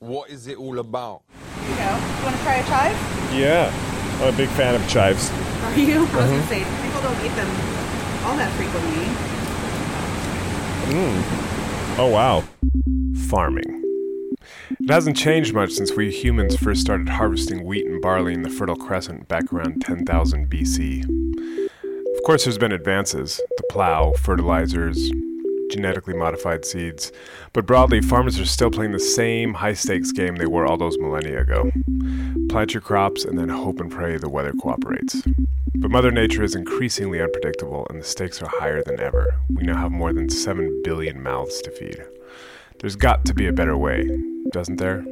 What 0.00 0.30
is 0.30 0.46
it 0.46 0.58
all 0.58 0.78
about? 0.78 1.22
You 1.60 1.70
know, 1.70 1.98
you 2.18 2.24
want 2.24 2.36
to 2.36 2.42
try 2.44 2.54
a 2.54 2.64
chive? 2.66 3.34
Yeah, 3.34 3.68
I'm 4.22 4.32
a 4.32 4.36
big 4.36 4.48
fan 4.50 4.76
of 4.76 4.88
chives. 4.88 5.28
Are 5.28 5.74
you? 5.76 5.96
I 5.96 6.00
was 6.02 6.10
going 6.12 6.28
to 6.30 6.36
mm-hmm. 6.36 6.48
say, 6.48 6.86
people 6.86 7.02
don't 7.02 7.18
eat 7.26 7.34
them 7.34 7.48
all 8.24 8.36
that 8.36 8.52
frequently. 8.52 9.06
Mm. 10.94 11.98
Oh, 11.98 12.10
wow. 12.12 12.44
Farming. 13.28 13.82
It 14.78 14.88
hasn't 14.88 15.16
changed 15.16 15.52
much 15.52 15.72
since 15.72 15.92
we 15.92 16.12
humans 16.12 16.56
first 16.56 16.80
started 16.80 17.08
harvesting 17.08 17.64
wheat 17.64 17.84
and 17.84 18.00
barley 18.00 18.34
in 18.34 18.42
the 18.42 18.50
Fertile 18.50 18.76
Crescent 18.76 19.26
back 19.26 19.52
around 19.52 19.82
10,000 19.82 20.48
BC. 20.48 21.02
Of 22.14 22.22
course, 22.22 22.44
there's 22.44 22.56
been 22.56 22.70
advances 22.70 23.40
the 23.56 23.64
plow, 23.68 24.12
fertilizers, 24.12 25.10
genetically 25.70 26.14
modified 26.14 26.64
seeds, 26.64 27.12
but 27.52 27.66
broadly, 27.66 28.00
farmers 28.00 28.38
are 28.38 28.46
still 28.46 28.70
playing 28.70 28.92
the 28.92 28.98
same 28.98 29.54
high 29.54 29.72
stakes 29.72 30.12
game 30.12 30.36
they 30.36 30.46
were 30.46 30.66
all 30.66 30.76
those 30.76 30.98
millennia 30.98 31.40
ago. 31.40 31.70
Plant 32.48 32.74
your 32.74 32.80
crops 32.80 33.24
and 33.24 33.38
then 33.38 33.48
hope 33.48 33.80
and 33.80 33.90
pray 33.90 34.16
the 34.16 34.28
weather 34.28 34.52
cooperates. 34.52 35.22
But 35.74 35.90
Mother 35.90 36.10
Nature 36.10 36.42
is 36.42 36.54
increasingly 36.54 37.20
unpredictable 37.20 37.86
and 37.90 38.00
the 38.00 38.04
stakes 38.04 38.42
are 38.42 38.48
higher 38.48 38.82
than 38.82 38.98
ever. 39.00 39.34
We 39.50 39.62
now 39.62 39.76
have 39.76 39.92
more 39.92 40.12
than 40.12 40.28
7 40.28 40.82
billion 40.82 41.22
mouths 41.22 41.60
to 41.62 41.70
feed. 41.70 42.02
There's 42.80 42.96
got 42.96 43.24
to 43.26 43.34
be 43.34 43.46
a 43.46 43.52
better 43.52 43.76
way, 43.76 44.08
doesn't 44.52 44.76
there? 44.76 45.04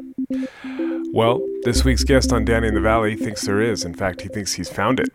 Well, 1.12 1.41
this 1.62 1.84
week's 1.84 2.05
guest 2.05 2.33
on 2.33 2.45
Danny 2.45 2.69
in 2.69 2.75
the 2.75 2.81
Valley 2.81 3.17
thinks 3.17 3.42
there 3.42 3.61
is. 3.61 3.84
In 3.84 3.95
fact, 3.95 4.20
he 4.20 4.28
thinks 4.28 4.53
he's 4.53 4.69
found 4.69 5.00
it. 5.00 5.09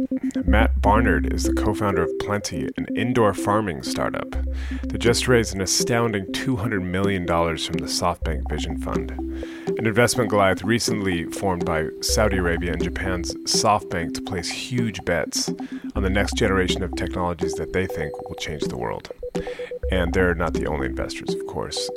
Matt 0.48 0.82
Barnard 0.82 1.32
is 1.32 1.44
the 1.44 1.54
co 1.54 1.74
founder 1.74 2.04
of 2.04 2.10
Plenty, 2.20 2.70
an 2.76 2.88
indoor 2.96 3.34
farming 3.34 3.84
startup 3.84 4.32
that 4.84 4.98
just 4.98 5.28
raised 5.28 5.54
an 5.54 5.62
astounding 5.62 6.26
$200 6.28 6.82
million 6.82 7.26
from 7.28 7.78
the 7.78 7.88
SoftBank 7.88 8.50
Vision 8.50 8.78
Fund. 8.78 9.12
An 9.78 9.88
investment 9.88 10.30
Goliath 10.30 10.64
recently 10.64 11.26
formed 11.26 11.66
by 11.66 11.88
Saudi 12.02 12.38
Arabia 12.38 12.74
and 12.74 12.84
Japan's 12.84 13.34
SoftBank 13.46 14.14
to 14.16 14.22
place 14.22 14.50
huge 14.50 15.06
bets 15.06 15.50
on 15.96 16.04
the 16.04 16.10
next 16.10 16.36
generation 16.36 16.84
of 16.84 16.96
technologies 16.96 17.54
that 17.54 17.74
they 17.74 17.86
think 17.86 18.12
will 18.28 18.36
change 18.36 18.64
the 18.64 18.78
world. 18.78 19.10
And 19.92 20.14
they're 20.14 20.36
not 20.36 20.54
the 20.54 20.68
only 20.68 20.88
investors, 20.88 21.34
of 21.34 21.46
course. 21.48 21.90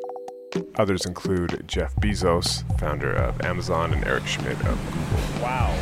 Others 0.76 1.06
include 1.06 1.64
Jeff 1.66 1.94
Bezos, 1.96 2.62
founder 2.78 3.12
of 3.12 3.40
Amazon, 3.42 3.92
and 3.92 4.04
Eric 4.06 4.26
Schmidt 4.26 4.56
of 4.66 4.78
Google. 4.86 5.42
Wow. 5.42 5.76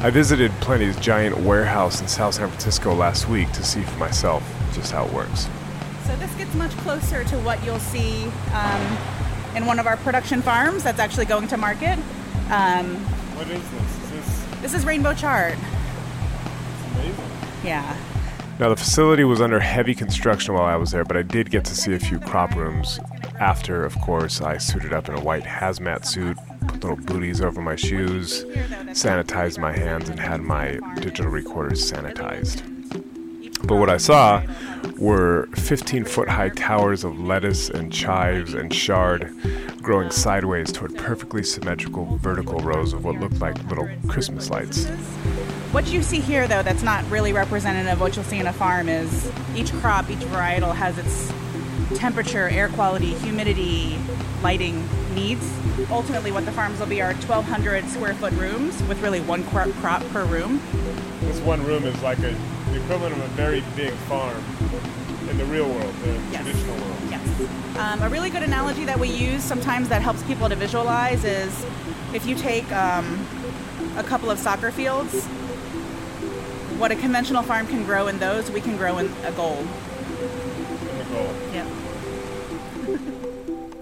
I 0.00 0.10
visited 0.10 0.50
Plenty's 0.60 0.96
giant 0.96 1.38
warehouse 1.40 2.00
in 2.00 2.08
South 2.08 2.34
San 2.34 2.48
Francisco 2.48 2.92
last 2.94 3.28
week 3.28 3.50
to 3.52 3.64
see 3.64 3.82
for 3.82 3.98
myself 3.98 4.42
just 4.74 4.90
how 4.92 5.04
it 5.06 5.12
works. 5.12 5.48
So 6.06 6.16
this 6.16 6.34
gets 6.34 6.54
much 6.54 6.72
closer 6.78 7.22
to 7.24 7.36
what 7.40 7.64
you'll 7.64 7.78
see 7.78 8.24
um, 8.52 8.98
in 9.56 9.64
one 9.66 9.78
of 9.78 9.86
our 9.86 9.96
production 9.98 10.42
farms 10.42 10.82
that's 10.82 10.98
actually 10.98 11.26
going 11.26 11.46
to 11.48 11.56
market. 11.56 11.98
Um, 12.50 12.96
What 13.36 13.48
is 13.48 13.62
this? 13.70 13.82
Is 13.82 14.10
this 14.10 14.60
this 14.62 14.74
is 14.74 14.84
Rainbow 14.84 15.14
Chard. 15.14 15.56
amazing? 16.94 17.14
Yeah. 17.64 17.96
Now, 18.58 18.68
the 18.68 18.76
facility 18.76 19.24
was 19.24 19.40
under 19.40 19.58
heavy 19.58 19.94
construction 19.94 20.54
while 20.54 20.64
I 20.64 20.76
was 20.76 20.92
there, 20.92 21.04
but 21.04 21.16
I 21.16 21.22
did 21.22 21.50
get 21.50 21.64
to 21.64 21.74
see 21.74 21.94
a 21.94 21.98
few 21.98 22.18
crop 22.20 22.54
rooms. 22.54 23.00
After, 23.40 23.84
of 23.84 23.98
course, 24.00 24.40
I 24.40 24.58
suited 24.58 24.92
up 24.92 25.08
in 25.08 25.16
a 25.16 25.20
white 25.20 25.42
hazmat 25.42 26.04
suit, 26.04 26.36
put 26.68 26.84
little 26.84 26.96
booties 26.96 27.40
over 27.40 27.60
my 27.60 27.76
shoes, 27.76 28.44
sanitized 28.92 29.58
my 29.58 29.72
hands, 29.72 30.08
and 30.08 30.20
had 30.20 30.42
my 30.42 30.78
digital 30.96 31.30
recorders 31.30 31.90
sanitized. 31.90 32.62
But 33.66 33.76
what 33.76 33.90
I 33.90 33.96
saw 33.96 34.42
were 34.98 35.48
15 35.54 36.04
foot 36.04 36.28
high 36.28 36.50
towers 36.50 37.04
of 37.04 37.18
lettuce 37.18 37.70
and 37.70 37.92
chives 37.92 38.54
and 38.54 38.72
chard 38.72 39.32
growing 39.82 40.10
sideways 40.10 40.70
toward 40.70 40.96
perfectly 40.96 41.42
symmetrical 41.42 42.16
vertical 42.18 42.58
rows 42.60 42.92
of 42.92 43.04
what 43.04 43.18
looked 43.18 43.40
like 43.40 43.62
little 43.68 43.88
Christmas 44.08 44.50
lights. 44.50 44.86
What 45.72 45.90
you 45.90 46.02
see 46.02 46.20
here, 46.20 46.46
though, 46.46 46.62
that's 46.62 46.82
not 46.82 47.08
really 47.10 47.32
representative 47.32 47.92
of 47.94 48.00
what 48.00 48.14
you'll 48.14 48.26
see 48.26 48.38
in 48.38 48.46
a 48.46 48.52
farm 48.52 48.88
is 48.90 49.30
each 49.56 49.72
crop, 49.74 50.10
each 50.10 50.18
varietal 50.18 50.74
has 50.74 50.98
its 50.98 51.32
temperature, 51.98 52.48
air 52.50 52.68
quality, 52.68 53.14
humidity, 53.14 53.98
lighting 54.42 54.86
needs. 55.14 55.50
Ultimately, 55.90 56.30
what 56.30 56.44
the 56.44 56.52
farms 56.52 56.78
will 56.78 56.86
be 56.86 57.00
are 57.00 57.14
1,200 57.14 57.86
square 57.88 58.12
foot 58.14 58.34
rooms 58.34 58.82
with 58.84 59.00
really 59.00 59.20
one 59.22 59.44
cro- 59.44 59.72
crop 59.80 60.02
per 60.10 60.24
room. 60.26 60.60
This 61.20 61.40
one 61.40 61.64
room 61.64 61.84
is 61.84 62.00
like 62.02 62.18
a, 62.18 62.34
the 62.70 62.82
equivalent 62.82 63.14
of 63.16 63.22
a 63.22 63.28
very 63.28 63.62
big 63.74 63.92
farm 64.10 64.44
in 65.30 65.38
the 65.38 65.44
real 65.46 65.68
world, 65.68 65.94
the 66.02 66.12
Yes. 66.32 66.42
traditional 66.44 66.76
world. 66.76 66.96
Yes. 67.08 67.78
Um, 67.78 68.02
a 68.02 68.10
really 68.10 68.28
good 68.28 68.42
analogy 68.42 68.84
that 68.84 68.98
we 69.00 69.08
use 69.08 69.42
sometimes 69.42 69.88
that 69.88 70.02
helps 70.02 70.22
people 70.24 70.50
to 70.50 70.54
visualize 70.56 71.24
is 71.24 71.64
if 72.12 72.26
you 72.26 72.34
take 72.34 72.70
um, 72.72 73.26
a 73.96 74.02
couple 74.02 74.30
of 74.30 74.38
soccer 74.38 74.70
fields, 74.70 75.26
what 76.82 76.90
a 76.90 76.96
conventional 76.96 77.44
farm 77.44 77.64
can 77.68 77.84
grow 77.84 78.08
in 78.08 78.18
those, 78.18 78.50
we 78.50 78.60
can 78.60 78.76
grow 78.76 78.98
in 78.98 79.06
a 79.22 79.30
gold. 79.30 79.60
In 79.60 80.98
the 80.98 81.04
goal. 81.04 81.32
Yep. 81.52 81.66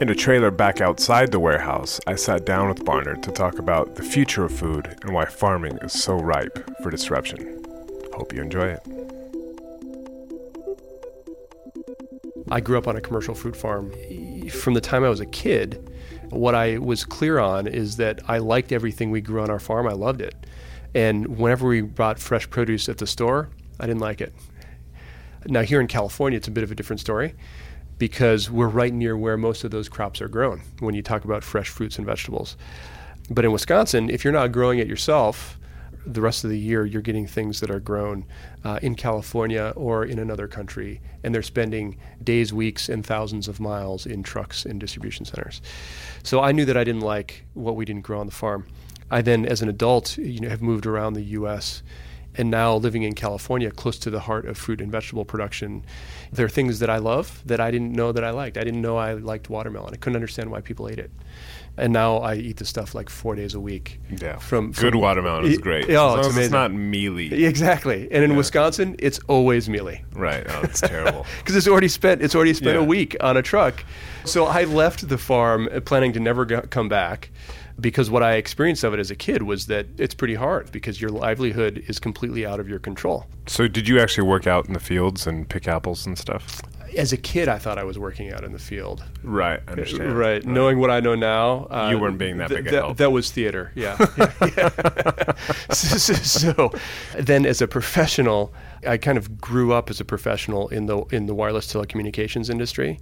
In 0.02 0.10
a 0.10 0.14
trailer 0.14 0.50
back 0.50 0.82
outside 0.82 1.32
the 1.32 1.40
warehouse, 1.40 1.98
I 2.06 2.14
sat 2.16 2.44
down 2.44 2.68
with 2.68 2.84
Barnard 2.84 3.22
to 3.22 3.32
talk 3.32 3.58
about 3.58 3.94
the 3.94 4.02
future 4.02 4.44
of 4.44 4.52
food 4.52 4.98
and 5.00 5.14
why 5.14 5.24
farming 5.24 5.78
is 5.78 5.94
so 5.94 6.16
ripe 6.16 6.58
for 6.82 6.90
disruption. 6.90 7.64
Hope 8.12 8.34
you 8.34 8.42
enjoy 8.42 8.66
it. 8.66 8.80
I 12.50 12.60
grew 12.60 12.76
up 12.76 12.86
on 12.86 12.96
a 12.96 13.00
commercial 13.00 13.34
fruit 13.34 13.56
farm. 13.56 13.94
From 14.50 14.74
the 14.74 14.80
time 14.82 15.04
I 15.04 15.08
was 15.08 15.20
a 15.20 15.26
kid, 15.26 15.90
what 16.28 16.54
I 16.54 16.76
was 16.76 17.06
clear 17.06 17.38
on 17.38 17.66
is 17.66 17.96
that 17.96 18.20
I 18.28 18.36
liked 18.38 18.72
everything 18.72 19.10
we 19.10 19.22
grew 19.22 19.40
on 19.40 19.48
our 19.48 19.58
farm. 19.58 19.86
I 19.86 19.94
loved 19.94 20.20
it. 20.20 20.34
And 20.94 21.38
whenever 21.38 21.68
we 21.68 21.80
bought 21.82 22.18
fresh 22.18 22.48
produce 22.50 22.88
at 22.88 22.98
the 22.98 23.06
store, 23.06 23.50
I 23.78 23.86
didn't 23.86 24.00
like 24.00 24.20
it. 24.20 24.34
Now, 25.46 25.62
here 25.62 25.80
in 25.80 25.86
California, 25.86 26.36
it's 26.36 26.48
a 26.48 26.50
bit 26.50 26.64
of 26.64 26.70
a 26.70 26.74
different 26.74 27.00
story 27.00 27.34
because 27.98 28.50
we're 28.50 28.68
right 28.68 28.92
near 28.92 29.16
where 29.16 29.36
most 29.36 29.62
of 29.64 29.70
those 29.70 29.88
crops 29.88 30.20
are 30.20 30.28
grown 30.28 30.62
when 30.80 30.94
you 30.94 31.02
talk 31.02 31.24
about 31.24 31.44
fresh 31.44 31.68
fruits 31.68 31.98
and 31.98 32.06
vegetables. 32.06 32.56
But 33.30 33.44
in 33.44 33.52
Wisconsin, 33.52 34.10
if 34.10 34.24
you're 34.24 34.32
not 34.32 34.52
growing 34.52 34.78
it 34.78 34.88
yourself, 34.88 35.58
the 36.06 36.20
rest 36.20 36.44
of 36.44 36.50
the 36.50 36.58
year 36.58 36.84
you're 36.84 37.02
getting 37.02 37.26
things 37.26 37.60
that 37.60 37.70
are 37.70 37.78
grown 37.78 38.24
uh, 38.64 38.78
in 38.82 38.94
California 38.94 39.72
or 39.76 40.04
in 40.04 40.18
another 40.18 40.48
country, 40.48 41.00
and 41.22 41.34
they're 41.34 41.42
spending 41.42 41.96
days, 42.24 42.52
weeks, 42.52 42.88
and 42.88 43.04
thousands 43.04 43.48
of 43.48 43.60
miles 43.60 44.06
in 44.06 44.22
trucks 44.22 44.64
and 44.64 44.80
distribution 44.80 45.24
centers. 45.24 45.60
So 46.22 46.40
I 46.40 46.52
knew 46.52 46.64
that 46.64 46.76
I 46.76 46.84
didn't 46.84 47.02
like 47.02 47.44
what 47.54 47.76
we 47.76 47.84
didn't 47.84 48.02
grow 48.02 48.20
on 48.20 48.26
the 48.26 48.32
farm. 48.32 48.66
I 49.10 49.22
then, 49.22 49.44
as 49.46 49.60
an 49.62 49.68
adult, 49.68 50.16
you 50.18 50.40
know, 50.40 50.48
have 50.48 50.62
moved 50.62 50.86
around 50.86 51.14
the 51.14 51.22
U.S. 51.22 51.82
And 52.36 52.48
now 52.50 52.76
living 52.76 53.02
in 53.02 53.14
California, 53.14 53.70
close 53.72 53.98
to 53.98 54.10
the 54.10 54.20
heart 54.20 54.46
of 54.46 54.56
fruit 54.56 54.80
and 54.80 54.90
vegetable 54.92 55.24
production, 55.24 55.84
there 56.32 56.46
are 56.46 56.50
things 56.50 56.78
that 56.78 56.88
I 56.88 56.98
love 56.98 57.42
that 57.44 57.58
I 57.60 57.72
didn't 57.72 57.92
know 57.92 58.12
that 58.12 58.22
I 58.22 58.30
liked. 58.30 58.56
I 58.56 58.62
didn't 58.62 58.80
know 58.82 58.96
I 58.96 59.14
liked 59.14 59.50
watermelon. 59.50 59.92
I 59.94 59.96
couldn't 59.96 60.14
understand 60.14 60.50
why 60.50 60.60
people 60.60 60.88
ate 60.88 61.00
it. 61.00 61.10
And 61.76 61.92
now 61.92 62.18
I 62.18 62.34
eat 62.36 62.58
the 62.58 62.64
stuff 62.64 62.94
like 62.94 63.08
four 63.10 63.34
days 63.34 63.54
a 63.54 63.60
week. 63.60 63.98
Yeah. 64.20 64.36
From, 64.38 64.70
Good 64.72 64.94
watermelon 64.94 65.44
is 65.46 65.58
great. 65.58 65.88
Yeah, 65.88 65.94
as 65.94 66.10
long 66.10 66.18
it's 66.18 66.28
as 66.28 66.34
amazing. 66.34 66.44
it's 66.44 66.52
not 66.52 66.72
mealy. 66.72 67.44
Exactly. 67.44 68.08
And 68.12 68.22
in 68.22 68.30
Yeah. 68.32 68.36
Wisconsin, 68.36 68.96
it's 69.00 69.18
always 69.28 69.68
mealy 69.68 70.04
Right. 70.12 70.44
Oh, 70.48 70.60
it's 70.62 70.80
terrible. 70.80 71.26
because 71.38 71.56
it's 71.56 71.66
already 71.68 71.88
spent 71.88 72.22
it's 72.22 72.34
already 72.34 72.54
spent 72.54 72.76
Yeah. 72.76 72.82
a 72.82 72.84
week 72.86 73.16
on 73.20 73.36
a 73.36 73.42
truck. 73.42 73.84
So 74.24 74.44
I 74.46 74.64
left 74.64 75.08
the 75.08 75.18
farm 75.18 75.68
uh, 75.72 75.80
planning 75.80 76.12
to 76.12 76.20
never 76.20 76.44
go, 76.44 76.60
come 76.62 76.88
back 76.88 77.30
because 77.80 78.10
what 78.10 78.22
I 78.22 78.34
experienced 78.34 78.84
of 78.84 78.92
it 78.94 79.00
as 79.00 79.10
a 79.10 79.16
kid 79.16 79.42
was 79.42 79.66
that 79.66 79.86
it's 79.98 80.14
pretty 80.14 80.34
hard 80.34 80.70
because 80.72 81.00
your 81.00 81.10
livelihood 81.10 81.84
is 81.88 81.98
completely 81.98 82.44
out 82.46 82.60
of 82.60 82.68
your 82.68 82.78
control. 82.78 83.26
so, 83.46 83.66
did 83.68 83.88
you 83.88 83.98
actually 84.00 84.26
work 84.28 84.46
out 84.46 84.66
in 84.66 84.72
the 84.74 84.80
fields 84.80 85.26
and 85.26 85.48
pick 85.48 85.66
apples 85.68 86.06
and 86.06 86.18
stuff? 86.18 86.60
As 86.96 87.12
a 87.12 87.16
kid, 87.16 87.46
I 87.48 87.56
thought 87.58 87.78
I 87.78 87.84
was 87.84 88.00
working 88.00 88.32
out 88.32 88.42
in 88.42 88.50
the 88.52 88.58
field. 88.58 89.04
Right. 89.22 89.60
I 89.68 89.70
understand. 89.70 90.18
Right. 90.18 90.44
Knowing 90.44 90.80
what 90.80 90.90
I 90.90 90.98
know 90.98 91.14
now, 91.14 91.66
uh, 91.70 91.88
You 91.92 92.00
weren't 92.00 92.18
being 92.18 92.38
that 92.38 92.48
th- 92.48 92.58
big 92.64 92.66
a 92.66 92.70
that, 92.72 92.82
help. 92.84 92.96
that 92.96 93.12
was 93.12 93.30
theater. 93.30 93.70
Yeah. 93.76 93.96
Yeah. 94.56 95.32
so, 95.70 95.96
so- 95.98 96.14
so 96.14 96.72
then, 97.16 97.46
as 97.46 97.62
a 97.62 97.68
professional, 97.68 98.52
I 98.84 98.96
kind 98.96 99.18
of 99.18 99.40
grew 99.40 99.72
up 99.72 99.88
as 99.88 100.00
a 100.00 100.04
professional 100.04 100.68
in 100.68 100.86
the 100.86 100.98
in 101.12 101.26
the 101.26 101.34
wireless 101.34 101.72
telecommunications 101.72 102.50
industry, 102.50 102.98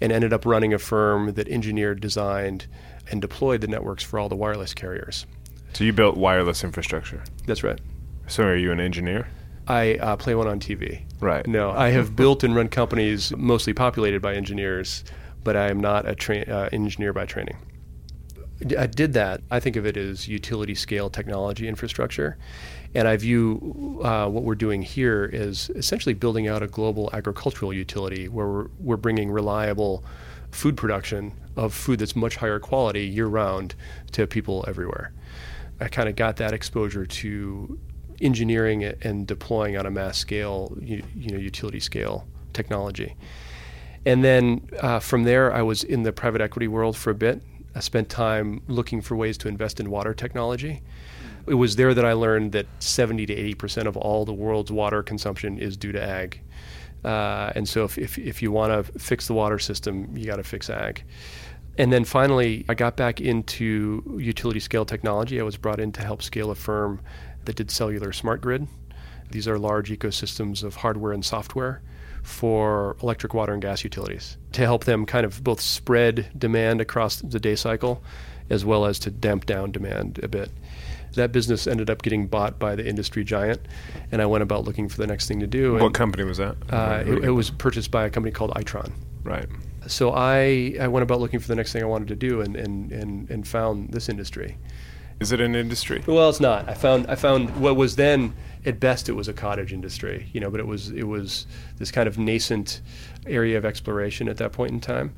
and 0.00 0.10
ended 0.10 0.32
up 0.32 0.44
running 0.44 0.74
a 0.74 0.78
firm 0.78 1.34
that 1.34 1.46
engineered, 1.48 2.00
designed, 2.00 2.66
and 3.10 3.20
deployed 3.20 3.60
the 3.60 3.68
networks 3.68 4.02
for 4.02 4.18
all 4.18 4.28
the 4.28 4.36
wireless 4.36 4.74
carriers. 4.74 5.26
So, 5.74 5.84
you 5.84 5.92
built 5.92 6.16
wireless 6.16 6.64
infrastructure. 6.64 7.22
That's 7.46 7.62
right. 7.62 7.80
So, 8.26 8.44
are 8.44 8.56
you 8.56 8.72
an 8.72 8.80
engineer? 8.80 9.28
I 9.68 9.96
uh, 9.96 10.16
play 10.16 10.34
one 10.34 10.48
on 10.48 10.60
TV. 10.60 11.02
Right. 11.20 11.46
No, 11.46 11.70
I 11.70 11.90
have 11.90 12.16
built 12.16 12.42
and 12.42 12.56
run 12.56 12.68
companies 12.68 13.36
mostly 13.36 13.74
populated 13.74 14.22
by 14.22 14.34
engineers, 14.34 15.04
but 15.44 15.56
I 15.56 15.68
am 15.68 15.78
not 15.78 16.08
a 16.08 16.14
tra- 16.14 16.48
uh, 16.48 16.68
engineer 16.72 17.12
by 17.12 17.26
training. 17.26 17.58
I 18.76 18.86
did 18.86 19.12
that. 19.12 19.42
I 19.50 19.60
think 19.60 19.76
of 19.76 19.86
it 19.86 19.96
as 19.96 20.26
utility 20.26 20.74
scale 20.74 21.10
technology 21.10 21.68
infrastructure. 21.68 22.38
And 22.94 23.06
I 23.06 23.16
view 23.16 24.00
uh, 24.02 24.28
what 24.28 24.42
we're 24.42 24.56
doing 24.56 24.82
here 24.82 25.30
as 25.32 25.70
essentially 25.76 26.14
building 26.14 26.48
out 26.48 26.62
a 26.62 26.66
global 26.66 27.10
agricultural 27.12 27.72
utility 27.72 28.28
where 28.28 28.48
we're, 28.48 28.66
we're 28.80 28.96
bringing 28.96 29.30
reliable 29.30 30.02
food 30.50 30.76
production 30.76 31.32
of 31.56 31.74
food 31.74 31.98
that's 31.98 32.16
much 32.16 32.36
higher 32.36 32.58
quality 32.58 33.06
year 33.06 33.26
round 33.26 33.74
to 34.12 34.26
people 34.26 34.64
everywhere. 34.68 35.12
I 35.80 35.88
kind 35.88 36.08
of 36.08 36.16
got 36.16 36.36
that 36.36 36.52
exposure 36.52 37.06
to 37.06 37.78
engineering 38.20 38.84
and 38.84 39.26
deploying 39.26 39.76
on 39.76 39.86
a 39.86 39.90
mass 39.90 40.18
scale, 40.18 40.76
you, 40.80 41.02
you 41.14 41.30
know, 41.30 41.38
utility 41.38 41.80
scale 41.80 42.26
technology. 42.52 43.16
And 44.04 44.24
then 44.24 44.68
uh, 44.80 44.98
from 45.00 45.24
there, 45.24 45.52
I 45.52 45.62
was 45.62 45.84
in 45.84 46.02
the 46.02 46.12
private 46.12 46.40
equity 46.40 46.68
world 46.68 46.96
for 46.96 47.10
a 47.10 47.14
bit. 47.14 47.42
I 47.74 47.80
spent 47.80 48.08
time 48.08 48.62
looking 48.66 49.00
for 49.00 49.16
ways 49.16 49.38
to 49.38 49.48
invest 49.48 49.78
in 49.78 49.90
water 49.90 50.14
technology. 50.14 50.82
It 51.46 51.54
was 51.54 51.76
there 51.76 51.94
that 51.94 52.04
I 52.04 52.12
learned 52.12 52.52
that 52.52 52.66
70 52.78 53.26
to 53.26 53.34
80 53.34 53.54
percent 53.54 53.88
of 53.88 53.96
all 53.96 54.24
the 54.24 54.32
world's 54.32 54.72
water 54.72 55.02
consumption 55.02 55.58
is 55.58 55.76
due 55.76 55.92
to 55.92 56.02
ag. 56.02 56.40
Uh, 57.04 57.52
and 57.54 57.68
so, 57.68 57.84
if, 57.84 57.96
if, 57.98 58.18
if 58.18 58.42
you 58.42 58.50
want 58.50 58.72
to 58.72 58.98
fix 58.98 59.26
the 59.26 59.34
water 59.34 59.58
system, 59.58 60.16
you 60.16 60.26
got 60.26 60.36
to 60.36 60.44
fix 60.44 60.68
ag. 60.68 61.04
And 61.78 61.92
then 61.92 62.04
finally, 62.04 62.64
I 62.68 62.74
got 62.74 62.96
back 62.96 63.20
into 63.20 64.18
utility 64.18 64.58
scale 64.58 64.84
technology. 64.84 65.40
I 65.40 65.44
was 65.44 65.56
brought 65.56 65.78
in 65.78 65.92
to 65.92 66.02
help 66.02 66.22
scale 66.22 66.50
a 66.50 66.56
firm 66.56 67.00
that 67.44 67.54
did 67.54 67.70
cellular 67.70 68.12
smart 68.12 68.40
grid. 68.40 68.66
These 69.30 69.46
are 69.46 69.58
large 69.58 69.90
ecosystems 69.90 70.64
of 70.64 70.76
hardware 70.76 71.12
and 71.12 71.24
software 71.24 71.82
for 72.22 72.96
electric, 73.00 73.32
water, 73.32 73.52
and 73.52 73.62
gas 73.62 73.84
utilities 73.84 74.36
to 74.52 74.62
help 74.62 74.84
them 74.84 75.06
kind 75.06 75.24
of 75.24 75.44
both 75.44 75.60
spread 75.60 76.30
demand 76.36 76.80
across 76.80 77.16
the 77.16 77.38
day 77.38 77.54
cycle 77.54 78.02
as 78.50 78.64
well 78.64 78.86
as 78.86 78.98
to 79.00 79.10
damp 79.10 79.46
down 79.46 79.70
demand 79.70 80.18
a 80.22 80.28
bit. 80.28 80.50
That 81.14 81.32
business 81.32 81.66
ended 81.66 81.90
up 81.90 82.02
getting 82.02 82.26
bought 82.26 82.58
by 82.58 82.74
the 82.76 82.86
industry 82.86 83.24
giant, 83.24 83.60
and 84.12 84.22
I 84.22 84.26
went 84.26 84.42
about 84.42 84.64
looking 84.64 84.88
for 84.88 84.96
the 84.96 85.06
next 85.06 85.26
thing 85.26 85.40
to 85.40 85.46
do. 85.46 85.74
What 85.74 85.82
and, 85.82 85.94
company 85.94 86.24
was 86.24 86.38
that? 86.38 86.56
uh, 86.70 87.02
it, 87.06 87.24
it 87.24 87.30
was 87.30 87.50
purchased 87.50 87.90
by 87.90 88.04
a 88.04 88.10
company 88.10 88.32
called 88.32 88.52
Itron. 88.52 88.92
right. 89.24 89.48
So 89.86 90.12
I, 90.12 90.76
I 90.80 90.88
went 90.88 91.02
about 91.02 91.18
looking 91.20 91.40
for 91.40 91.48
the 91.48 91.54
next 91.54 91.72
thing 91.72 91.82
I 91.82 91.86
wanted 91.86 92.08
to 92.08 92.16
do 92.16 92.42
and, 92.42 92.56
and, 92.56 92.92
and, 92.92 93.30
and 93.30 93.48
found 93.48 93.90
this 93.90 94.10
industry. 94.10 94.58
Is 95.20 95.32
it 95.32 95.40
an 95.40 95.54
industry? 95.54 96.02
Well, 96.06 96.28
it's 96.28 96.40
not. 96.40 96.68
I 96.68 96.74
found 96.74 97.06
I 97.08 97.16
found 97.16 97.56
what 97.56 97.74
was 97.74 97.96
then 97.96 98.34
at 98.64 98.78
best 98.78 99.08
it 99.08 99.12
was 99.12 99.26
a 99.26 99.32
cottage 99.32 99.72
industry, 99.72 100.28
you 100.32 100.40
know, 100.40 100.48
but 100.50 100.60
it 100.60 100.66
was 100.66 100.90
it 100.90 101.08
was 101.08 101.46
this 101.78 101.90
kind 101.90 102.06
of 102.06 102.18
nascent 102.18 102.80
area 103.26 103.58
of 103.58 103.64
exploration 103.64 104.28
at 104.28 104.36
that 104.36 104.52
point 104.52 104.70
in 104.70 104.80
time. 104.80 105.14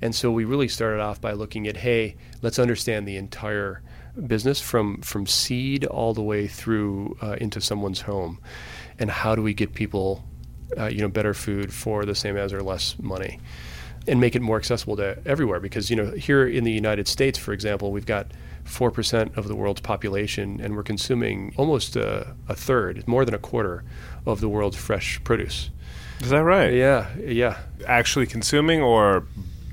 And 0.00 0.14
so 0.14 0.30
we 0.30 0.44
really 0.44 0.68
started 0.68 1.00
off 1.00 1.20
by 1.20 1.32
looking 1.32 1.66
at, 1.66 1.78
hey, 1.78 2.16
let's 2.40 2.58
understand 2.58 3.06
the 3.06 3.16
entire 3.16 3.82
business 4.26 4.60
from 4.60 5.00
from 5.00 5.26
seed 5.26 5.84
all 5.84 6.14
the 6.14 6.22
way 6.22 6.46
through 6.46 7.16
uh, 7.22 7.36
into 7.40 7.60
someone's 7.60 8.02
home, 8.02 8.38
and 8.98 9.10
how 9.10 9.34
do 9.34 9.42
we 9.42 9.54
get 9.54 9.74
people, 9.74 10.24
uh, 10.78 10.86
you 10.86 11.00
know, 11.00 11.08
better 11.08 11.34
food 11.34 11.72
for 11.72 12.04
the 12.04 12.14
same 12.14 12.36
as 12.36 12.52
or 12.52 12.62
less 12.62 12.96
money, 12.98 13.40
and 14.06 14.20
make 14.20 14.34
it 14.36 14.42
more 14.42 14.56
accessible 14.56 14.96
to 14.96 15.18
everywhere. 15.26 15.60
Because 15.60 15.90
you 15.90 15.96
know, 15.96 16.10
here 16.12 16.46
in 16.46 16.64
the 16.64 16.72
United 16.72 17.08
States, 17.08 17.38
for 17.38 17.52
example, 17.52 17.92
we've 17.92 18.06
got 18.06 18.28
four 18.64 18.90
percent 18.90 19.36
of 19.36 19.48
the 19.48 19.56
world's 19.56 19.80
population, 19.80 20.60
and 20.60 20.76
we're 20.76 20.82
consuming 20.82 21.52
almost 21.56 21.96
a, 21.96 22.34
a 22.48 22.54
third, 22.54 23.06
more 23.06 23.24
than 23.24 23.34
a 23.34 23.38
quarter, 23.38 23.84
of 24.26 24.40
the 24.40 24.48
world's 24.48 24.76
fresh 24.76 25.22
produce. 25.24 25.70
Is 26.20 26.30
that 26.30 26.44
right? 26.44 26.72
Yeah, 26.72 27.08
yeah. 27.18 27.58
Actually 27.86 28.26
consuming 28.26 28.80
or 28.80 29.26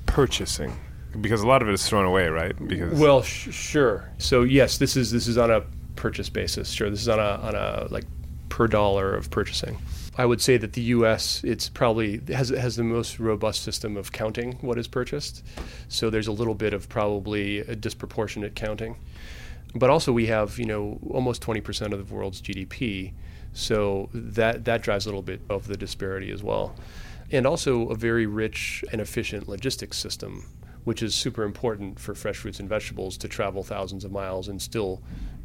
purchasing? 0.05 0.73
Because 1.19 1.41
a 1.41 1.47
lot 1.47 1.61
of 1.61 1.67
it 1.67 1.73
is 1.73 1.87
thrown 1.87 2.05
away, 2.05 2.27
right? 2.27 2.55
Because 2.67 2.97
Well, 2.97 3.21
sh- 3.21 3.53
sure. 3.53 4.09
So 4.17 4.43
yes, 4.43 4.77
this 4.77 4.95
is 4.95 5.11
this 5.11 5.27
is 5.27 5.37
on 5.37 5.51
a 5.51 5.63
purchase 5.95 6.29
basis. 6.29 6.69
Sure, 6.69 6.89
this 6.89 7.01
is 7.01 7.09
on 7.09 7.19
a 7.19 7.39
on 7.43 7.55
a 7.55 7.87
like 7.89 8.05
per 8.49 8.67
dollar 8.67 9.15
of 9.15 9.29
purchasing. 9.29 9.77
I 10.17 10.25
would 10.25 10.41
say 10.41 10.57
that 10.57 10.73
the 10.73 10.81
U.S. 10.81 11.41
it's 11.43 11.69
probably 11.69 12.21
has 12.29 12.49
has 12.49 12.75
the 12.75 12.83
most 12.83 13.19
robust 13.19 13.63
system 13.63 13.95
of 13.97 14.11
counting 14.11 14.53
what 14.61 14.77
is 14.77 14.87
purchased. 14.87 15.43
So 15.87 16.09
there's 16.09 16.27
a 16.27 16.31
little 16.31 16.55
bit 16.55 16.73
of 16.73 16.89
probably 16.89 17.59
a 17.59 17.75
disproportionate 17.75 18.55
counting, 18.55 18.97
but 19.73 19.89
also 19.89 20.11
we 20.11 20.27
have 20.27 20.59
you 20.59 20.65
know 20.65 20.99
almost 21.09 21.41
20% 21.41 21.93
of 21.93 22.07
the 22.07 22.13
world's 22.13 22.41
GDP. 22.41 23.13
So 23.53 24.09
that 24.13 24.65
that 24.65 24.81
drives 24.81 25.05
a 25.05 25.09
little 25.09 25.21
bit 25.21 25.41
of 25.49 25.67
the 25.67 25.77
disparity 25.77 26.31
as 26.31 26.43
well, 26.43 26.75
and 27.31 27.47
also 27.47 27.89
a 27.89 27.95
very 27.95 28.25
rich 28.25 28.83
and 28.91 29.01
efficient 29.01 29.47
logistics 29.47 29.97
system 29.97 30.45
which 30.83 31.01
is 31.03 31.13
super 31.15 31.43
important 31.43 31.99
for 31.99 32.13
fresh 32.15 32.37
fruits 32.37 32.59
and 32.59 32.67
vegetables 32.69 33.17
to 33.17 33.27
travel 33.27 33.63
thousands 33.63 34.03
of 34.03 34.11
miles 34.11 34.47
and 34.47 34.61
still 34.61 35.01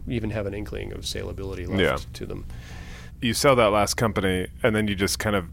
even 0.09 0.31
have 0.31 0.47
an 0.47 0.55
inkling 0.55 0.93
of 0.93 1.01
salability 1.01 1.67
left 1.69 1.81
Yeah. 1.81 1.97
to 2.15 2.27
them. 2.27 2.47
you 3.21 3.33
sell 3.35 3.57
that 3.57 3.67
last 3.73 3.95
company 3.95 4.47
and 4.63 4.75
then 4.77 4.87
you 4.89 4.95
just 4.95 5.19
kind 5.19 5.35
of 5.37 5.47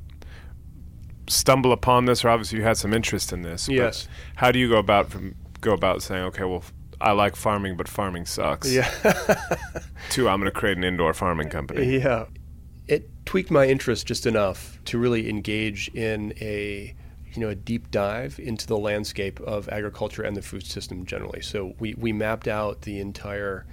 stumble 1.28 1.72
upon 1.72 2.06
this, 2.06 2.24
or 2.26 2.30
obviously 2.30 2.58
you 2.60 2.64
had 2.64 2.78
some 2.78 2.94
interest 2.94 3.32
in 3.32 3.42
this. 3.42 3.68
but 3.68 3.76
Yes. 3.76 4.08
How 4.36 4.52
do 4.52 4.60
you 4.60 4.68
go 4.70 4.78
about 4.78 5.10
from 5.10 5.36
go 5.62 5.72
about 5.74 6.02
saying, 6.04 6.24
okay, 6.26 6.44
well, 6.44 6.64
I 7.00 7.12
like 7.14 7.36
farming, 7.38 7.78
but 7.78 7.88
farming 7.88 8.26
sucks. 8.26 8.72
Yeah. 8.72 8.90
To 10.12 10.28
I'm 10.28 10.40
going 10.42 10.52
to 10.52 10.58
create 10.60 10.78
an 10.78 10.84
indoor 10.84 11.14
farming 11.14 11.50
company. 11.50 11.98
yeah. 12.00 12.26
It 12.88 13.10
tweaked 13.26 13.50
my 13.50 13.66
interest 13.66 14.06
just 14.06 14.26
enough 14.26 14.78
to 14.86 14.98
really 15.00 15.30
engage 15.30 15.88
in 15.96 16.34
a 16.42 16.94
you 17.34 17.42
know 17.42 17.50
a 17.50 17.56
deep 17.56 17.92
dive 17.92 18.40
into 18.40 18.68
the 18.68 18.78
landscape 18.78 19.40
of 19.42 19.68
agriculture 19.70 20.24
and 20.24 20.36
the 20.36 20.42
food 20.42 20.66
system 20.66 21.06
generally. 21.06 21.42
So 21.42 21.74
we, 21.80 21.94
we 21.96 22.14
mapped 22.14 22.48
out 22.48 22.82
the 22.82 23.00
entire 23.00 23.66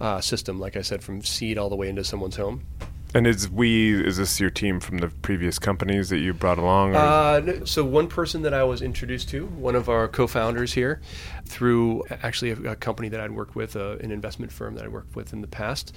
uh, 0.00 0.20
system, 0.20 0.58
like 0.58 0.76
I 0.76 0.82
said, 0.82 1.02
from 1.02 1.22
seed 1.22 1.58
all 1.58 1.68
the 1.68 1.76
way 1.76 1.88
into 1.88 2.04
someone's 2.04 2.36
home. 2.36 2.66
And 3.14 3.26
is 3.26 3.50
we 3.50 4.06
is 4.06 4.16
this 4.16 4.40
your 4.40 4.48
team 4.48 4.80
from 4.80 4.98
the 4.98 5.08
previous 5.08 5.58
companies 5.58 6.08
that 6.08 6.18
you 6.18 6.32
brought 6.32 6.58
along? 6.58 6.96
Uh, 6.96 7.66
so 7.66 7.84
one 7.84 8.08
person 8.08 8.42
that 8.42 8.54
I 8.54 8.64
was 8.64 8.80
introduced 8.80 9.28
to, 9.30 9.46
one 9.46 9.74
of 9.74 9.88
our 9.90 10.08
co-founders 10.08 10.72
here, 10.72 11.02
through 11.44 12.04
actually 12.22 12.52
a, 12.52 12.72
a 12.72 12.76
company 12.76 13.10
that 13.10 13.20
I'd 13.20 13.32
worked 13.32 13.54
with, 13.54 13.76
uh, 13.76 13.96
an 14.00 14.10
investment 14.10 14.50
firm 14.50 14.74
that 14.76 14.84
I 14.84 14.88
worked 14.88 15.14
with 15.14 15.34
in 15.34 15.42
the 15.42 15.46
past. 15.46 15.94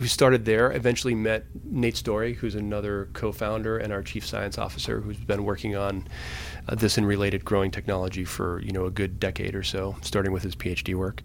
We 0.00 0.08
started 0.08 0.44
there. 0.44 0.72
Eventually 0.72 1.14
met 1.14 1.46
Nate 1.64 1.96
Storey, 1.96 2.34
who's 2.34 2.54
another 2.54 3.08
co-founder 3.12 3.78
and 3.78 3.92
our 3.92 4.02
chief 4.02 4.26
science 4.26 4.58
officer, 4.58 5.00
who's 5.00 5.18
been 5.18 5.44
working 5.44 5.76
on 5.76 6.08
uh, 6.68 6.74
this 6.74 6.96
and 6.98 7.06
related 7.06 7.44
growing 7.44 7.70
technology 7.70 8.24
for 8.24 8.60
you 8.60 8.72
know 8.72 8.86
a 8.86 8.90
good 8.90 9.18
decade 9.18 9.54
or 9.54 9.62
so, 9.62 9.96
starting 10.02 10.32
with 10.32 10.42
his 10.42 10.54
PhD 10.54 10.94
work. 10.94 11.22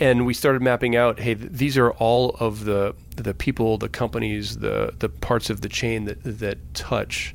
And 0.00 0.26
we 0.26 0.34
started 0.34 0.62
mapping 0.62 0.94
out, 0.94 1.18
hey, 1.18 1.34
th- 1.34 1.50
these 1.50 1.76
are 1.76 1.90
all 1.92 2.36
of 2.38 2.64
the 2.64 2.94
the 3.16 3.34
people, 3.34 3.78
the 3.78 3.88
companies, 3.88 4.58
the 4.58 4.92
the 4.98 5.08
parts 5.08 5.50
of 5.50 5.60
the 5.60 5.68
chain 5.68 6.04
that 6.04 6.18
that 6.22 6.74
touch 6.74 7.34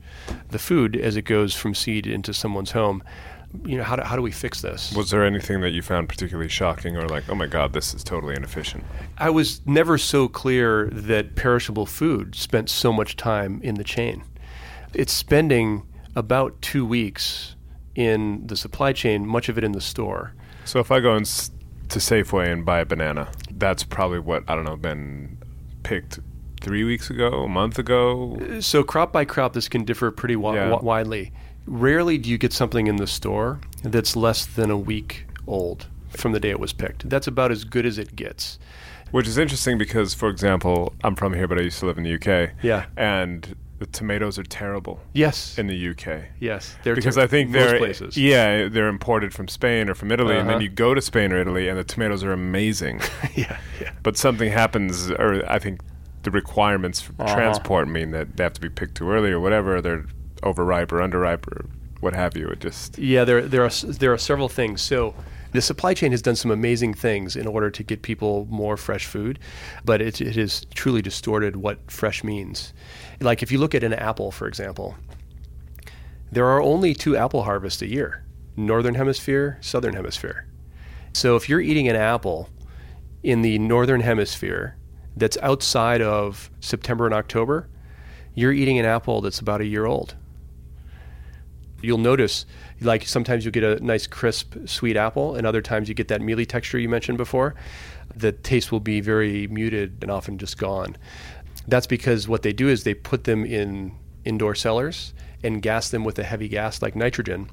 the 0.50 0.60
food 0.60 0.96
as 0.96 1.18
it 1.18 1.24
goes 1.24 1.54
from 1.56 1.76
seed 1.76 2.08
into 2.08 2.34
someone's 2.34 2.72
home. 2.72 3.04
you 3.66 3.78
know, 3.78 3.84
how 3.84 3.96
do, 3.96 4.04
how 4.04 4.16
do 4.16 4.22
we 4.22 4.32
fix 4.32 4.62
this? 4.62 4.94
Was 4.96 5.10
there 5.12 5.24
anything 5.24 5.62
that 5.62 5.72
you 5.72 5.82
found 5.82 6.10
particularly 6.10 6.50
shocking 6.50 6.98
or 6.98 7.08
like, 7.08 7.30
oh 7.30 7.36
my 7.36 7.46
God, 7.48 7.74
this 7.74 7.94
is 7.94 8.04
totally 8.04 8.36
inefficient? 8.36 8.84
I 9.18 9.30
was 9.30 9.62
never 9.66 9.98
so 9.98 10.28
clear 10.28 10.90
that 10.92 11.36
perishable 11.36 11.86
food 11.86 12.36
spent 12.36 12.70
so 12.70 12.92
much 12.92 13.16
time 13.16 13.62
in 13.62 13.76
the 13.76 13.84
chain. 13.84 14.24
It's 14.94 15.14
spending 15.14 15.84
about 16.16 16.62
two 16.62 16.86
weeks 16.86 17.56
in 17.96 18.46
the 18.48 18.56
supply 18.56 18.94
chain, 18.94 19.26
much 19.26 19.50
of 19.50 19.58
it 19.58 19.64
in 19.64 19.72
the 19.72 19.82
store. 19.82 20.34
So 20.66 20.80
if 20.80 20.92
I 20.92 21.00
go 21.00 21.16
in 21.16 21.22
s- 21.22 21.52
to 21.90 22.00
Safeway 22.00 22.52
and 22.52 22.66
buy 22.66 22.80
a 22.80 22.86
banana, 22.86 23.30
that's 23.52 23.84
probably 23.84 24.20
what, 24.20 24.44
I 24.48 24.56
don't 24.56 24.66
know, 24.66 24.76
been 24.78 25.38
picked 25.84 26.20
three 26.62 26.84
weeks 26.84 27.10
ago, 27.10 27.44
a 27.44 27.48
month 27.50 27.78
ago. 27.78 28.40
So 28.62 28.84
crop 28.84 29.12
by 29.12 29.26
crop, 29.26 29.54
this 29.54 29.68
can 29.68 29.84
differ 29.84 30.10
pretty 30.12 30.36
wi- 30.36 30.56
Yeah. 30.56 30.70
wi- 30.70 30.82
widely. 30.84 31.32
Rarely 31.66 32.18
do 32.18 32.30
you 32.30 32.38
get 32.38 32.54
something 32.54 32.88
in 32.88 32.96
the 32.98 33.08
store 33.08 33.60
that's 33.84 34.16
less 34.16 34.46
than 34.46 34.72
a 34.72 34.78
week 34.78 35.26
old 35.46 35.88
from 36.10 36.32
the 36.32 36.40
day 36.40 36.50
it 36.50 36.60
was 36.60 36.74
picked. 36.74 37.10
That's 37.10 37.28
about 37.28 37.52
as 37.52 37.64
good 37.64 37.86
as 37.86 37.98
it 37.98 38.16
gets. 38.16 38.60
Which 39.12 39.28
is 39.28 39.38
interesting 39.38 39.78
because, 39.78 40.14
for 40.14 40.30
example, 40.30 40.94
I'm 41.04 41.16
from 41.16 41.34
here, 41.34 41.48
but 41.48 41.60
I 41.60 41.62
used 41.62 41.80
to 41.82 41.86
live 41.86 41.98
in 41.98 42.04
the 42.04 42.14
UK. 42.16 42.52
Yeah. 42.64 42.86
And 42.98 43.56
the 43.84 43.92
tomatoes 43.92 44.40
are 44.40 44.44
terrible 44.44 45.02
Yes. 45.14 45.58
in 45.58 45.68
the 45.68 45.90
UK. 45.92 46.26
yes. 46.40 46.76
They're 46.84 46.96
because 46.96 47.16
ter- 47.16 47.22
I 47.24 47.28
think 47.28 47.50
most 47.50 47.60
they're 47.70 47.78
places. 47.78 48.18
yeah 48.18 48.70
they're 48.70 48.88
imported 48.88 49.34
from 49.34 49.48
Spain 49.50 49.90
or 49.90 49.96
from 49.96 50.12
Italy, 50.12 50.38
and 50.38 50.48
then 50.48 50.56
Uh-huh. 50.56 50.64
you 50.64 50.70
go 50.70 50.94
to 50.94 51.02
Spain 51.02 51.34
or 51.34 51.38
Italy, 51.40 51.68
and 51.68 51.78
the 51.78 51.84
tomatoes 51.84 52.24
are 52.24 52.32
amazing. 52.32 53.02
yeah. 53.36 53.58
Yeah. 53.82 53.92
but 54.04 54.16
something 54.18 54.50
happens, 54.52 55.12
or 55.12 55.44
I 55.52 55.60
think 55.60 55.82
the 56.24 56.32
requirements 56.32 57.02
for 57.02 57.14
Uh-huh. 57.20 57.36
transport 57.36 57.88
mean 57.90 58.12
that 58.12 58.38
they 58.38 58.44
have 58.44 58.54
to 58.54 58.62
be 58.62 58.70
picked 58.70 58.96
too 58.96 59.10
early 59.12 59.32
or 59.32 59.40
whatever. 59.42 59.82
They're 59.82 60.06
overripe 60.44 60.92
or 60.94 61.00
underripe 61.00 61.46
or 61.48 61.66
what 62.00 62.14
have 62.16 62.38
you. 62.38 62.48
It 62.50 62.60
just 62.62 62.98
Yeah, 62.98 63.26
there 63.26 63.42
there 63.42 63.64
are 63.64 63.70
there 63.70 64.14
are 64.14 64.18
several 64.18 64.48
things. 64.50 64.82
So 64.82 65.14
the 65.52 65.62
supply 65.62 65.94
chain 65.94 66.12
has 66.12 66.22
done 66.22 66.36
some 66.36 66.50
amazing 66.52 66.96
things 66.96 67.36
in 67.36 67.46
order 67.48 67.70
to 67.70 67.84
get 67.84 68.02
people 68.02 68.48
more 68.50 68.76
fresh 68.76 69.06
food, 69.06 69.38
but 69.86 70.02
it, 70.02 70.20
it 70.20 70.36
has 70.36 70.66
truly 70.74 71.02
distorted 71.02 71.56
what 71.58 71.78
fresh 71.92 72.24
means. 72.24 72.74
Like 73.20 73.44
if 73.44 73.52
you 73.52 73.58
look 73.58 73.76
at 73.76 73.84
an 73.84 73.94
apple, 73.94 74.32
for 74.32 74.48
example, 74.48 74.96
there 76.32 76.46
are 76.46 76.62
only 76.62 76.94
two 76.94 77.16
apple 77.16 77.44
harvests 77.44 77.82
a 77.82 77.88
year: 77.88 78.24
northern 78.56 78.96
hemisphere, 78.96 79.58
southern 79.62 79.94
hemisphere. 79.94 80.48
So 81.14 81.36
if 81.36 81.48
you're 81.48 81.62
eating 81.62 81.88
an 81.88 81.96
apple 81.96 82.50
in 83.22 83.42
the 83.42 83.60
northern 83.60 84.02
hemisphere 84.02 84.76
that's 85.16 85.38
outside 85.38 86.02
of 86.02 86.50
September 86.60 87.06
and 87.06 87.14
October, 87.14 87.70
you're 88.34 88.52
eating 88.52 88.80
an 88.80 88.86
apple 88.86 89.22
that's 89.22 89.40
about 89.40 89.62
a 89.62 89.66
year 89.66 89.86
old. 89.86 90.16
You'll 91.82 92.00
notice 92.00 92.46
like 92.82 93.06
sometimes 93.06 93.46
you 93.46 93.52
get 93.52 93.64
a 93.64 93.84
nice 93.84 94.08
crisp 94.08 94.56
sweet 94.66 94.98
apple 94.98 95.36
and 95.36 95.46
other 95.46 95.62
times 95.62 95.88
you 95.88 95.94
get 95.94 96.08
that 96.08 96.22
mealy 96.22 96.46
texture 96.46 96.80
you 96.80 96.90
mentioned 96.90 97.18
before. 97.18 97.56
The 98.16 98.32
taste 98.32 98.72
will 98.72 98.80
be 98.80 99.02
very 99.02 99.48
muted 99.48 99.98
and 100.02 100.10
often 100.10 100.38
just 100.38 100.58
gone 100.58 100.96
that's 101.68 101.88
because 101.88 102.28
what 102.28 102.42
they 102.44 102.54
do 102.54 102.68
is 102.70 102.84
they 102.84 102.94
put 102.94 103.24
them 103.26 103.46
in 103.46 103.94
indoor 104.26 104.56
cellars 104.56 105.14
and 105.44 105.62
gas 105.62 105.90
them 105.90 106.04
with 106.04 106.18
a 106.20 106.24
heavy 106.24 106.48
gas 106.48 106.82
like 106.82 106.96
nitrogen 106.96 107.50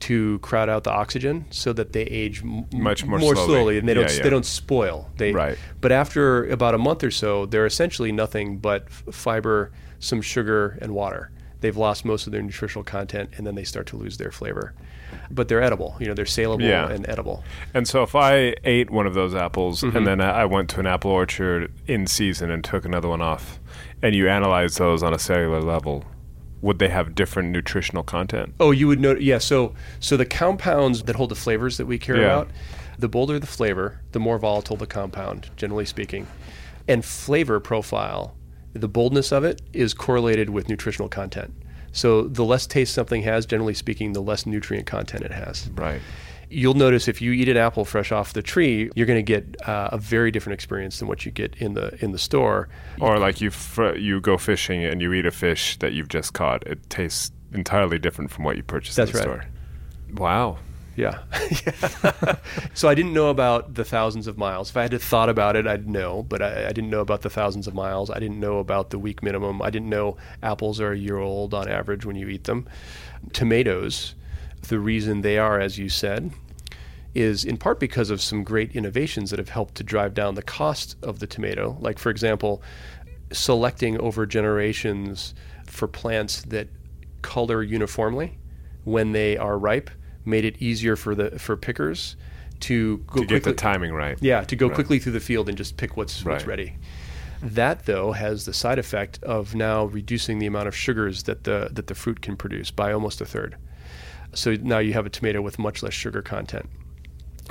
to 0.00 0.38
crowd 0.40 0.68
out 0.68 0.84
the 0.84 0.90
oxygen 0.90 1.44
so 1.50 1.72
that 1.72 1.92
they 1.92 2.02
age 2.02 2.42
m- 2.42 2.64
Much 2.72 3.04
more 3.04 3.18
more 3.18 3.34
slowly. 3.34 3.46
slowly 3.48 3.78
and 3.78 3.88
they 3.88 3.94
don't 3.94 4.08
Yeah, 4.10 4.16
yeah. 4.16 4.22
they 4.22 4.30
don't 4.30 4.46
spoil 4.46 5.10
they 5.16 5.32
Right. 5.32 5.56
but 5.80 5.92
after 5.92 6.44
about 6.50 6.74
a 6.74 6.78
month 6.78 7.04
or 7.04 7.10
so 7.10 7.46
they're 7.46 7.66
essentially 7.66 8.10
nothing 8.12 8.58
but 8.58 8.84
f- 8.88 9.04
fiber 9.14 9.70
some 10.00 10.20
sugar 10.22 10.78
and 10.80 10.92
water 10.92 11.30
they've 11.62 11.76
lost 11.76 12.04
most 12.04 12.26
of 12.26 12.32
their 12.32 12.42
nutritional 12.42 12.84
content 12.84 13.30
and 13.36 13.46
then 13.46 13.54
they 13.54 13.64
start 13.64 13.86
to 13.86 13.96
lose 13.96 14.18
their 14.18 14.30
flavor 14.30 14.74
but 15.30 15.48
they're 15.48 15.62
edible 15.62 15.96
you 16.00 16.06
know 16.06 16.14
they're 16.14 16.26
saleable 16.26 16.64
Yeah. 16.66 16.90
and 16.90 17.08
edible 17.08 17.42
And 17.74 17.88
so 17.88 18.02
if 18.02 18.14
I 18.14 18.54
ate 18.64 18.90
one 18.90 19.06
of 19.06 19.14
those 19.14 19.34
apples 19.34 19.82
Mm-hmm. 19.82 19.96
and 19.96 20.06
then 20.06 20.20
I 20.20 20.44
went 20.44 20.68
to 20.70 20.80
an 20.80 20.86
apple 20.86 21.10
orchard 21.10 21.72
in 21.86 22.06
season 22.06 22.50
and 22.50 22.62
took 22.62 22.84
another 22.84 23.08
one 23.08 23.22
off, 23.22 23.58
and 24.02 24.14
you 24.14 24.28
analyze 24.28 24.76
those 24.76 25.02
on 25.02 25.12
a 25.14 25.18
cellular 25.18 25.60
level, 25.62 26.04
would 26.60 26.78
they 26.78 26.88
have 26.88 27.14
different 27.14 27.50
nutritional 27.50 28.02
content? 28.02 28.54
oh 28.60 28.70
you 28.70 28.86
would 28.88 29.00
know 29.00 29.14
yeah 29.16 29.38
so 29.38 29.74
so 30.00 30.16
the 30.16 30.26
compounds 30.26 31.02
that 31.04 31.16
hold 31.16 31.30
the 31.30 31.34
flavors 31.36 31.76
that 31.78 31.86
we 31.86 31.98
care 31.98 32.16
Yeah. 32.16 32.26
about 32.26 32.50
the 32.98 33.08
bolder 33.08 33.38
the 33.38 33.46
flavor 33.46 34.00
the 34.12 34.20
more 34.20 34.38
volatile 34.38 34.76
the 34.76 34.86
compound 34.86 35.50
generally 35.56 35.86
speaking 35.86 36.26
and 36.88 37.04
flavor 37.04 37.58
profile 37.60 38.34
the 38.74 38.88
boldness 38.88 39.32
of 39.32 39.44
it 39.44 39.60
is 39.72 39.94
correlated 39.94 40.50
with 40.50 40.68
nutritional 40.68 41.08
content 41.08 41.52
so 41.92 42.22
the 42.22 42.44
less 42.44 42.66
taste 42.66 42.94
something 42.94 43.22
has 43.22 43.44
generally 43.46 43.74
speaking 43.74 44.12
the 44.12 44.22
less 44.22 44.46
nutrient 44.46 44.86
content 44.86 45.22
it 45.24 45.30
has 45.32 45.68
Right. 45.74 46.00
you'll 46.48 46.74
notice 46.74 47.06
if 47.08 47.20
you 47.20 47.32
eat 47.32 47.48
an 47.48 47.56
apple 47.56 47.84
fresh 47.84 48.12
off 48.12 48.32
the 48.34 48.42
tree, 48.42 48.90
you're 48.94 49.06
going 49.06 49.18
to 49.18 49.22
get 49.22 49.56
uh, 49.68 49.88
a 49.92 49.98
very 49.98 50.30
different 50.30 50.54
experience 50.54 50.98
than 50.98 51.08
what 51.08 51.24
you 51.24 51.32
get 51.32 51.54
in 51.56 51.72
the 51.74 51.96
in 52.04 52.12
the 52.12 52.18
store. 52.18 52.68
Or 53.00 53.18
like 53.18 53.40
you 53.40 53.50
fr- 53.50 53.94
you 53.96 54.20
go 54.20 54.36
fishing 54.36 54.84
and 54.84 55.00
you 55.00 55.12
eat 55.14 55.24
a 55.24 55.30
fish 55.30 55.78
that 55.78 55.92
you've 55.94 56.08
just 56.08 56.34
caught. 56.34 56.66
It 56.66 56.78
tastes 56.90 57.32
entirely 57.54 57.98
different 57.98 58.30
from 58.30 58.44
what 58.44 58.56
you 58.58 58.62
purchased 58.62 58.96
That's 58.98 59.10
in 59.12 59.16
the 59.16 59.28
right. 59.30 59.42
store. 59.42 59.50
Wow. 60.18 60.58
Yeah. 60.94 61.20
so 62.74 62.88
I 62.88 62.94
didn't 62.94 63.14
know 63.14 63.30
about 63.30 63.74
the 63.74 63.84
thousands 63.84 64.26
of 64.26 64.36
miles. 64.36 64.70
If 64.70 64.76
I 64.76 64.82
had 64.82 65.00
thought 65.00 65.28
about 65.28 65.56
it, 65.56 65.66
I'd 65.66 65.88
know, 65.88 66.22
but 66.22 66.42
I, 66.42 66.66
I 66.68 66.72
didn't 66.72 66.90
know 66.90 67.00
about 67.00 67.22
the 67.22 67.30
thousands 67.30 67.66
of 67.66 67.74
miles. 67.74 68.10
I 68.10 68.18
didn't 68.18 68.40
know 68.40 68.58
about 68.58 68.90
the 68.90 68.98
week 68.98 69.22
minimum. 69.22 69.62
I 69.62 69.70
didn't 69.70 69.88
know 69.88 70.16
apples 70.42 70.80
are 70.80 70.92
a 70.92 70.98
year 70.98 71.18
old 71.18 71.54
on 71.54 71.68
average 71.68 72.04
when 72.04 72.16
you 72.16 72.28
eat 72.28 72.44
them. 72.44 72.68
Tomatoes, 73.32 74.14
the 74.68 74.78
reason 74.78 75.22
they 75.22 75.38
are, 75.38 75.58
as 75.58 75.78
you 75.78 75.88
said, 75.88 76.30
is 77.14 77.44
in 77.44 77.56
part 77.56 77.80
because 77.80 78.10
of 78.10 78.20
some 78.20 78.42
great 78.44 78.74
innovations 78.74 79.30
that 79.30 79.38
have 79.38 79.50
helped 79.50 79.74
to 79.76 79.84
drive 79.84 80.14
down 80.14 80.34
the 80.34 80.42
cost 80.42 80.96
of 81.02 81.18
the 81.18 81.26
tomato. 81.26 81.76
Like, 81.80 81.98
for 81.98 82.10
example, 82.10 82.62
selecting 83.32 83.98
over 83.98 84.26
generations 84.26 85.34
for 85.66 85.88
plants 85.88 86.42
that 86.42 86.68
color 87.22 87.62
uniformly 87.62 88.38
when 88.84 89.12
they 89.12 89.36
are 89.36 89.58
ripe 89.58 89.90
made 90.24 90.44
it 90.44 90.60
easier 90.60 90.96
for 90.96 91.14
the 91.14 91.38
for 91.38 91.56
pickers 91.56 92.16
to 92.60 92.98
go 93.08 93.20
To 93.20 93.26
get 93.26 93.42
the 93.44 93.52
timing 93.52 93.92
right. 93.92 94.16
yeah, 94.20 94.42
to 94.44 94.54
go 94.56 94.66
Right. 94.68 94.74
quickly 94.74 94.98
through 94.98 95.12
the 95.12 95.20
field 95.20 95.48
and 95.48 95.58
just 95.58 95.76
pick 95.76 95.96
what's 95.96 96.24
what's 96.24 96.46
ready. 96.46 96.76
That 97.42 97.86
though 97.86 98.12
has 98.12 98.44
the 98.44 98.52
side 98.54 98.78
effect 98.78 99.20
of 99.24 99.54
now 99.54 99.86
reducing 99.86 100.38
the 100.38 100.46
amount 100.46 100.68
of 100.68 100.76
sugars 100.76 101.24
that 101.24 101.42
the 101.44 101.68
that 101.72 101.88
the 101.88 101.94
fruit 101.94 102.22
can 102.22 102.36
produce 102.36 102.70
by 102.70 102.92
almost 102.92 103.20
a 103.20 103.26
third. 103.26 103.56
So 104.34 104.54
now 104.54 104.78
you 104.78 104.92
have 104.92 105.06
a 105.06 105.10
tomato 105.10 105.42
with 105.42 105.58
much 105.58 105.82
less 105.82 105.92
sugar 105.92 106.22
content. 106.22 106.70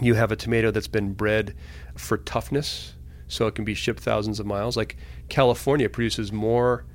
You 0.02 0.14
have 0.14 0.32
a 0.32 0.36
tomato 0.38 0.72
that's 0.72 0.88
been 0.88 1.14
bred 1.14 1.54
for 1.96 2.18
toughness, 2.18 2.96
so 3.28 3.48
it 3.48 3.56
can 3.56 3.66
be 3.66 3.74
shipped 3.74 4.00
thousands 4.02 4.40
of 4.40 4.46
miles. 4.46 4.78
Like 4.78 4.96
California 5.28 5.90
produces 5.90 6.32
more 6.32 6.86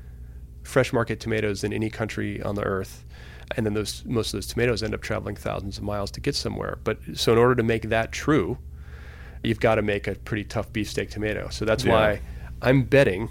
fresh 0.62 0.92
market 0.92 1.20
tomatoes 1.20 1.60
than 1.60 1.72
any 1.74 1.90
country 1.90 2.42
on 2.42 2.54
the 2.54 2.62
earth. 2.64 3.04
And 3.56 3.64
then 3.64 3.74
those 3.74 4.04
most 4.06 4.28
of 4.34 4.38
those 4.38 4.46
tomatoes 4.46 4.82
end 4.82 4.94
up 4.94 5.02
traveling 5.02 5.36
thousands 5.36 5.78
of 5.78 5.84
miles 5.84 6.10
to 6.12 6.20
get 6.20 6.34
somewhere. 6.34 6.78
But 6.84 6.98
so 7.14 7.32
in 7.32 7.38
order 7.38 7.54
to 7.54 7.62
make 7.62 7.88
that 7.90 8.10
true, 8.12 8.58
you've 9.44 9.60
got 9.60 9.76
to 9.76 9.82
make 9.82 10.06
a 10.08 10.14
pretty 10.16 10.44
tough 10.44 10.72
beefsteak 10.72 11.10
tomato. 11.10 11.48
So 11.50 11.64
that's 11.64 11.84
Yeah. 11.84 11.92
why 11.92 12.20
I'm 12.62 12.82
betting 12.82 13.28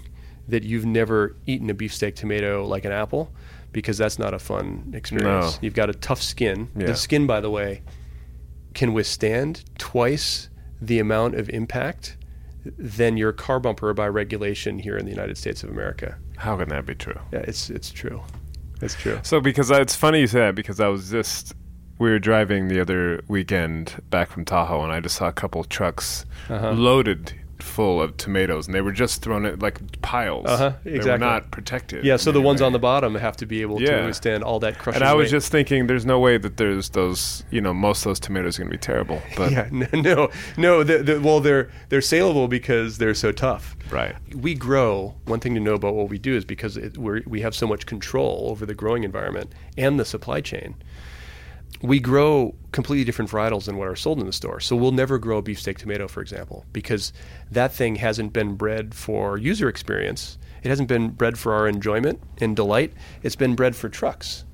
that 0.48 0.62
you've 0.62 0.86
never 0.86 1.36
eaten 1.46 1.68
a 1.70 1.74
beefsteak 1.74 2.14
tomato 2.14 2.64
like 2.66 2.84
an 2.84 2.92
apple 2.92 3.32
because 3.72 3.98
that's 3.98 4.18
not 4.18 4.32
a 4.32 4.38
fun 4.38 4.92
experience. 4.94 5.54
No. 5.54 5.58
You've 5.60 5.74
got 5.74 5.90
a 5.90 5.94
tough 5.94 6.22
skin. 6.22 6.68
Yeah. 6.76 6.86
The 6.86 6.96
skin, 6.96 7.26
by 7.26 7.40
the 7.40 7.50
way, 7.50 7.82
can 8.74 8.92
withstand 8.94 9.64
twice 9.78 10.48
the 10.80 10.98
amount 10.98 11.34
of 11.34 11.48
impact 11.50 12.16
than 12.78 13.16
your 13.16 13.32
car 13.32 13.60
bumper 13.60 13.92
by 13.94 14.08
regulation 14.08 14.78
here 14.78 14.96
in 14.96 15.04
the 15.04 15.10
United 15.10 15.36
States 15.36 15.62
of 15.62 15.70
America. 15.70 16.16
How 16.36 16.56
can 16.56 16.68
that 16.70 16.86
be 16.86 16.94
true? 16.94 17.18
Yeah, 17.32 17.40
it's 17.40 17.70
it's 17.70 17.90
true. 17.90 18.22
It's 18.86 18.94
true. 18.94 19.20
So 19.22 19.40
because 19.40 19.70
I, 19.70 19.80
it's 19.80 19.94
funny 19.94 20.20
you 20.20 20.26
say 20.26 20.40
that 20.40 20.54
because 20.54 20.80
I 20.80 20.88
was 20.88 21.10
just 21.10 21.54
we 21.98 22.10
were 22.10 22.18
driving 22.18 22.68
the 22.68 22.80
other 22.80 23.22
weekend 23.28 24.02
back 24.10 24.28
from 24.30 24.44
Tahoe 24.44 24.82
and 24.82 24.92
I 24.92 25.00
just 25.00 25.16
saw 25.16 25.28
a 25.28 25.32
couple 25.32 25.60
of 25.60 25.68
trucks 25.68 26.24
Uh-huh. 26.48 26.72
loaded 26.72 27.34
full 27.58 28.02
of 28.02 28.16
tomatoes 28.16 28.66
and 28.66 28.74
they 28.74 28.80
were 28.80 28.92
just 28.92 29.22
thrown 29.22 29.46
in 29.46 29.58
like 29.60 30.00
piles. 30.02 30.46
Uh-huh, 30.46 30.72
Exactly. 30.84 30.98
They 31.00 31.10
were 31.10 31.18
not 31.18 31.50
protected. 31.50 32.04
Yeah, 32.04 32.16
so 32.16 32.30
the 32.32 32.40
ones 32.40 32.60
way. 32.60 32.66
on 32.66 32.72
the 32.72 32.78
bottom 32.78 33.14
have 33.14 33.36
to 33.38 33.46
be 33.46 33.62
able 33.62 33.78
to 33.78 34.04
withstand 34.04 34.44
all 34.44 34.60
that 34.60 34.78
crushing. 34.78 35.02
And 35.02 35.08
I 35.08 35.14
was 35.14 35.26
weight. 35.26 35.30
just 35.32 35.50
thinking, 35.50 35.86
there's 35.86 36.04
no 36.06 36.18
way 36.18 36.36
that 36.38 36.56
there's 36.58 36.90
those, 36.90 37.44
you 37.50 37.60
know, 37.60 37.72
most 37.72 38.00
of 38.00 38.10
those 38.10 38.20
tomatoes 38.20 38.58
are 38.58 38.62
going 38.62 38.70
to 38.72 38.76
be 38.76 38.80
terrible. 38.80 39.22
But 39.36 39.52
yeah, 39.52 39.68
no, 39.70 39.86
no, 39.92 40.30
no. 40.56 40.82
The, 40.82 40.98
the, 41.02 41.20
well, 41.20 41.40
they're 41.40 41.70
they're 41.88 42.00
saleable 42.00 42.48
because 42.48 42.98
they're 42.98 43.14
so 43.14 43.32
tough. 43.32 43.76
right, 43.90 44.14
We 44.34 44.54
grow. 44.54 45.14
One 45.26 45.40
thing 45.40 45.54
to 45.54 45.60
know 45.60 45.74
about 45.74 45.94
what 45.94 46.08
we 46.08 46.18
do 46.18 46.34
is 46.36 46.44
because 46.44 46.76
it, 46.76 46.96
we're, 46.96 47.22
we 47.26 47.40
have 47.42 47.54
so 47.54 47.66
much 47.66 47.86
control 47.86 48.46
over 48.50 48.64
the 48.66 48.74
growing 48.74 49.04
environment 49.04 49.52
and 49.76 49.98
the 50.00 50.04
supply 50.04 50.40
chain. 50.40 50.74
We 51.82 52.00
grow 52.00 52.54
completely 52.72 53.04
different 53.04 53.30
varietals 53.30 53.64
than 53.64 53.76
what 53.76 53.88
are 53.88 53.96
sold 53.96 54.18
in 54.20 54.26
the 54.26 54.32
store. 54.32 54.60
So 54.60 54.76
we'll 54.76 54.92
never 54.92 55.18
grow 55.18 55.38
a 55.38 55.42
beefsteak 55.42 55.78
tomato, 55.78 56.08
for 56.08 56.20
example, 56.20 56.64
because 56.72 57.12
that 57.50 57.72
thing 57.72 57.96
hasn't 57.96 58.32
been 58.32 58.54
bred 58.54 58.94
for 58.94 59.36
user 59.36 59.68
experience. 59.68 60.38
It 60.62 60.68
hasn't 60.68 60.88
been 60.88 61.10
bred 61.10 61.38
for 61.38 61.52
our 61.52 61.68
enjoyment 61.68 62.20
and 62.40 62.56
delight. 62.56 62.92
It's 63.22 63.36
been 63.36 63.54
bred 63.54 63.76
for 63.76 63.88
trucks. 63.88 64.44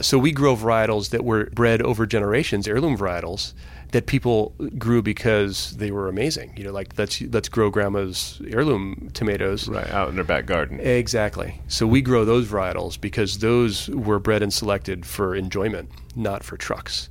So 0.00 0.18
we 0.18 0.32
grow 0.32 0.56
varietals 0.56 1.10
that 1.10 1.24
were 1.24 1.50
bred 1.50 1.80
over 1.80 2.04
generations, 2.04 2.66
heirloom 2.66 2.98
varietals 2.98 3.54
that 3.92 4.06
people 4.06 4.54
grew 4.78 5.02
because 5.02 5.76
they 5.76 5.90
were 5.90 6.08
amazing. 6.08 6.54
You 6.56 6.64
know, 6.64 6.72
like 6.72 6.92
let's 6.98 7.20
let's 7.22 7.48
grow 7.48 7.70
grandma's 7.70 8.40
heirloom 8.50 9.10
tomatoes. 9.14 9.68
Right, 9.68 9.88
out 9.90 10.08
in 10.08 10.14
their 10.14 10.24
back 10.24 10.46
garden. 10.46 10.80
Exactly. 10.80 11.60
So 11.68 11.86
we 11.86 12.02
grow 12.02 12.24
those 12.24 12.46
varietals 12.46 13.00
because 13.00 13.38
those 13.38 13.88
were 13.88 14.18
bred 14.18 14.42
and 14.42 14.52
selected 14.52 15.06
for 15.06 15.34
enjoyment, 15.34 15.90
not 16.16 16.42
for 16.42 16.56
trucks. 16.56 17.08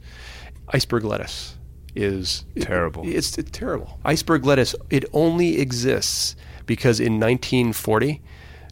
Iceberg 0.69 1.03
lettuce 1.03 1.57
is 1.95 2.45
Terrible. 2.59 3.03
It, 3.03 3.11
it's, 3.11 3.37
it's 3.37 3.51
terrible. 3.51 3.99
Iceberg 4.03 4.45
lettuce 4.45 4.75
it 4.89 5.05
only 5.13 5.59
exists 5.59 6.35
because 6.65 6.99
in 6.99 7.19
1940 7.19 8.21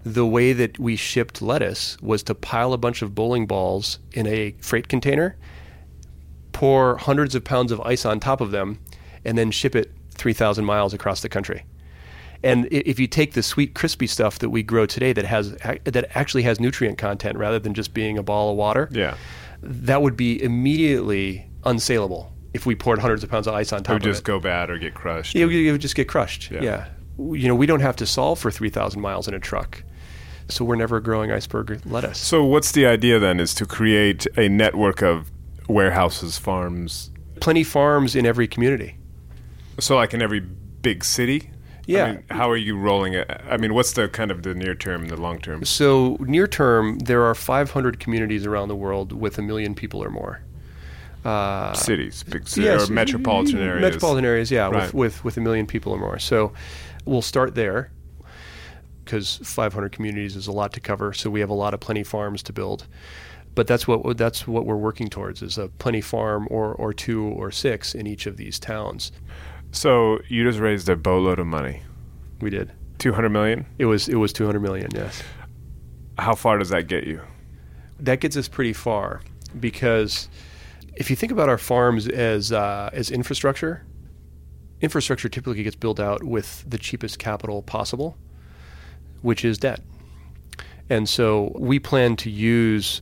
the 0.03 0.25
way 0.25 0.53
that 0.53 0.79
we 0.79 0.95
shipped 0.95 1.41
lettuce 1.41 1.99
was 2.01 2.23
to 2.23 2.35
pile 2.35 2.73
a 2.73 2.77
bunch 2.77 3.01
of 3.01 3.13
bowling 3.13 3.45
balls 3.45 3.99
in 4.13 4.25
a 4.27 4.55
freight 4.59 4.87
container, 4.87 5.37
pour 6.51 6.97
hundreds 6.97 7.35
of 7.35 7.43
pounds 7.43 7.71
of 7.71 7.79
ice 7.81 8.05
on 8.05 8.19
top 8.19 8.41
of 8.41 8.51
them, 8.51 8.79
and 9.25 9.37
then 9.37 9.51
ship 9.51 9.75
it 9.75 9.91
3,000 10.15 10.65
miles 10.65 10.93
across 10.93 11.21
the 11.21 11.29
country. 11.29 11.63
And 12.43 12.67
if 12.71 12.99
you 12.99 13.05
take 13.07 13.33
the 13.33 13.43
sweet, 13.43 13.75
crispy 13.75 14.07
stuff 14.07 14.39
that 14.39 14.49
we 14.49 14.63
grow 14.63 14.85
today 14.87 15.13
that 15.13 15.25
has 15.25 15.51
that 15.83 16.05
actually 16.17 16.41
has 16.43 16.59
nutrient 16.59 16.97
content 16.97 17.37
rather 17.37 17.59
than 17.59 17.75
just 17.75 17.93
being 17.93 18.17
a 18.17 18.23
ball 18.23 18.49
of 18.51 18.57
water, 18.57 18.89
Yeah. 18.91 19.15
that 19.61 20.01
would 20.01 20.17
be 20.17 20.41
immediately 20.41 21.45
unsaleable 21.63 22.31
if 22.53 22.65
we 22.65 22.73
poured 22.73 22.97
hundreds 22.99 23.23
of 23.23 23.29
pounds 23.29 23.45
of 23.47 23.53
ice 23.53 23.71
on 23.71 23.83
top. 23.83 23.91
It 23.91 23.93
would 23.93 24.03
just 24.03 24.21
it. 24.21 24.25
go 24.25 24.39
bad 24.39 24.71
or 24.71 24.79
get 24.79 24.95
crushed. 24.95 25.35
It 25.35 25.45
would, 25.45 25.53
it 25.53 25.71
would 25.71 25.81
just 25.81 25.95
get 25.95 26.07
crushed. 26.07 26.49
Yeah. 26.49 26.61
Yeah. 26.63 26.85
You 27.19 27.47
know, 27.47 27.55
we 27.55 27.67
don't 27.67 27.81
have 27.81 27.95
to 27.97 28.07
solve 28.07 28.39
for 28.39 28.49
3,000 28.49 28.99
miles 28.99 29.27
in 29.27 29.35
a 29.35 29.39
truck. 29.39 29.83
So 30.49 30.65
we're 30.65 30.75
never 30.75 30.99
growing 30.99 31.31
iceberg 31.31 31.79
lettuce. 31.85 32.17
So 32.17 32.43
what's 32.43 32.71
the 32.71 32.87
idea 32.87 33.19
then? 33.19 33.39
Is 33.39 33.53
to 33.53 33.65
create 33.67 34.25
a 34.35 34.49
network 34.49 35.03
of 35.03 35.31
warehouses, 35.67 36.37
farms. 36.37 37.09
Plenty 37.39 37.63
farms 37.63 38.15
in 38.15 38.25
every 38.25 38.47
community. 38.47 38.97
So 39.79 39.95
like 39.95 40.13
in 40.13 40.21
every 40.21 40.39
big 40.39 41.03
city. 41.03 41.49
Yeah. 41.87 42.03
I 42.05 42.11
mean, 42.11 42.23
how 42.29 42.49
are 42.49 42.57
you 42.57 42.77
rolling 42.77 43.13
it? 43.13 43.29
I 43.49 43.57
mean, 43.57 43.73
what's 43.73 43.93
the 43.93 44.07
kind 44.07 44.29
of 44.31 44.43
the 44.43 44.53
near 44.53 44.75
term, 44.75 45.07
the 45.07 45.17
long 45.17 45.39
term? 45.39 45.65
So 45.65 46.17
near 46.19 46.47
term, 46.47 46.99
there 46.99 47.23
are 47.23 47.33
500 47.35 47.99
communities 47.99 48.45
around 48.45 48.67
the 48.67 48.75
world 48.75 49.11
with 49.11 49.37
a 49.37 49.41
million 49.41 49.73
people 49.75 50.03
or 50.03 50.09
more. 50.09 50.41
Uh, 51.25 51.73
Cities, 51.73 52.23
big 52.23 52.47
cities, 52.47 52.65
yes, 52.65 52.89
or 52.89 52.93
metropolitan 52.93 53.59
areas. 53.59 53.81
Metropolitan 53.81 54.25
areas, 54.25 54.49
yeah, 54.49 54.67
Right. 54.69 54.85
with, 54.85 54.93
with 54.93 55.23
with 55.23 55.37
a 55.37 55.41
million 55.41 55.67
people 55.67 55.91
or 55.93 55.99
more. 55.99 56.17
So 56.17 56.51
we'll 57.05 57.21
start 57.21 57.53
there 57.53 57.91
because 59.05 59.37
500 59.43 59.91
communities 59.91 60.35
is 60.35 60.47
a 60.47 60.51
lot 60.51 60.73
to 60.73 60.79
cover. 60.79 61.13
So 61.13 61.29
we 61.29 61.39
have 61.41 61.49
a 61.49 61.53
lot 61.55 61.73
of 61.75 61.79
plenty 61.79 62.01
farms 62.03 62.41
to 62.43 62.53
build. 62.53 62.87
But 63.53 63.67
that's 63.67 63.87
what 63.87 64.17
that's 64.17 64.47
what 64.47 64.65
we're 64.65 64.77
working 64.77 65.09
towards 65.09 65.41
is 65.41 65.57
a 65.57 65.67
plenty 65.67 66.01
farm 66.01 66.47
or 66.49 66.73
or 66.73 66.93
two 66.93 67.23
or 67.23 67.51
six 67.51 67.93
in 67.93 68.07
each 68.07 68.25
of 68.25 68.37
these 68.37 68.57
towns. 68.59 69.11
So 69.71 70.19
you 70.29 70.43
just 70.43 70.59
raised 70.59 70.87
a 70.89 70.95
boatload 70.95 71.39
of 71.39 71.47
money, 71.47 71.81
We 72.39 72.49
did. 72.49 72.71
two 72.97 73.11
hundred 73.13 73.29
million. 73.29 73.65
It 73.77 73.85
was 73.85 74.07
it 74.09 74.15
was 74.15 74.31
200 74.33 74.59
million. 74.61 74.89
Yes. 74.93 75.21
How 76.17 76.35
far 76.35 76.57
does 76.57 76.69
that 76.69 76.87
get 76.87 77.05
you? 77.05 77.21
that 77.99 78.19
gets 78.19 78.35
us 78.35 78.47
pretty 78.47 78.73
far 78.73 79.21
because 79.59 80.27
if 80.95 81.09
you 81.11 81.15
think 81.15 81.31
about 81.31 81.49
our 81.49 81.57
farms 81.59 82.07
as 82.07 82.51
uh, 82.51 82.89
as 82.93 83.11
infrastructure, 83.11 83.85
infrastructure 84.81 85.29
typically 85.29 85.61
gets 85.63 85.75
built 85.75 85.99
out 85.99 86.23
with 86.23 86.63
the 86.67 86.77
cheapest 86.79 87.19
capital 87.19 87.61
possible, 87.61 88.17
which 89.21 89.45
is 89.45 89.57
debt. 89.57 89.81
And 90.89 91.07
so 91.07 91.51
we 91.55 91.79
plan 91.79 92.15
to 92.17 92.29
use 92.29 93.01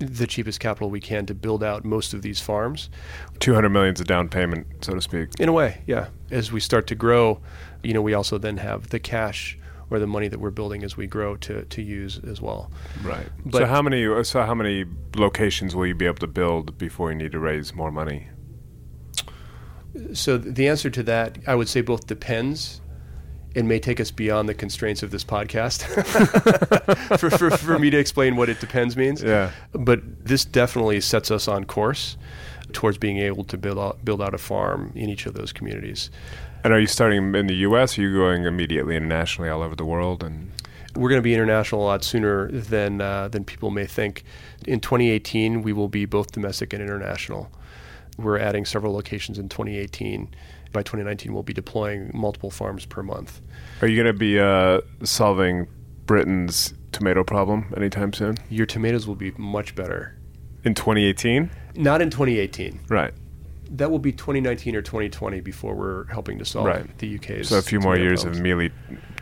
the 0.00 0.26
cheapest 0.26 0.60
capital 0.60 0.90
we 0.90 1.00
can 1.00 1.26
to 1.26 1.34
build 1.34 1.62
out 1.62 1.84
most 1.84 2.14
of 2.14 2.22
these 2.22 2.40
farms. 2.40 2.90
Two 3.38 3.54
hundred 3.54 3.68
million's 3.70 4.00
a 4.00 4.04
down 4.04 4.28
payment, 4.28 4.66
so 4.80 4.94
to 4.94 5.00
speak. 5.00 5.28
In 5.38 5.48
a 5.48 5.52
way, 5.52 5.82
yeah. 5.86 6.08
As 6.30 6.50
we 6.50 6.60
start 6.60 6.86
to 6.88 6.94
grow, 6.94 7.40
you 7.82 7.92
know, 7.92 8.02
we 8.02 8.14
also 8.14 8.38
then 8.38 8.56
have 8.56 8.88
the 8.88 8.98
cash 8.98 9.58
or 9.90 9.98
the 9.98 10.06
money 10.06 10.28
that 10.28 10.38
we're 10.38 10.50
building 10.50 10.84
as 10.84 10.96
we 10.96 11.06
grow 11.06 11.36
to, 11.36 11.64
to 11.64 11.82
use 11.82 12.20
as 12.26 12.40
well. 12.40 12.70
Right. 13.02 13.26
so 13.52 13.66
how 13.66 13.82
many? 13.82 14.24
So 14.24 14.42
how 14.42 14.54
many 14.54 14.84
locations 15.16 15.76
will 15.76 15.86
you 15.86 15.94
be 15.94 16.06
able 16.06 16.18
to 16.18 16.26
build 16.26 16.78
before 16.78 17.10
you 17.10 17.18
need 17.18 17.32
to 17.32 17.38
raise 17.38 17.74
more 17.74 17.92
money? 17.92 18.28
So 20.14 20.38
the 20.38 20.68
answer 20.68 20.88
to 20.88 21.02
that, 21.04 21.38
I 21.46 21.54
would 21.54 21.68
say, 21.68 21.80
both 21.80 22.06
depends 22.06 22.80
and 23.54 23.68
may 23.68 23.78
take 23.78 24.00
us 24.00 24.10
beyond 24.10 24.48
the 24.48 24.54
constraints 24.54 25.02
of 25.02 25.10
this 25.10 25.24
podcast 25.24 25.82
for, 27.18 27.30
for, 27.30 27.50
for 27.50 27.78
me 27.78 27.90
to 27.90 27.98
explain 27.98 28.36
what 28.36 28.48
it 28.48 28.60
depends 28.60 28.96
means. 28.96 29.22
Yeah. 29.22 29.50
But 29.72 30.24
this 30.24 30.44
definitely 30.44 31.00
sets 31.00 31.30
us 31.30 31.48
on 31.48 31.64
course 31.64 32.16
towards 32.72 32.98
being 32.98 33.18
able 33.18 33.44
to 33.44 33.58
build 33.58 33.78
out, 33.78 34.04
build 34.04 34.22
out 34.22 34.34
a 34.34 34.38
farm 34.38 34.92
in 34.94 35.08
each 35.08 35.26
of 35.26 35.34
those 35.34 35.52
communities. 35.52 36.10
And 36.62 36.72
are 36.72 36.80
you 36.80 36.86
starting 36.86 37.34
in 37.34 37.46
the 37.46 37.54
U.S. 37.56 37.98
Or 37.98 38.02
are 38.02 38.04
you 38.04 38.14
going 38.14 38.44
immediately 38.44 38.96
internationally 38.96 39.50
all 39.50 39.62
over 39.62 39.74
the 39.74 39.84
world? 39.84 40.22
And 40.22 40.50
We're 40.94 41.08
going 41.08 41.18
to 41.18 41.22
be 41.22 41.34
international 41.34 41.82
a 41.82 41.86
lot 41.86 42.04
sooner 42.04 42.50
than 42.50 43.00
uh, 43.00 43.28
than 43.28 43.44
people 43.44 43.70
may 43.70 43.86
think. 43.86 44.24
In 44.66 44.80
2018, 44.80 45.62
we 45.62 45.72
will 45.72 45.88
be 45.88 46.04
both 46.04 46.32
domestic 46.32 46.72
and 46.72 46.82
international. 46.82 47.50
We're 48.18 48.38
adding 48.38 48.66
several 48.66 48.92
locations 48.92 49.38
in 49.38 49.48
2018. 49.48 50.28
By 50.72 50.82
2019, 50.82 51.32
we'll 51.32 51.42
be 51.42 51.52
deploying 51.52 52.10
multiple 52.14 52.50
farms 52.50 52.86
per 52.86 53.02
month. 53.02 53.40
are 53.82 53.88
you 53.88 53.96
going 54.00 54.12
to 54.12 54.18
be 54.18 54.38
uh, 54.38 54.80
solving 55.02 55.66
Britain's 56.06 56.74
tomato 56.92 57.24
problem 57.24 57.72
anytime 57.76 58.12
soon? 58.12 58.36
Your 58.48 58.66
tomatoes 58.66 59.06
will 59.06 59.16
be 59.16 59.32
much 59.36 59.74
better. 59.74 60.16
In 60.64 60.74
2018, 60.74 61.50
Not 61.76 62.00
in 62.02 62.10
2018. 62.10 62.80
right? 62.88 63.12
That 63.72 63.90
will 63.90 63.98
be 64.00 64.12
2019 64.12 64.74
or 64.76 64.82
2020 64.82 65.40
before 65.40 65.74
we're 65.74 66.04
helping 66.06 66.38
to 66.38 66.44
solve 66.44 66.66
Right. 66.66 66.98
the 66.98 67.16
UK's. 67.16 67.48
So 67.48 67.58
a 67.58 67.62
few 67.62 67.80
more 67.80 67.96
years 67.96 68.20
problems. 68.22 68.38
of 68.38 68.42
mealy, 68.42 68.70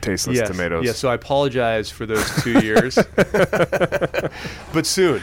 tasteless 0.00 0.38
yes. 0.38 0.48
tomatoes. 0.48 0.84
Yeah. 0.86 0.92
so 0.92 1.08
I 1.10 1.14
apologize 1.14 1.90
for 1.90 2.06
those 2.06 2.28
two 2.42 2.58
years. 2.60 2.98
but 3.16 4.84
soon. 4.86 5.22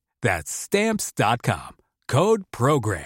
That's 0.21 0.51
Stamps.com. 0.51 1.75
Code 2.07 2.43
PROGRAM. 2.51 3.05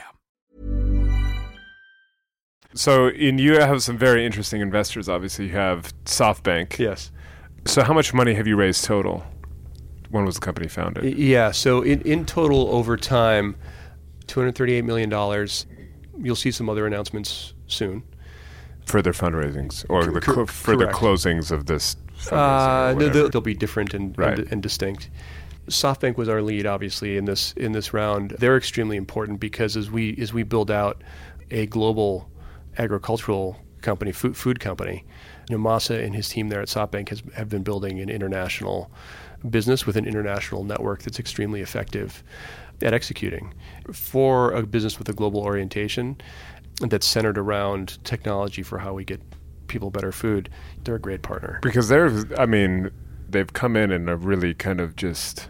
So, 2.74 3.08
in 3.08 3.40
you 3.40 3.54
have 3.60 3.82
some 3.84 3.98
very 3.98 4.26
interesting 4.26 4.60
investors. 4.62 5.08
Obviously, 5.08 5.46
you 5.46 5.52
have 5.54 5.94
SoftBank. 6.04 6.78
Yes. 6.78 7.10
So, 7.66 7.84
how 7.84 7.94
much 7.94 8.14
money 8.14 8.34
have 8.34 8.48
you 8.48 8.58
raised 8.58 8.84
total? 8.84 9.24
When 10.10 10.26
was 10.26 10.36
the 10.36 10.42
company 10.42 10.68
founded? 10.68 11.18
Yeah. 11.18 11.52
So 11.52 11.82
in, 11.82 12.02
in 12.02 12.26
total 12.26 12.70
over 12.76 12.96
time, 12.96 13.56
two 14.28 14.40
hundred 14.40 14.56
thirty-eight 14.56 14.84
million 14.86 15.10
dollars. 15.10 15.66
You'll 16.18 16.36
see 16.36 16.52
some 16.52 16.70
other 16.70 16.86
announcements 16.86 17.54
soon. 17.68 18.04
Further 18.86 19.12
fundraisings 19.14 19.86
or 19.90 20.06
the 20.06 20.22
Cor- 20.22 20.34
cl- 20.36 20.46
further 20.46 20.88
closings 20.88 21.52
of 21.52 21.66
this. 21.66 21.96
Uh, 22.32 22.94
no, 22.98 23.10
they'll, 23.10 23.30
they'll 23.30 23.42
be 23.42 23.54
different 23.56 23.94
and, 23.94 24.18
Right. 24.18 24.40
and, 24.40 24.52
and 24.52 24.64
distinct. 24.64 25.10
SoftBank 25.68 26.18
was 26.18 26.30
our 26.30 26.42
lead, 26.42 26.66
obviously, 26.66 27.18
in 27.18 27.26
this 27.26 27.54
in 27.54 27.72
this 27.72 27.94
round. 27.94 28.32
They're 28.40 28.58
extremely 28.58 28.98
important 28.98 29.40
because 29.40 29.76
as 29.76 29.90
we 29.90 30.16
as 30.18 30.34
we 30.34 30.44
build 30.44 30.70
out 30.70 31.04
a 31.52 31.66
global 31.68 32.30
agricultural 32.78 33.58
company, 33.82 34.12
food 34.12 34.38
food 34.38 34.60
company, 34.60 35.06
you 35.50 35.58
know, 35.58 35.64
Masa 35.64 36.04
and 36.04 36.16
his 36.16 36.30
team 36.30 36.50
there 36.50 36.62
at 36.62 36.68
SoftBank 36.68 37.10
has 37.10 37.24
have 37.36 37.50
been 37.50 37.64
building 37.64 38.00
an 38.00 38.10
international 38.10 38.92
business 39.50 39.86
with 39.86 39.96
an 39.96 40.06
international 40.06 40.64
network 40.64 41.04
that's 41.04 41.20
extremely 41.20 41.62
effective 41.62 42.24
at 42.82 42.94
executing 42.94 43.54
for 43.94 44.52
a 44.52 44.66
business 44.66 45.00
with 45.00 45.08
a 45.10 45.14
global 45.14 45.40
orientation 45.42 46.18
that's 46.82 47.06
centered 47.08 47.38
around 47.38 48.04
technology 48.04 48.62
for 48.64 48.80
how 48.80 48.94
we 48.94 49.06
get 49.06 49.22
people 49.68 49.90
better 49.90 50.12
food. 50.12 50.50
They're 50.84 50.96
a 50.96 51.00
great 51.00 51.22
partner. 51.22 51.60
because 51.62 51.88
they're 51.88 52.12
i 52.38 52.46
mean 52.46 52.92
they've 53.30 53.52
come 53.54 53.76
in 53.76 53.92
and 53.92 54.08
have 54.10 54.26
really 54.26 54.54
kind 54.54 54.80
of 54.80 54.96
just 54.96 55.50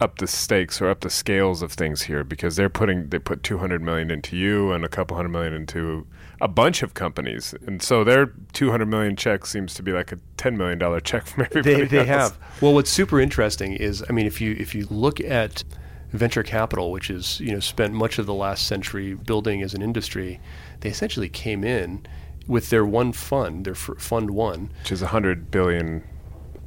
up 0.00 0.18
the 0.18 0.26
stakes 0.26 0.80
or 0.80 0.88
up 0.88 1.00
the 1.00 1.10
scales 1.10 1.62
of 1.62 1.72
things 1.72 2.02
here 2.02 2.22
because 2.24 2.56
they're 2.56 2.68
putting 2.68 3.08
they 3.08 3.18
put 3.18 3.42
200 3.42 3.82
million 3.82 4.10
into 4.10 4.36
you 4.36 4.72
and 4.72 4.84
a 4.84 4.88
couple 4.88 5.16
hundred 5.16 5.30
million 5.30 5.54
into 5.54 6.06
a 6.40 6.48
bunch 6.48 6.82
of 6.82 6.92
companies 6.94 7.54
and 7.66 7.82
so 7.82 8.04
their 8.04 8.26
200 8.52 8.86
million 8.86 9.16
check 9.16 9.46
seems 9.46 9.72
to 9.74 9.82
be 9.82 9.92
like 9.92 10.12
a 10.12 10.18
10 10.36 10.56
million 10.56 10.78
dollar 10.78 11.00
check 11.00 11.26
from 11.26 11.44
everybody 11.50 11.74
they, 11.74 11.84
they 11.86 11.98
else. 12.10 12.32
have. 12.32 12.38
Well, 12.60 12.74
what's 12.74 12.90
super 12.90 13.20
interesting 13.20 13.72
is, 13.72 14.04
I 14.08 14.12
mean, 14.12 14.26
if 14.26 14.40
you 14.40 14.54
if 14.58 14.74
you 14.74 14.86
look 14.90 15.20
at 15.20 15.64
venture 16.12 16.42
capital, 16.42 16.90
which 16.92 17.10
is 17.10 17.40
you 17.40 17.52
know 17.52 17.60
spent 17.60 17.94
much 17.94 18.18
of 18.18 18.26
the 18.26 18.34
last 18.34 18.66
century 18.66 19.14
building 19.14 19.62
as 19.62 19.74
an 19.74 19.82
industry, 19.82 20.40
they 20.80 20.88
essentially 20.90 21.28
came 21.28 21.64
in 21.64 22.06
with 22.46 22.70
their 22.70 22.84
one 22.84 23.12
fund, 23.12 23.64
their 23.64 23.72
f- 23.74 23.90
fund 23.98 24.30
one. 24.30 24.70
which 24.82 24.92
is 24.92 25.00
100 25.02 25.50
billion 25.50 26.04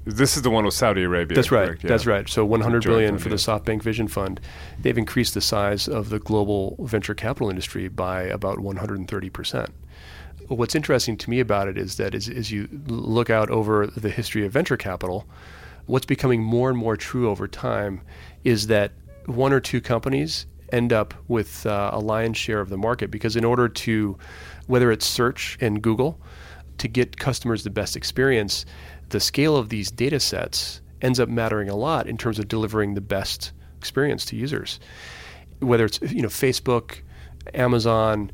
this 0.09 0.35
is 0.35 0.43
the 0.43 0.49
one 0.49 0.65
with 0.65 0.73
saudi 0.73 1.03
arabia 1.03 1.35
That's 1.35 1.51
right. 1.51 1.67
correct? 1.67 1.83
Yeah. 1.83 1.89
That's 1.89 2.05
right. 2.05 2.27
So 2.27 2.45
100 2.45 2.81
Joint 2.81 2.91
billion 2.91 3.17
for 3.17 3.29
the. 3.29 3.35
SoftBank 3.35 3.81
Vision 3.81 4.07
Fund. 4.07 4.39
They've 4.81 4.97
increased 4.97 5.33
the 5.33 5.41
size 5.41 5.87
of 5.87 6.09
the 6.09 6.19
global 6.19 6.75
venture 6.79 7.15
capital 7.15 7.49
industry 7.49 7.87
by 7.87 8.23
about 8.23 8.59
130 8.59 9.29
percent. 9.29 9.69
What's 10.47 10.75
interesting 10.75 11.15
to 11.17 11.29
me 11.29 11.39
about 11.39 11.67
it 11.67 11.77
is 11.77 11.97
that 11.97 12.15
as, 12.15 12.27
as 12.27 12.51
you 12.51 12.67
look 12.87 13.29
out 13.29 13.49
over 13.49 13.87
the 13.87 14.09
history 14.09 14.45
of 14.45 14.51
venture 14.51 14.77
capital, 14.77 15.27
what's 15.85 16.05
becoming 16.05 16.43
more 16.43 16.69
and 16.69 16.77
more 16.77 16.97
true 16.97 17.29
over 17.29 17.47
time 17.47 18.01
is 18.43 18.67
that 18.67 18.91
one 19.25 19.53
or 19.53 19.59
two 19.59 19.79
companies 19.79 20.47
end 20.71 20.91
up 20.93 21.13
with 21.27 21.65
uh, 21.65 21.91
a 21.93 21.99
lion's 21.99 22.37
share 22.37 22.59
of 22.59 22.69
the 22.69 22.77
market 22.77 23.11
because 23.11 23.35
in 23.35 23.43
order 23.45 23.67
to, 23.67 24.17
whether 24.67 24.91
it's 24.91 25.05
search 25.05 25.57
and 25.61 25.81
Google, 25.81 26.19
to 26.77 26.87
get 26.87 27.17
customers 27.17 27.63
the 27.63 27.69
best 27.69 27.95
experience, 27.95 28.65
the 29.09 29.19
scale 29.19 29.55
of 29.57 29.69
these 29.69 29.91
data 29.91 30.19
sets 30.19 30.81
ends 31.01 31.19
up 31.19 31.29
mattering 31.29 31.69
a 31.69 31.75
lot 31.75 32.07
in 32.07 32.17
terms 32.17 32.39
of 32.39 32.47
delivering 32.47 32.93
the 32.93 33.01
best 33.01 33.51
experience 33.77 34.25
to 34.25 34.35
users. 34.35 34.79
Whether 35.59 35.85
it's 35.85 35.99
you 36.01 36.21
know 36.21 36.27
Facebook, 36.29 36.99
Amazon, 37.53 38.31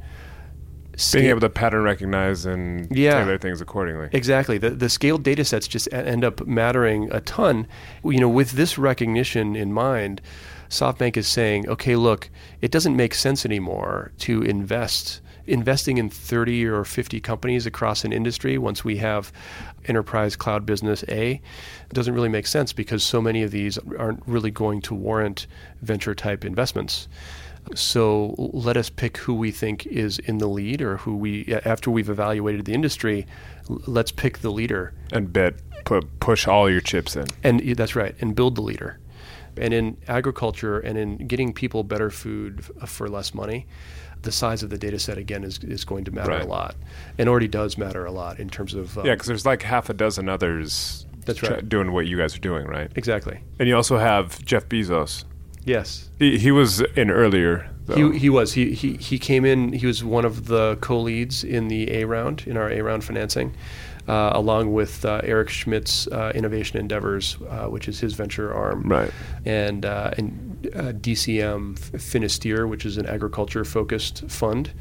being 1.12 1.26
able 1.26 1.42
to 1.42 1.50
pattern 1.50 1.84
recognize 1.84 2.46
and 2.46 2.88
Yeah. 2.96 3.20
tailor 3.24 3.38
things 3.38 3.60
accordingly 3.62 4.08
Exactly. 4.14 4.58
The 4.58 4.70
the 4.72 4.90
scaled 4.90 5.24
data 5.24 5.44
sets 5.44 5.68
just 5.68 5.92
end 5.92 6.24
up 6.24 6.46
mattering 6.48 7.10
a 7.12 7.20
ton. 7.22 7.68
You 8.04 8.20
know, 8.20 8.30
with 8.30 8.52
this 8.52 8.78
recognition 8.78 9.56
in 9.56 9.74
mind, 9.74 10.22
SoftBank 10.70 11.18
is 11.18 11.28
saying, 11.28 11.68
okay, 11.70 11.96
look, 11.96 12.30
it 12.62 12.72
doesn't 12.72 12.96
make 12.96 13.14
sense 13.14 13.46
anymore 13.46 14.12
to 14.20 14.42
invest 14.42 15.22
investing 15.48 15.98
in 15.98 16.10
30 16.10 16.66
or 16.66 16.84
50 16.84 17.20
companies 17.20 17.66
across 17.66 18.04
an 18.04 18.12
industry 18.12 18.58
once 18.58 18.84
we 18.84 18.98
have 18.98 19.32
enterprise 19.86 20.36
cloud 20.36 20.66
business 20.66 21.04
A 21.10 21.42
doesn't 21.94 22.14
really 22.14 22.30
make 22.30 22.48
sense 22.48 22.74
because 22.74 23.04
so 23.04 23.22
many 23.22 23.44
of 23.44 23.52
these 23.52 23.78
aren't 23.98 24.24
really 24.26 24.52
going 24.52 24.82
to 24.82 24.96
warrant 24.96 25.48
venture 25.82 26.16
type 26.16 26.46
investments. 26.46 27.08
So 27.74 28.36
let 28.38 28.78
us 28.78 28.90
pick 28.90 29.18
who 29.18 29.34
we 29.34 29.50
think 29.52 29.88
is 29.88 30.20
in 30.20 30.38
the 30.38 30.48
lead 30.48 30.82
or 30.82 30.98
who 30.98 31.16
we, 31.16 31.46
after 31.66 31.90
we've 31.90 32.10
evaluated 32.10 32.66
the 32.66 32.74
industry, 32.74 33.26
let's 33.88 34.12
pick 34.12 34.40
the 34.40 34.52
leader. 34.52 34.94
and 35.12 35.34
bet 35.34 35.56
put 35.84 36.20
push 36.20 36.48
all 36.48 36.70
your 36.70 36.82
chips 36.82 37.16
in 37.16 37.28
And 37.44 37.62
that's 37.76 37.96
right, 37.96 38.16
and 38.20 38.36
build 38.36 38.56
the 38.56 38.62
leader. 38.62 39.00
And 39.58 39.74
in 39.74 39.98
agriculture 40.08 40.80
and 40.80 40.98
in 40.98 41.28
getting 41.28 41.54
people 41.54 41.84
better 41.84 42.10
food 42.10 42.66
for 42.86 43.08
less 43.08 43.34
money, 43.34 43.68
the 44.26 44.32
size 44.32 44.62
of 44.64 44.70
the 44.70 44.78
data 44.78 45.00
set 45.00 45.18
again 45.18 45.44
is, 45.44 45.58
is 45.64 45.86
going 45.86 46.04
to 46.06 46.12
matter 46.12 46.32
Right. 46.32 46.42
a 46.44 46.48
lot, 46.48 46.76
and 47.18 47.30
already 47.30 47.48
does 47.48 47.78
matter 47.78 48.06
a 48.06 48.12
lot 48.12 48.40
in 48.40 48.50
terms 48.50 48.74
of 48.74 48.98
um, 48.98 49.06
yeah 49.06 49.14
because 49.14 49.28
there's 49.28 49.46
like 49.46 49.62
half 49.64 49.90
a 49.90 49.94
dozen 49.94 50.28
others 50.28 51.06
That's 51.26 51.42
right. 51.42 51.68
doing 51.68 51.94
what 51.94 52.06
you 52.08 52.18
guys 52.18 52.36
are 52.36 52.40
doing 52.42 52.68
right 52.68 52.92
exactly. 52.96 53.40
And 53.60 53.68
you 53.70 53.76
also 53.76 53.98
have 53.98 54.44
Jeff 54.44 54.68
Bezos. 54.68 55.24
Yes, 55.64 56.10
He, 56.20 56.38
he 56.38 56.52
was 56.52 56.82
in 56.96 57.10
earlier. 57.10 57.70
Though. 57.88 58.12
He, 58.12 58.20
he 58.20 58.30
was. 58.30 58.54
He, 58.54 58.74
he, 58.74 58.98
he 58.98 59.18
came 59.18 59.46
in, 59.46 59.74
he 59.74 59.88
was 59.88 60.04
one 60.04 60.26
of 60.26 60.46
the 60.48 60.78
co 60.82 61.00
leads 61.02 61.44
in 61.44 61.68
the 61.70 61.92
A 61.92 62.04
round, 62.06 62.44
in 62.46 62.56
our 62.58 62.70
A 62.70 62.82
round 62.82 63.04
financing, 63.04 63.56
uh, 64.08 64.30
along 64.34 64.74
with 64.74 65.04
uh, 65.06 65.22
Eric 65.24 65.50
Schmidt's 65.50 66.08
uh, 66.08 66.32
Innovation 66.36 66.78
Endeavors, 66.80 67.38
uh, 67.50 67.66
which 67.68 67.88
is 67.88 68.00
his 68.00 68.14
venture 68.14 68.54
arm. 68.54 68.84
Right. 68.84 69.12
And, 69.46 69.86
uh, 69.86 70.12
and 70.18 70.55
uh, 70.74 70.92
DCM 70.94 71.78
Finistere, 71.80 72.68
which 72.68 72.86
is 72.86 72.98
an 72.98 73.06
agriculture 73.06 73.64
focused 73.66 74.30
fund. 74.30 74.72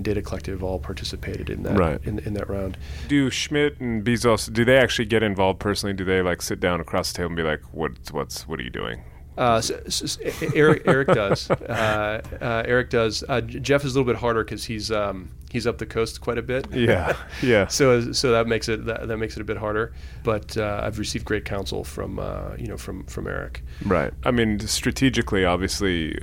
Data 0.00 0.22
Collective 0.22 0.64
all 0.64 0.78
participated 0.78 1.50
in 1.50 1.64
that 1.64 1.78
Right. 1.78 2.00
in, 2.04 2.18
in 2.20 2.32
that 2.34 2.48
round. 2.48 2.78
do 3.08 3.28
Schmidt 3.28 3.78
and 3.78 4.02
Bezos? 4.02 4.50
Do 4.50 4.64
they 4.64 4.78
actually 4.78 5.04
get 5.04 5.22
involved 5.22 5.60
personally? 5.60 5.92
Do 5.92 6.04
they 6.04 6.22
like 6.22 6.40
sit 6.40 6.60
down 6.60 6.80
across 6.80 7.12
the 7.12 7.18
table 7.18 7.26
and 7.28 7.36
be 7.36 7.42
like, 7.42 7.60
"What's 7.72 8.10
what's 8.10 8.48
what 8.48 8.58
are 8.58 8.62
you 8.62 8.70
doing?" 8.70 9.02
Uh, 9.38 9.56
s 9.56 9.70
s 9.86 10.02
s- 10.02 10.52
Eric, 10.54 10.82
Eric 10.86 11.08
does. 11.08 11.48
Uh, 11.68 12.20
uh, 12.40 12.62
Eric 12.66 12.90
does. 12.90 13.24
Uh, 13.28 13.40
Jeff 13.40 13.84
is 13.84 13.94
a 13.94 13.98
little 13.98 14.12
bit 14.12 14.20
harder 14.20 14.44
because 14.44 14.64
he's 14.64 14.90
um, 14.90 15.30
he's 15.50 15.66
up 15.66 15.78
the 15.78 15.86
coast 15.86 16.20
quite 16.20 16.36
a 16.38 16.42
bit. 16.42 16.66
Yeah, 16.72 17.16
yeah. 17.42 17.66
So 17.68 18.12
so 18.12 18.32
that 18.32 18.46
makes 18.46 18.68
it 18.68 18.84
that, 18.86 19.08
that 19.08 19.16
makes 19.16 19.36
it 19.36 19.40
a 19.40 19.44
bit 19.44 19.56
harder. 19.56 19.94
But 20.22 20.56
uh, 20.58 20.82
I've 20.84 20.98
received 20.98 21.24
great 21.24 21.44
counsel 21.46 21.82
from 21.84 22.18
uh, 22.18 22.56
you 22.58 22.66
know 22.66 22.76
from 22.76 23.04
from 23.06 23.26
Eric. 23.26 23.64
Right. 23.86 24.12
I 24.24 24.30
mean, 24.32 24.58
strategically, 24.60 25.44
obviously, 25.46 26.14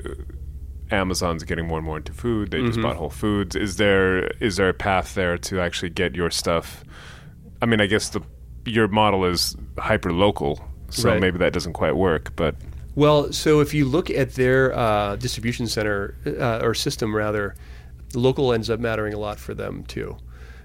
Amazon's 0.91 1.43
getting 1.43 1.67
more 1.67 1.77
and 1.77 1.85
more 1.85 1.97
into 1.97 2.13
food. 2.13 2.51
They 2.51 2.61
just 2.61 2.79
Mhm. 2.79 2.83
bought 2.83 2.95
Whole 2.95 3.09
Foods. 3.09 3.55
Is 3.55 3.77
there 3.77 4.27
is 4.39 4.57
there 4.57 4.69
a 4.69 4.73
path 4.73 5.13
there 5.15 5.37
to 5.37 5.59
actually 5.59 5.89
get 5.89 6.15
your 6.15 6.29
stuff? 6.31 6.83
I 7.61 7.65
mean, 7.65 7.81
I 7.81 7.85
guess 7.87 8.09
the 8.09 8.21
your 8.65 8.87
model 8.87 9.25
is 9.25 9.55
hyper 9.77 10.11
local, 10.13 10.59
so 10.89 11.09
Right. 11.09 11.21
maybe 11.21 11.37
that 11.39 11.53
doesn't 11.53 11.73
quite 11.73 11.95
work. 11.95 12.35
But 12.35 12.55
Well, 12.99 13.31
so 13.31 13.62
if 13.62 13.73
you 13.73 13.85
look 13.85 14.09
at 14.09 14.33
their 14.33 14.77
uh, 14.77 15.15
distribution 15.15 15.67
center 15.67 16.15
uh, 16.25 16.59
or 16.62 16.73
system 16.73 17.15
rather, 17.15 17.55
local 18.13 18.51
ends 18.51 18.69
up 18.69 18.81
mattering 18.81 19.13
a 19.13 19.17
lot 19.17 19.39
for 19.39 19.53
them 19.53 19.85
too. 19.85 20.17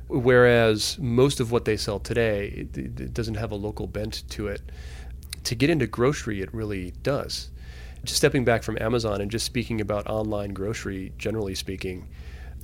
Whereas 0.09 0.99
most 0.99 1.39
of 1.39 1.53
what 1.53 1.65
they 1.65 1.77
sell 1.77 2.01
today 2.01 2.67
it, 2.75 2.77
it 2.77 3.15
doesn't 3.15 3.37
have 3.37 3.53
a 3.53 3.55
local 3.55 3.87
bent 3.87 4.29
to 4.31 4.49
it. 4.49 4.63
To 5.45 5.55
get 5.55 5.71
into 5.71 5.87
grocery, 5.87 6.43
it 6.43 6.53
really 6.53 6.93
does. 7.05 7.51
Just 8.03 8.19
stepping 8.19 8.45
back 8.45 8.65
from 8.65 8.79
Amazon 8.81 9.21
and 9.21 9.31
just 9.31 9.47
speaking 9.47 9.81
about 9.81 10.09
online 10.09 10.55
grocery, 10.55 11.13
generally 11.17 11.55
speaking, 11.55 12.09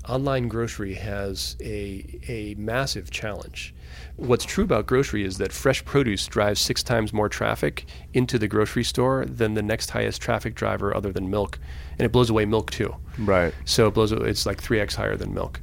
online 0.09 0.49
grocery 0.49 0.95
has 0.95 1.55
a, 1.61 2.19
a 2.27 2.57
massive 2.59 3.13
challenge. 3.13 3.73
What's 4.17 4.45
true 4.45 4.65
about 4.65 4.87
grocery 4.87 5.25
is 5.25 5.39
that 5.39 5.53
fresh 5.53 5.85
produce 5.85 6.27
drives 6.27 6.61
six 6.61 6.83
times 6.83 7.13
more 7.13 7.29
traffic 7.29 7.87
into 8.13 8.39
the 8.39 8.49
grocery 8.49 8.85
store 8.85 9.25
than 9.25 9.55
the 9.55 9.63
next 9.63 9.91
highest 9.91 10.21
traffic 10.21 10.55
driver 10.55 10.95
other 10.95 11.13
than 11.13 11.31
milk. 11.31 11.59
And 11.99 12.07
it 12.07 12.13
blows 12.13 12.31
away 12.31 12.45
milk 12.45 12.71
too. 12.71 12.95
right, 13.19 13.55
So 13.65 13.89
it 13.89 13.95
blows 13.95 14.13
it's 14.13 14.47
like 14.47 14.63
3x 14.63 14.95
higher 14.95 15.17
than 15.17 15.33
milk. 15.35 15.61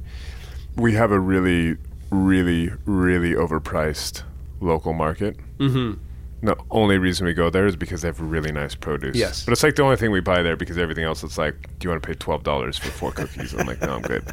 we 0.76 0.94
have 0.94 1.10
a 1.12 1.18
really, 1.20 1.76
really, 2.10 2.70
really 2.84 3.32
overpriced 3.32 4.22
local 4.60 4.92
market. 4.92 5.36
Mm-hmm. 5.58 6.00
The 6.42 6.56
only 6.70 6.98
reason 6.98 7.26
we 7.26 7.34
go 7.34 7.50
there 7.50 7.66
is 7.66 7.74
because 7.74 8.02
they 8.02 8.08
have 8.08 8.20
really 8.20 8.52
nice 8.52 8.74
produce. 8.74 9.16
Yes. 9.16 9.44
But 9.44 9.52
it's 9.52 9.62
like 9.62 9.74
the 9.74 9.82
only 9.82 9.96
thing 9.96 10.12
we 10.12 10.20
buy 10.20 10.42
there 10.42 10.56
because 10.56 10.78
everything 10.78 11.04
else 11.04 11.24
it's 11.24 11.36
like, 11.36 11.60
do 11.78 11.86
you 11.86 11.90
want 11.90 12.02
to 12.02 12.06
pay 12.06 12.14
twelve 12.14 12.44
dollars 12.44 12.78
for 12.78 12.90
four 12.90 13.12
cookies? 13.12 13.54
I'm 13.54 13.66
like, 13.66 13.80
no, 13.80 13.96
I'm 13.96 14.02
good. 14.02 14.24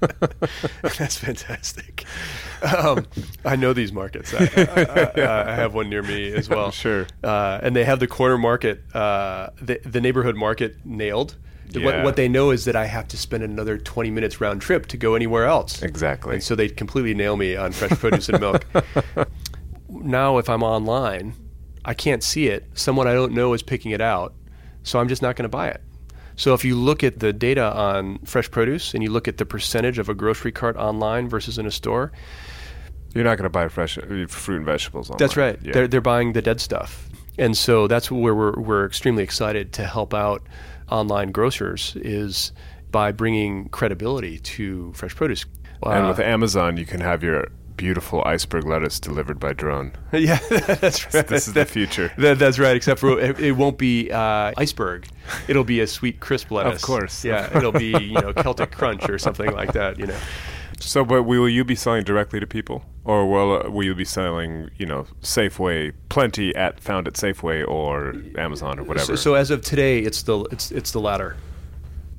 That's 0.82 1.16
fantastic. 1.16 2.04
Um, 2.62 3.06
I 3.44 3.56
know 3.56 3.72
these 3.72 3.92
markets. 3.92 4.32
I, 4.32 4.48
I, 4.56 5.20
I, 5.22 5.52
I 5.52 5.54
have 5.56 5.74
one 5.74 5.90
near 5.90 6.02
me 6.02 6.32
as 6.32 6.48
well. 6.48 6.70
Sure. 6.84 7.06
Uh, 7.22 7.60
and 7.62 7.74
they 7.74 7.84
have 7.84 8.00
the 8.00 8.06
corner 8.06 8.36
market, 8.36 8.82
uh, 8.94 9.50
the, 9.60 9.80
the 9.84 10.00
neighborhood 10.00 10.36
market 10.36 10.76
nailed. 10.84 11.36
What, 11.74 12.04
what 12.04 12.16
they 12.16 12.28
know 12.28 12.50
is 12.50 12.66
that 12.66 12.76
I 12.76 12.86
have 12.86 13.08
to 13.08 13.16
spend 13.16 13.42
another 13.42 13.78
20 13.78 14.10
minutes 14.10 14.40
round 14.40 14.60
trip 14.60 14.86
to 14.86 14.96
go 14.96 15.14
anywhere 15.14 15.46
else. 15.46 15.82
Exactly. 15.82 16.34
And 16.34 16.42
so 16.42 16.54
they 16.54 16.68
completely 16.68 17.14
nail 17.14 17.36
me 17.36 17.56
on 17.56 17.72
fresh 17.72 17.98
produce 17.98 18.28
and 18.28 18.40
milk. 18.40 18.64
Now, 19.88 20.38
if 20.38 20.48
I'm 20.48 20.62
online, 20.62 21.34
I 21.84 21.94
can't 21.94 22.22
see 22.22 22.46
it. 22.48 22.64
Someone 22.74 23.06
I 23.06 23.12
don't 23.12 23.32
know 23.32 23.52
is 23.52 23.62
picking 23.62 23.90
it 23.92 24.00
out, 24.00 24.34
so 24.82 24.98
I'm 24.98 25.08
just 25.08 25.22
not 25.22 25.36
going 25.36 25.44
to 25.44 25.48
buy 25.48 25.68
it. 25.68 25.80
So 26.36 26.52
if 26.54 26.64
you 26.64 26.74
look 26.74 27.04
at 27.04 27.20
the 27.20 27.32
data 27.32 27.72
on 27.74 28.18
fresh 28.24 28.50
produce 28.50 28.94
and 28.94 29.02
you 29.02 29.10
look 29.10 29.28
at 29.28 29.36
the 29.36 29.46
percentage 29.46 29.98
of 29.98 30.08
a 30.08 30.14
grocery 30.14 30.50
cart 30.50 30.76
online 30.76 31.28
versus 31.28 31.58
in 31.58 31.66
a 31.66 31.70
store, 31.70 32.10
You're 33.14 33.22
not 33.24 33.36
going 33.38 33.44
to 33.44 33.50
buy 33.50 33.68
fresh 33.68 33.96
uh, 33.98 34.26
fruit 34.26 34.56
and 34.56 34.66
vegetables. 34.66 35.08
Online. 35.10 35.18
that's 35.18 35.36
right. 35.36 35.58
Yeah. 35.62 35.72
They're 35.72 35.88
they're 35.88 36.00
buying 36.00 36.32
the 36.32 36.42
dead 36.42 36.60
stuff, 36.60 37.08
and 37.38 37.56
so 37.56 37.86
that's 37.86 38.10
where 38.10 38.34
we're 38.34 38.58
we're 38.58 38.84
extremely 38.86 39.22
excited 39.22 39.72
to 39.74 39.84
help 39.86 40.12
out 40.12 40.42
online 40.90 41.30
grocers 41.30 41.94
is 41.96 42.50
by 42.90 43.12
bringing 43.12 43.68
credibility 43.68 44.38
to 44.38 44.92
fresh 44.94 45.14
produce. 45.14 45.44
and 45.84 46.06
Uh, 46.06 46.08
with 46.08 46.18
Amazon, 46.18 46.76
you 46.76 46.86
can 46.86 47.00
have 47.00 47.22
your 47.22 47.48
beautiful 47.76 48.22
iceberg 48.24 48.64
lettuce 48.66 49.00
delivered 49.00 49.40
by 49.40 49.52
drone. 49.52 49.92
yeah, 50.12 50.38
that's 50.48 51.12
right. 51.14 51.26
This 51.26 51.48
is 51.48 51.54
the 51.54 51.64
future. 51.66 52.12
That, 52.18 52.38
that's 52.38 52.58
right. 52.58 52.76
Except 52.76 53.00
for 53.00 53.18
it, 53.18 53.38
it 53.40 53.52
won't 53.52 53.78
be 53.78 54.10
uh, 54.10 54.52
iceberg. 54.56 55.06
It'll 55.48 55.64
be 55.64 55.80
a 55.80 55.86
sweet 55.86 56.20
crisp 56.20 56.50
lettuce. 56.50 56.76
Of 56.76 56.82
course. 56.82 57.24
Yeah, 57.24 57.56
it'll 57.56 57.72
be 57.72 57.96
you 57.98 58.20
know 58.20 58.32
Celtic 58.32 58.70
crunch 58.70 59.08
or 59.08 59.18
something 59.18 59.52
like 59.52 59.72
that. 59.72 59.98
You 59.98 60.06
know. 60.06 60.18
So, 60.80 61.04
but 61.04 61.22
will 61.22 61.48
you 61.48 61.64
be 61.64 61.74
selling 61.74 62.04
directly 62.04 62.40
to 62.40 62.46
people, 62.46 62.84
or 63.04 63.28
will 63.30 63.66
uh, 63.66 63.70
will 63.70 63.84
you 63.84 63.94
be 63.94 64.04
selling, 64.04 64.70
you 64.76 64.86
know, 64.86 65.06
Safeway, 65.22 65.92
plenty 66.08 66.54
at 66.54 66.80
found 66.80 67.06
at 67.06 67.14
Safeway 67.14 67.66
or 67.66 68.14
Amazon 68.36 68.78
or 68.78 68.84
whatever? 68.84 69.06
So, 69.06 69.14
so 69.16 69.34
as 69.34 69.50
of 69.50 69.62
today, 69.62 70.00
it's 70.00 70.22
the 70.22 70.40
it's 70.50 70.70
it's 70.70 70.92
the 70.92 71.00
latter. 71.00 71.36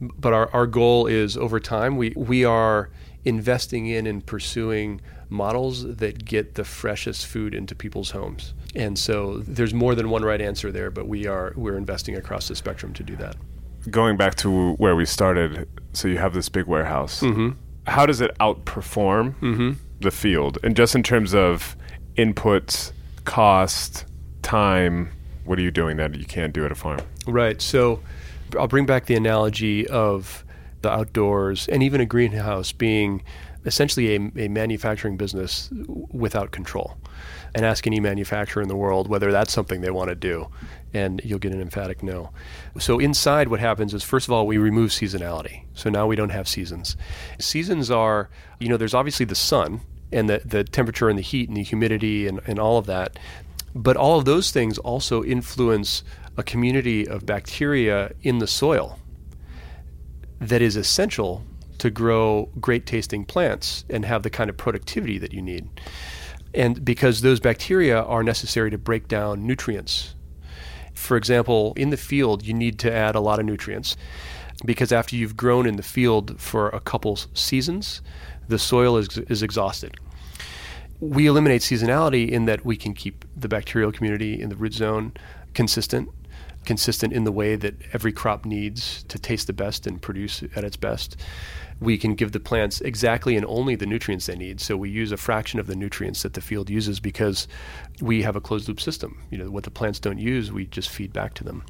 But 0.02 0.34
our, 0.34 0.50
our 0.52 0.68
goal 0.68 1.08
is 1.08 1.38
over 1.38 1.60
time 1.60 1.98
we 1.98 2.13
we 2.15 2.44
are 2.44 2.89
investing 3.24 3.88
in 3.88 4.06
and 4.08 4.26
pursuing 4.26 5.02
models 5.36 5.84
that 5.98 6.26
get 6.26 6.56
the 6.56 6.63
freshest 6.63 7.26
food 7.26 7.54
into 7.54 7.76
people's 7.76 8.12
homes. 8.12 8.54
And 8.74 8.98
so 8.98 9.38
there's 9.39 9.74
more 9.74 9.93
than 9.95 10.10
one 10.10 10.24
right 10.24 10.41
answer 10.41 10.71
there, 10.71 10.89
but 10.89 11.08
we 11.08 11.28
are 11.28 11.54
we're 11.56 11.78
investing 11.78 12.15
across 12.15 12.48
the 12.48 12.56
spectrum 12.56 12.93
to 12.93 13.04
do 13.04 13.15
that. 13.17 13.36
Going 13.89 14.17
back 14.17 14.36
to 14.36 14.74
where 14.74 14.95
we 14.95 15.06
started, 15.06 15.67
so 15.93 16.08
you 16.08 16.17
have 16.17 16.34
this 16.34 16.50
big 16.50 16.65
warehouse. 16.65 17.21
Mm-hmm. 17.21 17.52
How 17.88 18.06
does 18.08 18.19
it 18.19 18.36
outperform 18.39 19.78
the 20.02 20.12
field, 20.12 20.58
and 20.63 20.76
just 20.76 20.95
in 20.95 21.04
terms 21.04 21.36
of 21.36 21.76
inputs, 22.17 22.91
cost, 23.26 24.06
time? 24.41 25.12
What 25.45 25.60
are 25.60 25.62
you 25.62 25.69
doing 25.69 25.98
that 25.98 26.15
you 26.15 26.26
can't 26.26 26.52
do 26.52 26.65
at 26.65 26.71
a 26.71 26.76
farm? 26.76 27.00
Right. 27.28 27.62
So 27.62 28.02
I'll 28.58 28.67
bring 28.67 28.88
back 28.88 29.06
the 29.06 29.15
analogy 29.15 29.88
of 29.88 30.43
the 30.82 30.91
outdoors 30.91 31.67
and 31.67 31.84
even 31.84 32.02
a 32.02 32.06
greenhouse 32.06 32.71
being 32.71 33.24
essentially 33.65 34.15
a, 34.15 34.45
a 34.45 34.47
manufacturing 34.47 35.17
business 35.17 35.69
without 36.12 36.51
control. 36.51 36.97
And 37.54 37.65
ask 37.65 37.88
any 37.88 38.01
manufacturer 38.01 38.62
in 38.62 38.67
the 38.67 38.75
world 38.75 39.08
whether 39.08 39.32
that's 39.32 39.54
something 39.54 39.80
they 39.80 39.89
want 39.89 40.10
to 40.10 40.15
do, 40.15 40.49
and 40.93 41.21
you'll 41.23 41.39
get 41.39 41.54
an 41.54 41.62
emphatic 41.62 42.04
no. 42.04 42.32
So, 42.78 42.99
inside, 42.99 43.47
what 43.47 43.62
happens 43.62 43.93
is 43.93 44.04
first 44.04 44.28
of 44.28 44.34
all, 44.34 44.45
we 44.45 44.58
remove 44.58 44.91
seasonality. 44.91 45.63
So 45.73 45.89
now 45.89 46.06
we 46.06 46.17
don't 46.17 46.32
have 46.32 46.49
seasons. 46.49 46.97
Seasons 47.39 47.89
are, 47.89 48.30
you 48.60 48.67
know, 48.67 48.75
there's 48.75 48.93
obviously 48.93 49.25
the 49.25 49.36
sun 49.36 49.82
and 50.12 50.30
the, 50.30 50.41
the 50.43 50.63
temperature 50.63 51.08
and 51.08 51.17
the 51.17 51.23
heat 51.23 51.47
and 51.47 51.58
the 51.58 51.63
humidity 51.63 52.28
and, 52.28 52.41
and 52.45 52.60
all 52.60 52.78
of 52.78 52.88
that. 52.88 53.17
But 53.73 53.97
all 53.97 54.17
of 54.17 54.25
those 54.25 54.51
things 54.51 54.78
also 54.78 55.23
influence 55.23 56.04
a 56.38 56.43
community 56.43 57.08
of 57.08 57.25
bacteria 57.25 58.12
in 58.21 58.39
the 58.39 58.47
soil 58.47 58.99
that 60.39 60.62
is 60.62 60.75
essential 60.75 61.43
to 61.80 61.90
grow 61.90 62.50
great 62.60 62.86
tasting 62.86 63.26
plants 63.26 63.86
and 63.90 64.06
have 64.06 64.24
the 64.24 64.30
kind 64.30 64.50
of 64.50 64.58
productivity 64.58 65.18
that 65.18 65.34
you 65.34 65.42
need. 65.42 65.68
And 66.54 66.84
because 66.86 67.22
those 67.22 67.40
bacteria 67.40 68.02
are 68.02 68.24
necessary 68.24 68.72
to 68.72 68.78
break 68.78 69.08
down 69.08 69.46
nutrients. 69.46 70.16
For 70.94 71.18
example, 71.18 71.74
in 71.76 71.90
the 71.90 71.98
field, 71.98 72.46
you 72.46 72.54
need 72.54 72.80
to 72.80 72.92
add 72.92 73.16
a 73.16 73.20
lot 73.20 73.40
of 73.40 73.46
nutrients 73.46 73.98
because 74.64 74.92
after 74.92 75.16
you've 75.16 75.36
grown 75.36 75.68
in 75.68 75.76
the 75.76 75.84
field 75.84 76.40
for 76.40 76.70
a 76.70 76.80
couple 76.80 77.18
seasons, 77.34 78.02
the 78.48 78.58
soil 78.58 78.98
is, 78.98 79.18
is 79.18 79.44
exhausted. 79.44 79.96
We 81.02 81.28
eliminate 81.28 81.62
seasonality 81.62 82.30
in 82.30 82.46
that 82.46 82.64
we 82.64 82.78
can 82.78 82.94
keep 82.94 83.26
the 83.36 83.50
bacterial 83.50 83.92
community 83.92 84.42
in 84.42 84.48
the 84.50 84.56
root 84.56 84.74
zone 84.74 85.12
consistent, 85.54 86.10
consistent 86.65 87.13
in 87.13 87.23
the 87.23 87.32
way 87.32 87.56
that 87.56 87.75
every 87.93 88.12
crop 88.12 88.45
needs 88.45 89.04
to 89.04 89.19
taste 89.19 89.47
the 89.47 89.54
best 89.54 89.88
and 89.88 90.01
produce 90.01 90.43
at 90.56 90.63
its 90.63 90.78
best. 90.78 91.17
We 91.80 91.97
can 91.97 92.15
give 92.15 92.32
the 92.32 92.39
plants 92.39 92.82
exactly 92.82 93.36
and 93.36 93.45
only 93.45 93.75
the 93.75 93.86
nutrients 93.86 94.25
they 94.25 94.36
need. 94.36 94.62
So 94.62 94.78
we 94.78 94.89
use 94.89 95.12
a 95.12 95.17
fraction 95.17 95.60
of 95.60 95.67
the 95.67 95.75
nutrients 95.75 96.23
that 96.23 96.34
the 96.34 96.41
field 96.41 96.69
uses 96.69 96.99
because 96.99 97.47
we 98.01 98.21
have 98.23 98.36
a 98.36 98.41
closed 98.41 98.67
loop 98.67 98.80
system. 98.80 99.21
You 99.30 99.38
know, 99.38 99.51
what 99.51 99.63
the 99.63 99.71
plants 99.71 99.99
don't 99.99 100.19
use, 100.19 100.51
we 100.51 100.65
just 100.65 100.89
feed 100.89 101.13
back 101.13 101.34
to 101.36 101.43
them. 101.43 101.63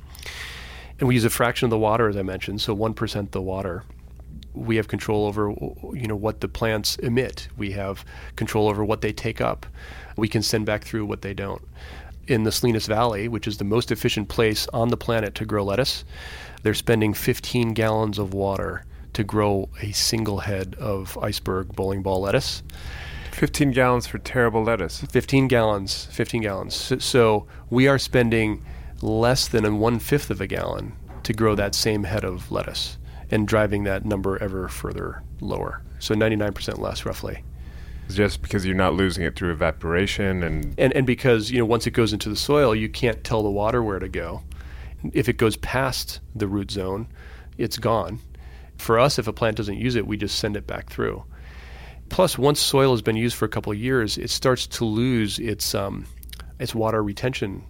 And 0.99 1.07
we 1.07 1.15
use 1.15 1.25
a 1.25 1.29
fraction 1.29 1.65
of 1.65 1.71
the 1.71 1.77
water, 1.77 2.07
as 2.07 2.17
I 2.17 2.21
mentioned, 2.21 2.61
so 2.61 2.75
1% 2.75 3.31
the 3.31 3.41
water 3.41 3.83
we 4.55 4.77
have 4.77 4.87
control 4.87 5.25
over 5.25 5.53
you 5.93 6.07
know 6.07 6.15
what 6.15 6.41
the 6.41 6.47
plants 6.47 6.95
emit. 6.97 7.47
We 7.57 7.71
have 7.71 8.05
control 8.35 8.67
over 8.67 8.83
what 8.83 9.01
they 9.01 9.11
take 9.11 9.41
up. 9.41 9.65
We 10.15 10.27
can 10.27 10.41
send 10.41 10.65
back 10.65 10.83
through 10.83 11.05
what 11.05 11.21
they 11.21 11.33
don't. 11.33 11.61
In 12.27 12.43
the 12.43 12.51
Salinas 12.51 12.87
Valley, 12.87 13.27
which 13.27 13.47
is 13.47 13.57
the 13.57 13.63
most 13.63 13.91
efficient 13.91 14.29
place 14.29 14.67
on 14.73 14.89
the 14.89 14.97
planet 14.97 15.35
to 15.35 15.45
grow 15.45 15.63
lettuce, 15.63 16.03
they're 16.63 16.73
spending 16.73 17.13
15 17.13 17.73
gallons 17.73 18.17
of 18.17 18.33
water 18.33 18.83
to 19.13 19.23
grow 19.23 19.69
a 19.81 19.91
single 19.91 20.39
head 20.39 20.75
of 20.79 21.17
iceberg 21.19 21.75
bowling 21.75 22.01
ball 22.01 22.21
lettuce. 22.21 22.63
15 23.31 23.71
gallons 23.71 24.07
for 24.07 24.17
terrible 24.17 24.63
lettuce. 24.63 25.01
15 25.01 25.47
gallons, 25.47 26.05
15 26.11 26.41
gallons. 26.41 26.73
So, 26.73 26.97
so 26.97 27.47
we 27.69 27.87
are 27.87 27.99
spending 27.99 28.65
less 29.01 29.47
than 29.47 29.63
a 29.63 29.75
one 29.75 29.99
fifth 29.99 30.31
of 30.31 30.41
a 30.41 30.47
gallon 30.47 30.93
to 31.23 31.33
grow 31.33 31.53
that 31.55 31.75
same 31.75 32.03
head 32.05 32.23
of 32.23 32.51
lettuce 32.51 32.97
and 33.29 33.47
driving 33.47 33.83
that 33.83 34.05
number 34.05 34.41
ever 34.41 34.67
further 34.67 35.21
lower. 35.41 35.83
So 35.99 36.15
99% 36.15 36.79
less, 36.79 37.05
roughly. 37.05 37.43
Just 38.09 38.41
because 38.41 38.65
you're 38.65 38.75
not 38.75 38.93
losing 38.93 39.23
it 39.23 39.35
through 39.35 39.51
evaporation 39.51 40.43
and 40.43 40.75
And, 40.77 40.93
and 40.93 41.07
because, 41.07 41.51
you 41.51 41.59
know, 41.59 41.65
once 41.65 41.87
it 41.87 41.91
goes 41.91 42.13
into 42.13 42.29
the 42.29 42.35
soil, 42.35 42.75
you 42.75 42.87
can't 42.87 43.23
tell 43.23 43.43
the 43.43 43.49
water 43.49 43.83
where 43.83 43.99
to 43.99 44.07
go. 44.07 44.43
If 45.13 45.27
it 45.27 45.37
goes 45.37 45.57
past 45.57 46.19
the 46.35 46.47
root 46.47 46.71
zone, 46.71 47.07
it's 47.57 47.77
gone. 47.77 48.19
For 48.77 48.99
us, 48.99 49.17
if 49.19 49.27
a 49.27 49.33
plant 49.33 49.57
doesn't 49.57 49.77
use 49.77 49.95
it, 49.95 50.07
we 50.07 50.17
just 50.17 50.37
send 50.37 50.55
it 50.57 50.67
back 50.67 50.89
through. 50.89 51.23
Plus, 52.09 52.37
once 52.37 52.59
soil 52.59 52.91
has 52.91 53.01
been 53.01 53.15
used 53.15 53.35
for 53.35 53.45
a 53.45 53.49
couple 53.49 53.71
of 53.71 53.79
years, 53.79 54.17
it 54.17 54.29
starts 54.29 54.67
to 54.67 54.85
lose 54.85 55.39
its 55.39 55.73
um, 55.73 56.05
its 56.59 56.75
water 56.75 57.03
retention 57.03 57.63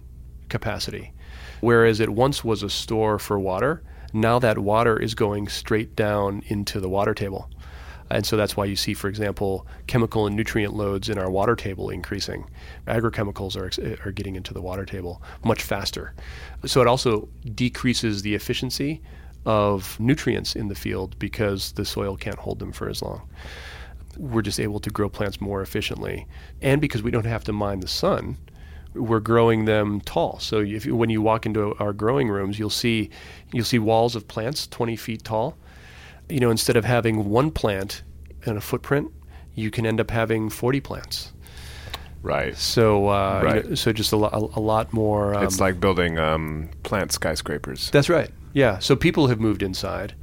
capacity. 0.48 1.12
Whereas 1.60 2.00
it 2.00 2.10
once 2.10 2.44
was 2.44 2.62
a 2.62 2.70
store 2.70 3.18
for 3.18 3.38
water, 3.38 3.82
now 4.12 4.38
that 4.38 4.58
water 4.58 4.98
is 4.98 5.14
going 5.14 5.48
straight 5.48 5.96
down 5.96 6.42
into 6.46 6.80
the 6.80 6.88
water 6.88 7.14
table. 7.14 7.50
And 8.10 8.24
so 8.24 8.36
that's 8.36 8.56
why 8.56 8.64
you 8.66 8.76
see, 8.76 8.94
for 8.94 9.08
example, 9.08 9.66
chemical 9.86 10.26
and 10.26 10.36
nutrient 10.36 10.74
loads 10.74 11.08
in 11.08 11.18
our 11.18 11.30
water 11.30 11.56
table 11.56 11.90
increasing. 11.90 12.48
Agrochemicals 12.86 13.56
are, 13.56 14.08
are 14.08 14.12
getting 14.12 14.36
into 14.36 14.54
the 14.54 14.62
water 14.62 14.84
table 14.84 15.22
much 15.44 15.62
faster. 15.62 16.14
So 16.64 16.80
it 16.80 16.86
also 16.86 17.28
decreases 17.54 18.22
the 18.22 18.34
efficiency 18.34 19.02
of 19.44 19.98
nutrients 19.98 20.56
in 20.56 20.68
the 20.68 20.74
field 20.74 21.18
because 21.18 21.72
the 21.72 21.84
soil 21.84 22.16
can't 22.16 22.38
hold 22.38 22.58
them 22.58 22.72
for 22.72 22.88
as 22.88 23.02
long. 23.02 23.28
We're 24.16 24.42
just 24.42 24.60
able 24.60 24.80
to 24.80 24.90
grow 24.90 25.08
plants 25.08 25.40
more 25.40 25.62
efficiently. 25.62 26.26
And 26.62 26.80
because 26.80 27.02
we 27.02 27.10
don't 27.10 27.26
have 27.26 27.44
to 27.44 27.52
mine 27.52 27.80
the 27.80 27.88
sun, 27.88 28.38
we're 28.94 29.20
growing 29.20 29.66
them 29.66 30.00
tall. 30.00 30.38
So 30.40 30.60
if 30.60 30.86
when 30.86 31.10
you 31.10 31.22
walk 31.22 31.46
into 31.46 31.74
our 31.78 31.92
growing 31.92 32.28
rooms, 32.28 32.58
you'll 32.58 32.70
see 32.70 33.10
you'll 33.52 33.64
see 33.64 33.78
walls 33.78 34.16
of 34.16 34.26
plants 34.26 34.66
20 34.66 34.96
feet 34.96 35.22
tall. 35.22 35.56
You 36.28 36.40
know, 36.40 36.50
instead 36.50 36.76
of 36.76 36.84
having 36.84 37.28
one 37.30 37.50
plant 37.50 38.02
and 38.44 38.56
a 38.56 38.60
footprint, 38.60 39.10
you 39.54 39.70
can 39.70 39.86
end 39.86 40.00
up 40.00 40.10
having 40.10 40.50
40 40.50 40.80
plants. 40.80 41.32
right. 42.22 42.56
So, 42.56 43.08
uh, 43.08 43.42
you 43.62 43.68
know, 43.70 43.74
so 43.74 43.92
just 43.92 44.12
a, 44.12 44.16
lo- 44.16 44.30
a, 44.54 44.58
a 44.58 44.62
lot 44.62 44.92
more. 44.92 45.34
Um, 45.34 45.44
it's 45.44 45.60
like 45.60 45.78
building 45.80 46.18
um, 46.18 46.68
plant 46.82 47.12
skyscrapers. 47.12 47.90
that's 47.90 48.08
right. 48.08 48.30
Yeah. 48.52 48.78
So 48.78 48.96
people 48.96 49.28
have 49.28 49.38
moved 49.40 49.62
inside 49.62 50.14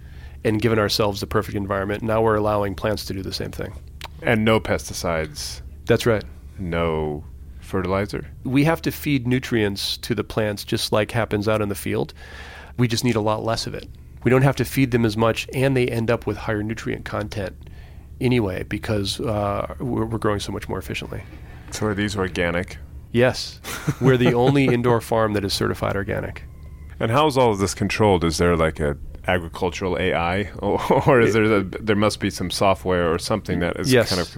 and 0.43 0.61
given 0.61 0.77
ourselves 0.79 1.19
the 1.21 1.27
perfect 1.27 1.55
environment. 1.55 2.03
Now 2.03 2.21
we're 2.21 2.35
allowing 2.35 2.75
plants 2.75 3.05
to 3.05 3.13
do 3.13 3.21
the 3.21 3.33
same 3.33 3.51
thing. 3.51 3.73
And 4.21 4.43
no 4.43 4.59
pesticides, 4.59 5.61
That's 5.85 6.05
right. 6.05 6.23
no 6.59 7.23
fertilizer? 7.61 8.27
We 8.43 8.63
have 8.65 8.81
to 8.83 8.91
feed 8.91 9.25
nutrients 9.27 9.97
to 9.97 10.13
the 10.15 10.23
plants 10.23 10.63
just 10.63 10.91
like 10.91 11.11
happens 11.11 11.47
out 11.47 11.61
in 11.61 11.69
the 11.69 11.75
field. 11.75 12.13
We 12.77 12.87
just 12.87 13.03
need 13.03 13.15
a 13.15 13.21
lot 13.21 13.43
less 13.43 13.67
of 13.67 13.73
it. 13.73 13.87
We 14.23 14.31
don't 14.31 14.41
have 14.43 14.55
to 14.57 14.65
feed 14.65 14.91
them 14.91 15.05
as 15.05 15.17
much, 15.17 15.47
and 15.53 15.75
they 15.75 15.87
end 15.87 16.09
up 16.09 16.25
with 16.25 16.37
higher 16.37 16.63
nutrient 16.63 17.05
content 17.05 17.55
anyway 18.21 18.63
because 18.63 19.19
uh, 19.19 19.75
we're, 19.79 20.05
we're 20.05 20.17
growing 20.17 20.39
so 20.39 20.51
much 20.51 20.69
more 20.69 20.79
efficiently. 20.79 21.23
So 21.71 21.87
are 21.87 21.93
these 21.93 22.15
organic? 22.15 22.77
Yes, 23.11 23.59
we're 24.01 24.17
the 24.17 24.33
only 24.33 24.65
indoor 24.65 25.01
farm 25.01 25.33
that 25.33 25.43
is 25.43 25.53
certified 25.53 25.95
organic. 25.95 26.43
And 26.99 27.11
how 27.11 27.27
is 27.27 27.37
all 27.37 27.51
of 27.51 27.59
this 27.59 27.73
controlled? 27.73 28.23
Is 28.23 28.37
there 28.37 28.55
like 28.55 28.79
a 28.79 28.97
agricultural 29.27 29.97
AI, 29.99 30.51
or, 30.59 30.81
or 31.07 31.21
is 31.21 31.33
there 31.33 31.43
a, 31.43 31.63
there 31.63 31.95
must 31.95 32.19
be 32.19 32.29
some 32.29 32.49
software 32.49 33.11
or 33.13 33.19
something 33.19 33.59
that 33.59 33.79
is 33.79 33.91
Yes. 33.91 34.09
kind 34.09 34.21
of 34.21 34.37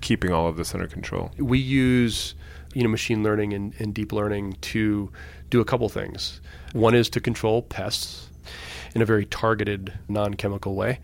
keeping 0.00 0.32
all 0.32 0.46
of 0.48 0.56
this 0.56 0.74
under 0.74 0.86
control? 0.86 1.30
we 1.38 1.58
use 1.58 2.34
you 2.74 2.82
know 2.82 2.88
machine 2.88 3.22
learning 3.22 3.52
and, 3.52 3.72
and 3.78 3.94
deep 3.94 4.12
learning 4.12 4.56
to 4.60 5.10
do 5.50 5.60
a 5.60 5.64
couple 5.64 5.88
things. 5.88 6.40
One 6.72 6.94
is 6.94 7.08
to 7.10 7.20
control 7.20 7.62
pests 7.62 8.30
in 8.94 9.02
a 9.02 9.06
very 9.06 9.26
targeted, 9.26 9.92
non-chemical 10.08 10.74
way. 10.74 11.00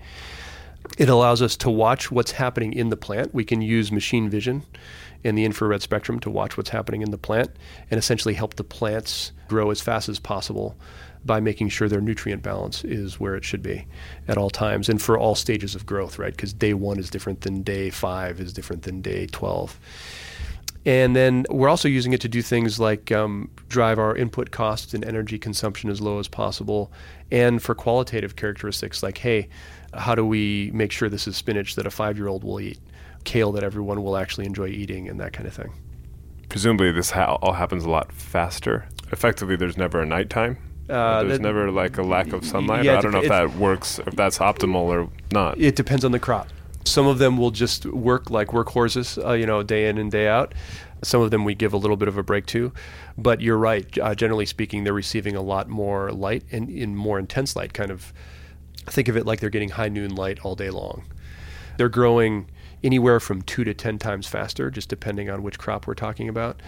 It 0.98 1.09
allows 1.09 1.42
us 1.42 1.57
to 1.59 1.70
watch 1.70 2.11
what's 2.11 2.33
happening 2.33 2.72
in 2.72 2.88
the 2.88 2.96
plant. 2.96 3.35
We 3.35 3.44
can 3.44 3.61
use 3.62 3.92
machine 3.92 4.31
vision 4.31 4.62
in 5.22 5.35
the 5.35 5.44
infrared 5.44 5.83
spectrum 5.83 6.18
to 6.20 6.31
watch 6.31 6.57
what's 6.57 6.70
happening 6.70 7.03
in 7.03 7.11
the 7.11 7.18
plant 7.18 7.50
and 7.90 7.98
essentially 7.98 8.35
help 8.35 8.55
the 8.55 8.64
plants 8.64 9.33
grow 9.48 9.70
as 9.70 9.81
fast 9.81 10.09
as 10.09 10.18
possible 10.18 10.76
by 11.24 11.38
making 11.38 11.68
sure 11.68 11.88
their 11.88 12.00
nutrient 12.00 12.42
balance 12.42 12.83
is 12.85 13.20
where 13.20 13.35
it 13.35 13.44
should 13.44 13.62
be 13.62 13.87
at 14.26 14.38
all 14.38 14.48
times 14.48 14.88
and 14.88 15.03
for 15.03 15.18
all 15.18 15.35
stages 15.35 15.74
of 15.74 15.85
growth, 15.85 16.18
right? 16.18 16.35
Because 16.35 16.55
day 16.55 16.72
one 16.72 16.98
is 16.98 17.11
different 17.11 17.42
than 17.42 17.62
day 17.62 17.90
five, 17.90 18.40
is 18.40 18.55
different 18.55 18.83
than 18.83 19.03
day 19.03 19.26
12. 19.26 19.79
And 20.86 21.14
then 21.14 21.44
we're 21.50 21.68
also 21.68 21.88
using 21.88 22.12
it 22.14 22.20
to 22.22 22.28
do 22.28 22.40
things 22.40 22.80
like 22.80 23.12
um, 23.12 23.50
drive 23.68 23.98
our 23.98 24.16
input 24.16 24.50
costs 24.50 24.94
and 24.94 25.04
energy 25.04 25.38
consumption 25.38 25.90
as 25.90 26.00
low 26.00 26.18
as 26.18 26.26
possible, 26.26 26.90
and 27.30 27.62
for 27.62 27.74
qualitative 27.74 28.34
characteristics 28.36 29.02
like, 29.02 29.18
hey, 29.18 29.48
how 29.92 30.14
do 30.14 30.24
we 30.24 30.70
make 30.72 30.90
sure 30.90 31.08
this 31.10 31.26
is 31.28 31.36
spinach 31.36 31.74
that 31.74 31.86
a 31.86 31.90
five 31.90 32.16
year 32.16 32.28
old 32.28 32.44
will 32.44 32.60
eat, 32.60 32.78
kale 33.24 33.52
that 33.52 33.62
everyone 33.62 34.02
will 34.02 34.16
actually 34.16 34.46
enjoy 34.46 34.68
eating, 34.68 35.06
and 35.08 35.20
that 35.20 35.32
kind 35.34 35.46
of 35.46 35.52
thing. 35.52 35.72
Presumably, 36.48 36.90
this 36.92 37.10
ha- 37.10 37.34
all 37.42 37.52
happens 37.52 37.84
a 37.84 37.90
lot 37.90 38.10
faster. 38.10 38.86
Effectively, 39.12 39.56
there's 39.56 39.76
never 39.76 40.00
a 40.00 40.06
nighttime. 40.06 40.56
Uh, 40.88 41.22
there's 41.24 41.38
that- 41.38 41.42
never 41.42 41.70
like 41.70 41.98
a 41.98 42.02
lack 42.02 42.32
of 42.32 42.44
sunlight. 42.44 42.84
yeah, 42.84 42.96
I 42.96 43.00
don't 43.02 43.12
know 43.12 43.22
if 43.22 43.28
that 43.28 43.54
works, 43.56 43.98
if 44.06 44.16
that's 44.16 44.38
optimal 44.38 44.74
or 44.86 45.08
not. 45.30 45.58
It 45.60 45.76
depends 45.76 46.04
on 46.06 46.12
the 46.12 46.18
crop. 46.18 46.48
Some 46.84 47.06
of 47.06 47.18
them 47.18 47.36
will 47.36 47.50
just 47.50 47.86
work 47.86 48.30
like 48.30 48.48
workhorses, 48.48 49.22
uh, 49.24 49.32
you 49.32 49.46
know, 49.46 49.62
day 49.62 49.88
in 49.88 49.98
and 49.98 50.10
day 50.10 50.26
out. 50.26 50.54
Some 51.02 51.20
of 51.22 51.30
them 51.30 51.44
we 51.44 51.54
give 51.54 51.72
a 51.72 51.76
little 51.76 51.96
bit 51.96 52.08
of 52.08 52.18
a 52.18 52.22
break 52.22 52.46
to, 52.46 52.72
but 53.16 53.40
you're 53.40 53.56
right. 53.56 53.86
Uh, 53.98 54.14
generally 54.14 54.46
speaking, 54.46 54.84
they're 54.84 54.92
receiving 54.92 55.36
a 55.36 55.42
lot 55.42 55.68
more 55.68 56.10
light 56.10 56.44
and 56.50 56.68
in 56.68 56.96
more 56.96 57.18
intense 57.18 57.54
light. 57.56 57.72
Kind 57.72 57.90
of 57.90 58.12
think 58.86 59.08
of 59.08 59.16
it 59.16 59.24
like 59.24 59.40
they're 59.40 59.50
getting 59.50 59.70
high 59.70 59.88
noon 59.88 60.14
light 60.14 60.40
all 60.42 60.54
day 60.54 60.70
long. 60.70 61.04
They're 61.76 61.88
growing 61.88 62.50
anywhere 62.82 63.20
from 63.20 63.42
two 63.42 63.64
to 63.64 63.74
ten 63.74 63.98
times 63.98 64.26
faster, 64.26 64.70
just 64.70 64.88
depending 64.88 65.30
on 65.30 65.42
which 65.42 65.58
crop 65.58 65.86
we're 65.86 65.94
talking 65.94 66.28
about. 66.28 66.60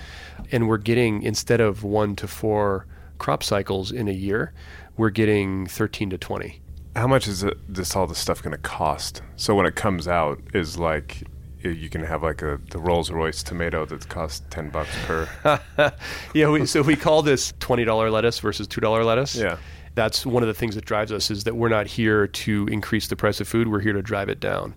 And 0.51 0.69
we're 0.69 0.79
getting 0.79 1.23
instead 1.23 1.61
of 1.61 1.83
one 1.85 2.17
to 2.17 2.29
four 2.29 2.87
crop 3.19 3.43
cycles 3.43 3.93
in 3.93 4.09
a 4.09 4.13
year, 4.13 4.53
we're 4.97 5.11
getting 5.11 5.67
thirteen 5.67 6.11
to 6.11 6.19
twenty. 6.19 6.61
How 6.95 7.07
much 7.07 7.27
is 7.27 7.43
it, 7.43 7.57
this 7.73 7.97
all 7.97 8.07
this 8.07 8.19
stuff 8.19 8.43
going 8.43 8.53
to 8.53 8.59
cost? 8.59 9.23
So 9.37 9.55
when 9.55 9.67
it 9.67 9.75
comes 9.75 10.07
out, 10.07 10.41
is 10.53 10.79
like 10.79 11.23
you 11.63 11.89
can 11.89 12.03
have 12.03 12.23
like 12.23 12.43
a 12.43 12.61
the 12.71 12.79
Rolls 12.79 13.11
Royce 13.11 13.43
tomato 13.43 13.85
that 13.87 14.09
costs 14.09 14.43
ten 14.51 14.69
bucks 14.69 14.91
per. 15.07 15.93
yeah, 16.35 16.51
we, 16.51 16.67
so 16.67 16.83
we 16.83 16.97
call 16.97 17.23
this 17.23 17.53
twenty 17.61 17.85
dollar 17.85 18.11
lettuce 18.11 18.39
versus 18.41 18.67
two 18.67 18.81
dollar 18.81 19.05
lettuce. 19.05 19.35
Yeah. 19.35 19.57
that's 19.95 20.25
one 20.27 20.43
of 20.43 20.47
the 20.47 20.55
things 20.55 20.75
that 20.75 20.85
drives 20.85 21.13
us 21.13 21.31
is 21.31 21.45
that 21.45 21.55
we're 21.55 21.69
not 21.69 21.87
here 21.87 22.27
to 22.27 22.67
increase 22.69 23.09
the 23.09 23.17
price 23.17 23.41
of 23.41 23.49
food. 23.49 23.69
We're 23.69 23.81
here 23.81 23.93
to 23.93 24.03
drive 24.03 24.29
it 24.29 24.41
down 24.41 24.75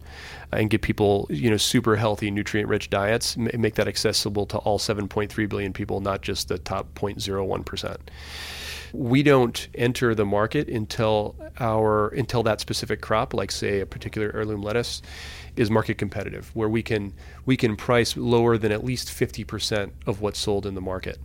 and 0.51 0.69
get 0.69 0.81
people, 0.81 1.27
you 1.29 1.49
know, 1.49 1.57
super 1.57 1.95
healthy, 1.95 2.31
nutrient 2.31 2.69
rich 2.69 2.89
diets. 2.89 3.35
Make 3.37 3.75
that 3.75 3.87
accessible 3.87 4.45
to 4.47 4.57
all 4.59 4.77
7.3 4.79 5.49
billion 5.49 5.73
people, 5.73 5.99
not 6.01 6.21
just 6.21 6.47
the 6.47 6.57
top 6.59 6.93
0.01 6.95 7.65
percent. 7.65 8.11
We 8.95 9.23
don't 9.23 9.67
enter 9.75 10.15
the 10.15 10.25
market 10.25 10.69
until 10.69 11.35
our 11.59 12.07
until 12.09 12.43
that 12.43 12.61
specific 12.61 13.01
crop, 13.01 13.33
like 13.33 13.51
say 13.51 13.81
a 13.81 13.85
particular 13.85 14.31
heirloom 14.33 14.61
lettuce, 14.61 15.01
is 15.55 15.69
market 15.69 15.97
competitive, 15.97 16.51
where 16.53 16.69
we 16.69 16.81
can 16.81 17.13
we 17.45 17.57
can 17.57 17.75
price 17.75 18.15
lower 18.15 18.57
than 18.57 18.71
at 18.71 18.83
least 18.83 19.11
50 19.11 19.43
percent 19.43 19.93
of 20.05 20.21
what's 20.21 20.39
sold 20.39 20.65
in 20.65 20.75
the 20.75 20.81
market. 20.81 21.19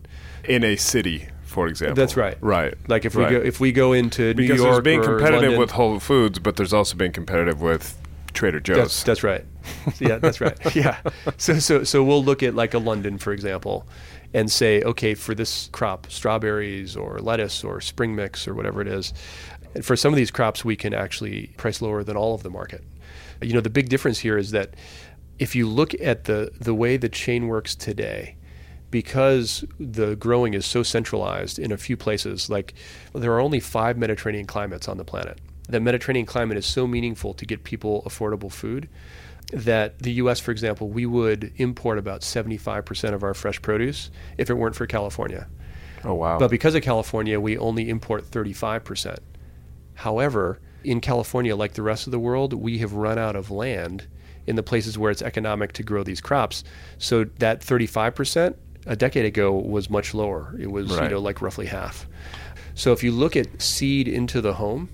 in 0.45 0.65
a 0.65 0.77
city, 0.77 1.29
for 1.43 1.69
example. 1.69 1.95
That's 1.95 2.17
right. 2.17 2.37
Right. 2.41 2.75
Like 2.89 3.05
if 3.05 3.15
we 3.15 3.25
go 3.25 3.37
if 3.37 3.61
we 3.61 3.73
go 3.73 3.93
into 3.93 4.35
because 4.35 4.59
New 4.59 4.65
York 4.67 4.85
there's 4.85 4.85
being 4.85 5.03
competitive 5.03 5.43
London- 5.43 5.61
with 5.61 5.71
Whole 5.73 6.01
Foods, 6.01 6.39
but 6.39 6.57
there's 6.57 6.73
also 6.73 6.97
being 6.97 7.13
competitive 7.13 7.61
with 7.61 7.97
Trader 8.33 8.61
Joe's. 8.61 8.77
That's, 8.77 9.03
that's 9.03 9.23
right. 9.23 9.45
yeah, 9.99 10.17
that's 10.19 10.41
right. 10.41 10.57
Yeah. 10.75 10.99
So, 11.37 11.59
so, 11.59 11.85
so 11.85 12.03
we'll 12.03 12.25
look 12.25 12.43
at 12.43 12.55
like 12.55 12.75
a 12.75 12.79
London, 12.79 13.19
for 13.19 13.33
example, 13.33 13.87
and 14.33 14.51
say, 14.51 14.83
okay, 14.83 15.15
for 15.15 15.35
this 15.35 15.69
crop, 15.73 16.11
strawberries 16.11 16.97
or 16.97 17.19
lettuce 17.19 17.65
or 17.65 17.81
spring 17.81 18.15
mix 18.15 18.47
or 18.47 18.55
whatever 18.55 18.81
it 18.81 18.89
is, 18.89 19.13
and 19.75 19.85
for 19.85 19.97
some 19.97 20.13
of 20.13 20.17
these 20.17 20.31
crops, 20.31 20.65
we 20.65 20.77
can 20.77 20.93
actually 20.95 21.49
price 21.57 21.81
lower 21.81 22.03
than 22.03 22.17
all 22.17 22.35
of 22.35 22.43
the 22.43 22.51
market. 22.51 22.85
You 23.41 23.55
know, 23.55 23.61
the 23.61 23.71
big 23.71 23.89
difference 23.89 24.19
here 24.19 24.37
is 24.37 24.51
that 24.51 24.75
if 25.39 25.55
you 25.55 25.67
look 25.67 25.95
at 26.01 26.25
the 26.25 26.53
the 26.61 26.75
way 26.75 26.97
the 26.97 27.09
chain 27.09 27.49
works 27.49 27.75
today, 27.75 28.37
because 28.91 29.65
the 29.79 30.17
growing 30.17 30.55
is 30.55 30.67
so 30.67 30.83
centralized 30.83 31.59
in 31.59 31.73
a 31.73 31.77
few 31.77 31.97
places, 31.97 32.51
like 32.51 32.75
there 33.15 33.33
are 33.33 33.41
only 33.41 33.61
five 33.61 33.97
Mediterranean 33.97 34.47
climates 34.47 34.89
on 34.89 34.99
the 34.99 35.05
planet. 35.05 35.41
The 35.69 35.81
Mediterranean 35.81 36.27
climate 36.27 36.59
is 36.59 36.67
so 36.67 36.87
meaningful 36.87 37.33
to 37.35 37.47
get 37.47 37.63
people 37.63 38.03
affordable 38.05 38.51
food 38.51 38.89
that 39.53 39.99
the 39.99 40.13
US, 40.15 40.41
for 40.41 40.51
example, 40.51 40.89
we 40.89 41.07
would 41.07 41.53
import 41.57 41.99
about 41.99 42.21
75% 42.23 43.15
of 43.15 43.23
our 43.23 43.35
fresh 43.35 43.61
produce 43.61 44.11
if 44.39 44.51
it 44.51 44.55
weren't 44.55 44.77
for 44.77 44.87
California. 44.87 45.49
Oh 46.05 46.15
wow. 46.15 46.39
But 46.39 46.51
because 46.51 46.75
of 46.75 46.83
California, 46.83 47.39
we 47.39 47.59
only 47.59 47.89
import 47.89 48.31
35%. 48.31 49.19
However, 49.95 50.61
in 50.83 51.01
California, 51.01 51.55
like 51.55 51.75
the 51.75 51.83
rest 51.83 52.07
of 52.07 52.11
the 52.11 52.19
world, 52.19 52.55
we 52.55 52.79
have 52.79 52.95
run 52.95 53.19
out 53.19 53.37
of 53.37 53.51
land 53.51 54.07
in 54.47 54.57
the 54.57 54.63
places 54.63 54.97
where 54.97 55.11
it's 55.11 55.23
economic 55.23 55.73
to 55.75 55.83
grow 55.83 56.03
these 56.03 56.21
crops. 56.21 56.65
So 56.99 57.25
that 57.39 57.61
35% 57.61 58.57
a 58.87 58.97
decade 58.97 59.27
ago 59.27 59.53
was 59.53 59.91
much 59.91 60.15
lower. 60.15 60.55
It 60.59 60.71
was, 60.71 60.91
you 60.91 61.09
know, 61.09 61.21
like 61.21 61.43
roughly 61.43 61.67
half. 61.67 62.07
So 62.75 62.93
if 62.93 63.05
you 63.05 63.13
look 63.13 63.37
at 63.37 63.61
seed 63.61 64.09
into 64.09 64.41
the 64.41 64.55
home, 64.55 64.89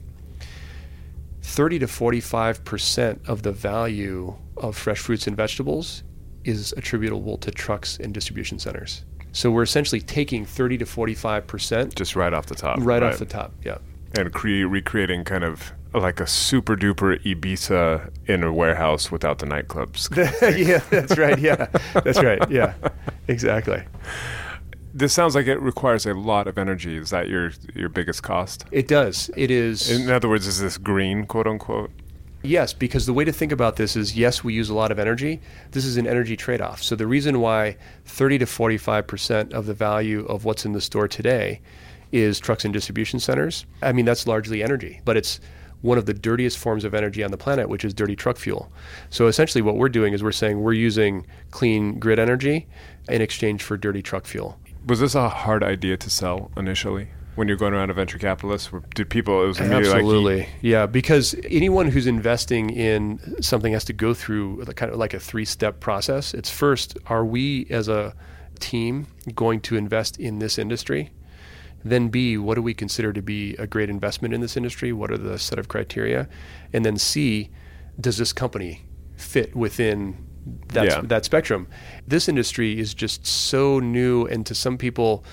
30 1.47 1.79
to 1.79 1.87
45% 1.87 3.29
of 3.29 3.43
the 3.43 3.53
value 3.53 4.35
of 4.57 4.77
fresh 4.77 4.99
fruits 4.99 5.29
and 5.29 5.37
vegetables 5.37 6.03
is 6.45 6.75
attributable 6.77 7.39
to 7.39 7.53
trucks 7.53 7.99
and 7.99 8.13
distribution 8.13 8.59
centers. 8.59 9.05
So 9.31 9.53
we're 9.53 9.63
essentially 9.63 10.01
taking 10.01 10.45
30 10.45 10.79
to 10.79 10.85
45% 10.85 11.95
just 11.95 12.17
right 12.17 12.33
off 12.35 12.47
the 12.47 12.57
top. 12.57 12.79
right, 12.81 13.01
off 13.03 13.19
the 13.19 13.27
top. 13.27 13.53
Yeah. 13.65 13.79
And 14.19 14.33
cre- 14.33 14.67
recreating 14.67 15.23
kind 15.23 15.45
of 15.45 15.73
like 15.95 16.19
a 16.19 16.27
super 16.27 16.77
duper 16.77 17.23
Ibiza 17.23 18.11
in 18.27 18.43
a 18.43 18.53
warehouse 18.53 19.13
without 19.13 19.39
the 19.39 19.47
nightclubs. 19.47 20.15
yeah, 20.67 20.79
that's 20.91 21.17
right. 21.17 21.39
Yeah. 21.39 21.69
That's 21.95 22.23
right. 22.23 22.43
Yeah. 22.51 22.75
Exactly. 23.29 23.83
This 24.97 25.13
sounds 25.13 25.35
like 25.35 25.47
it 25.47 25.61
requires 25.61 26.07
a 26.07 26.15
lot 26.15 26.47
of 26.47 26.57
energy. 26.57 26.97
Is 26.97 27.11
that 27.11 27.29
your 27.29 27.53
your 27.75 27.89
biggest 27.89 28.23
cost? 28.23 28.65
It 28.71 28.89
does. 28.89 29.31
It 29.37 29.51
is 29.51 29.91
In 29.91 30.11
other 30.11 30.29
words, 30.29 30.47
is 30.47 30.61
this 30.61 30.79
green, 30.79 31.27
quote 31.27 31.47
unquote? 31.47 31.91
Yes, 32.43 32.73
because 32.73 33.07
the 33.07 33.13
way 33.13 33.25
to 33.25 33.33
think 33.33 33.53
about 33.53 33.77
this 33.77 33.97
is 33.97 34.17
yes, 34.17 34.43
we 34.43 34.55
use 34.55 34.71
a 34.71 34.75
lot 34.75 34.91
of 34.91 34.99
energy. 34.99 35.41
This 35.73 35.85
is 35.85 35.97
an 35.97 36.07
energy 36.07 36.37
trade 36.37 36.61
off. 36.61 36.83
So 36.83 36.97
the 36.97 37.07
reason 37.07 37.41
why 37.41 37.77
30 38.07 38.39
to 38.39 38.45
45% 38.47 39.53
of 39.53 39.67
the 39.67 39.75
value 39.75 40.25
of 40.27 40.45
what's 40.45 40.65
in 40.65 40.73
the 40.73 40.81
store 40.81 41.09
today 41.09 41.61
is 42.13 42.39
trucks 42.39 42.65
and 42.65 42.73
distribution 42.73 43.19
centers, 43.19 43.67
I 43.83 43.93
mean, 43.93 44.05
that's 44.05 44.27
largely 44.27 44.63
energy, 44.63 45.01
but 45.05 45.17
it's 45.17 45.41
one 45.83 45.99
of 45.99 46.07
the 46.07 46.15
dirtiest 46.15 46.57
forms 46.57 46.85
of 46.85 46.95
energy 46.95 47.23
on 47.23 47.33
the 47.33 47.37
planet, 47.37 47.69
which 47.69 47.85
is 47.85 47.93
dirty 47.93 48.17
truck 48.17 48.37
fuel. 48.37 48.71
So 49.11 49.27
essentially, 49.27 49.61
what 49.61 49.77
we're 49.77 49.89
doing 49.89 50.15
is 50.15 50.23
we're 50.23 50.33
saying 50.33 50.61
we're 50.61 50.73
using 50.73 51.27
clean 51.51 51.99
grid 51.99 52.19
energy 52.19 52.67
in 53.09 53.21
exchange 53.21 53.63
for 53.63 53.77
dirty 53.77 54.03
truck 54.03 54.25
fuel. 54.25 54.59
Was 54.87 55.01
this 55.01 55.17
a 55.17 55.29
hard 55.29 55.65
idea 55.65 55.97
to 55.97 56.09
sell 56.09 56.53
initially 56.57 57.09
when 57.35 57.49
you're 57.49 57.57
going 57.57 57.75
around 57.75 57.91
a 57.91 57.95
venture 57.95 58.19
capitalist? 58.19 58.71
Were- 58.71 58.85
Did 58.95 59.11
people? 59.11 59.43
It 59.43 59.47
was 59.47 59.61
Absolutely, 59.61 60.39
like 60.39 60.49
yeah. 60.63 60.87
Because 60.87 61.35
anyone 61.45 61.89
who's 61.89 62.07
investing 62.07 62.71
in 62.71 63.43
something 63.43 63.73
has 63.73 63.85
to 63.87 63.93
go 63.93 64.15
through 64.15 64.65
kind 64.65 64.93
of 64.93 64.99
like 64.99 65.13
a 65.13 65.19
three-step 65.19 65.81
process. 65.81 66.35
It's 66.35 66.51
first, 66.51 66.97
are 67.07 67.25
we 67.25 67.67
as 67.69 67.89
a 67.89 68.15
team 68.61 69.09
going 69.35 69.61
to 69.63 69.77
invest 69.77 70.19
in 70.19 70.39
this 70.39 70.57
industry? 70.57 71.11
Then 71.85 72.09
B, 72.09 72.39
what 72.39 72.55
do 72.55 72.63
we 72.63 72.73
consider 72.75 73.13
to 73.13 73.23
be 73.23 73.55
a 73.57 73.67
great 73.67 73.91
investment 73.91 74.35
in 74.35 74.41
this 74.41 74.57
industry? 74.57 74.93
What 74.93 75.11
are 75.11 75.19
the 75.19 75.39
set 75.39 75.59
of 75.59 75.69
criteria? 75.69 76.29
And 76.73 76.85
then 76.85 76.97
C, 76.97 77.51
does 78.01 78.19
this 78.19 78.33
company 78.33 78.87
fit 79.17 79.55
within 79.55 80.27
that 80.69 80.85
Yeah. 80.87 81.01
that 81.05 81.25
spectrum. 81.25 81.67
This 82.07 82.29
industry 82.29 82.79
is 82.79 82.95
just 82.95 83.27
so 83.27 83.79
new, 83.81 84.27
and 84.27 84.45
to 84.47 84.55
some 84.55 84.79
people, 84.79 85.25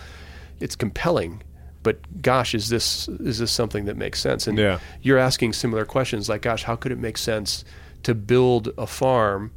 it's 0.59 0.76
compelling. 0.76 1.41
But 1.84 2.22
gosh, 2.22 2.55
is 2.55 2.70
this 2.70 3.07
is 3.09 3.39
this 3.39 3.51
something 3.51 3.86
that 3.86 3.97
makes 3.97 4.20
sense? 4.20 4.47
And 4.47 4.57
Yeah. 4.57 4.80
you're 5.01 5.18
asking 5.18 5.53
similar 5.53 5.86
questions 5.86 6.30
like, 6.30 6.41
gosh, 6.41 6.64
how 6.64 6.76
could 6.76 6.91
it 6.91 6.97
make 6.99 7.18
sense 7.18 7.64
to 8.03 8.16
build 8.16 8.70
a 8.78 8.88
farm 8.88 9.51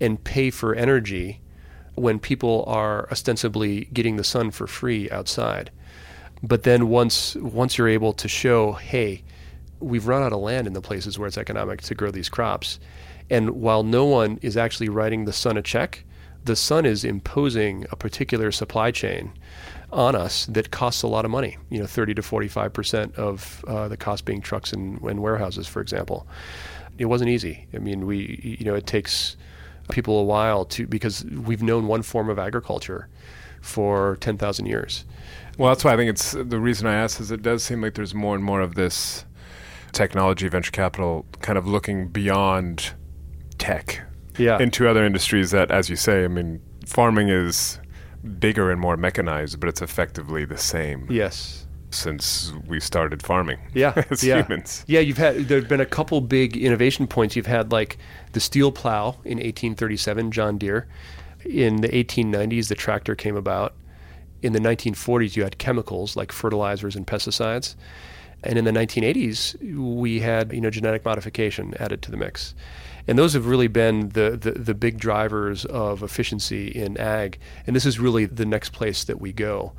and 0.00 0.22
pay 0.24 0.50
for 0.50 0.74
energy 0.74 1.40
when 1.96 2.18
people 2.18 2.64
are 2.66 3.06
ostensibly 3.12 3.88
getting 3.92 4.16
the 4.16 4.24
sun 4.24 4.50
for 4.50 4.66
free 4.66 5.10
outside? 5.10 5.70
But 6.42 6.62
then 6.62 6.88
once 6.88 7.36
once 7.36 7.76
you're 7.76 7.88
able 7.88 8.14
to 8.14 8.26
show, 8.28 8.72
hey, 8.72 9.22
we've 9.80 10.06
run 10.06 10.22
out 10.22 10.32
of 10.32 10.40
land 10.40 10.66
in 10.66 10.72
the 10.72 10.80
places 10.80 11.18
where 11.18 11.28
it's 11.28 11.36
economic 11.38 11.82
to 11.82 11.94
grow 11.94 12.10
these 12.10 12.30
crops, 12.30 12.80
and 13.30 13.50
while 13.50 13.82
no 13.82 14.04
one 14.04 14.38
is 14.42 14.56
actually 14.56 14.88
writing 14.88 15.24
the 15.24 15.32
sun 15.32 15.56
a 15.56 15.62
check, 15.62 16.04
the 16.44 16.56
sun 16.56 16.84
is 16.84 17.04
imposing 17.04 17.86
a 17.90 17.96
particular 17.96 18.50
supply 18.50 18.90
chain 18.90 19.32
on 19.92 20.14
us 20.14 20.46
that 20.46 20.70
costs 20.70 21.02
a 21.02 21.06
lot 21.06 21.24
of 21.24 21.30
money. 21.30 21.56
You 21.68 21.80
know, 21.80 21.86
30 21.86 22.14
to 22.14 22.22
45 22.22 22.72
percent 22.72 23.14
of 23.16 23.64
uh, 23.66 23.88
the 23.88 23.96
cost 23.96 24.24
being 24.24 24.40
trucks 24.40 24.72
and, 24.72 25.00
and 25.02 25.22
warehouses, 25.22 25.66
for 25.66 25.80
example. 25.80 26.26
It 26.98 27.06
wasn't 27.06 27.30
easy. 27.30 27.66
I 27.72 27.78
mean, 27.78 28.06
we 28.06 28.58
you 28.58 28.64
know 28.64 28.74
it 28.74 28.86
takes 28.86 29.36
people 29.90 30.18
a 30.20 30.24
while 30.24 30.64
to 30.64 30.86
because 30.86 31.24
we've 31.24 31.62
known 31.62 31.86
one 31.86 32.02
form 32.02 32.28
of 32.28 32.38
agriculture 32.38 33.08
for 33.60 34.16
10,000 34.20 34.66
years. 34.66 35.04
Well, 35.58 35.70
that's 35.70 35.84
why 35.84 35.92
I 35.92 35.96
think 35.96 36.10
it's 36.10 36.32
the 36.32 36.58
reason 36.58 36.86
I 36.86 36.94
asked 36.94 37.20
is 37.20 37.30
it 37.30 37.42
does 37.42 37.62
seem 37.62 37.82
like 37.82 37.94
there's 37.94 38.14
more 38.14 38.34
and 38.34 38.42
more 38.42 38.60
of 38.60 38.74
this 38.74 39.24
technology, 39.92 40.48
venture 40.48 40.70
capital, 40.70 41.26
kind 41.40 41.58
of 41.58 41.66
looking 41.66 42.08
beyond 42.08 42.92
tech 43.60 44.00
Yeah. 44.36 44.58
into 44.60 44.88
other 44.88 45.04
industries 45.04 45.52
that, 45.52 45.70
as 45.70 45.88
you 45.88 45.96
say, 45.96 46.24
I 46.24 46.28
mean, 46.28 46.60
farming 46.86 47.28
is 47.28 47.78
bigger 48.38 48.70
and 48.70 48.80
more 48.80 48.96
mechanized, 48.96 49.60
but 49.60 49.68
it's 49.68 49.80
effectively 49.82 50.44
the 50.44 50.58
same 50.58 51.06
Yes. 51.08 51.66
since 51.90 52.52
we 52.66 52.80
started 52.80 53.22
farming 53.22 53.58
Yeah, 53.74 53.92
as 54.10 54.22
yeah. 54.24 54.42
humans. 54.42 54.84
Yeah, 54.86 55.00
you've 55.00 55.18
had 55.18 55.48
there've 55.48 55.68
been 55.68 55.80
a 55.80 55.86
couple 55.86 56.20
big 56.20 56.56
innovation 56.56 57.06
points. 57.06 57.36
You've 57.36 57.46
had 57.46 57.70
like 57.72 57.98
the 58.32 58.40
steel 58.40 58.72
plow 58.72 59.16
in 59.24 59.38
1837, 59.38 60.30
John 60.32 60.58
Deere. 60.58 60.86
In 61.44 61.76
the 61.80 61.88
1890s, 61.88 62.68
the 62.68 62.74
tractor 62.74 63.14
came 63.14 63.36
about. 63.36 63.74
In 64.42 64.52
the 64.52 64.58
1940s, 64.60 65.36
you 65.36 65.42
had 65.42 65.58
chemicals 65.58 66.16
like 66.16 66.32
fertilizers 66.32 66.96
and 66.96 67.06
pesticides. 67.06 67.74
And 68.42 68.58
in 68.58 68.64
the 68.64 68.70
1980s, 68.72 69.56
we 70.00 70.20
had 70.20 70.52
you 70.52 70.60
know 70.60 70.70
genetic 70.70 71.04
modification 71.04 71.74
added 71.78 72.02
to 72.02 72.10
the 72.10 72.16
mix. 72.16 72.54
And 73.10 73.18
those 73.18 73.34
have 73.34 73.46
really 73.46 73.68
been 73.68 74.10
the, 74.10 74.38
the, 74.40 74.52
the 74.52 74.74
big 74.74 74.98
drivers 74.98 75.64
of 75.64 76.02
efficiency 76.02 76.68
in 76.68 76.96
ag. 76.96 77.38
And 77.66 77.76
this 77.76 77.84
is 77.84 77.98
really 77.98 78.24
the 78.24 78.46
next 78.46 78.70
place 78.70 79.04
that 79.04 79.20
we 79.20 79.32
go. 79.32 79.72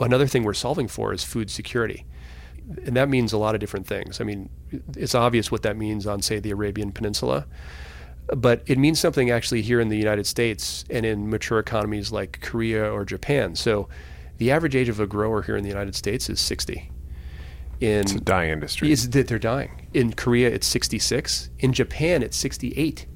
Another 0.00 0.26
thing 0.26 0.42
we're 0.42 0.54
solving 0.54 0.88
for 0.88 1.12
is 1.12 1.22
food 1.22 1.50
security 1.50 2.06
and 2.84 2.96
that 2.96 3.08
means 3.08 3.32
a 3.32 3.38
lot 3.38 3.54
of 3.54 3.60
different 3.60 3.86
things. 3.86 4.20
I 4.20 4.24
mean, 4.24 4.50
it's 4.96 5.14
obvious 5.14 5.50
what 5.50 5.62
that 5.62 5.76
means 5.76 6.06
on, 6.06 6.22
say, 6.22 6.38
the 6.38 6.50
Arabian 6.50 6.92
Peninsula, 6.92 7.46
but 8.36 8.62
it 8.66 8.78
means 8.78 9.00
something 9.00 9.30
actually 9.30 9.62
here 9.62 9.80
in 9.80 9.88
the 9.88 9.96
United 9.96 10.26
States 10.26 10.84
and 10.90 11.06
in 11.06 11.30
mature 11.30 11.58
economies 11.58 12.12
like 12.12 12.40
Korea 12.42 12.92
or 12.92 13.04
Japan. 13.04 13.54
So, 13.54 13.88
the 14.36 14.52
average 14.52 14.76
age 14.76 14.88
of 14.88 15.00
a 15.00 15.06
grower 15.06 15.42
here 15.42 15.56
in 15.56 15.64
the 15.64 15.68
United 15.68 15.96
States 15.96 16.30
is 16.30 16.38
60. 16.38 16.92
In 17.80 18.00
It's 18.00 18.12
a 18.12 18.20
dying 18.20 18.50
industry. 18.50 18.90
is 18.90 19.10
that 19.10 19.28
they're 19.28 19.38
dying. 19.38 19.86
In 19.94 20.12
Korea, 20.12 20.48
it's 20.50 20.66
66. 20.66 21.50
In 21.60 21.72
Japan, 21.72 22.22
it's 22.22 22.36
68. 22.36 23.06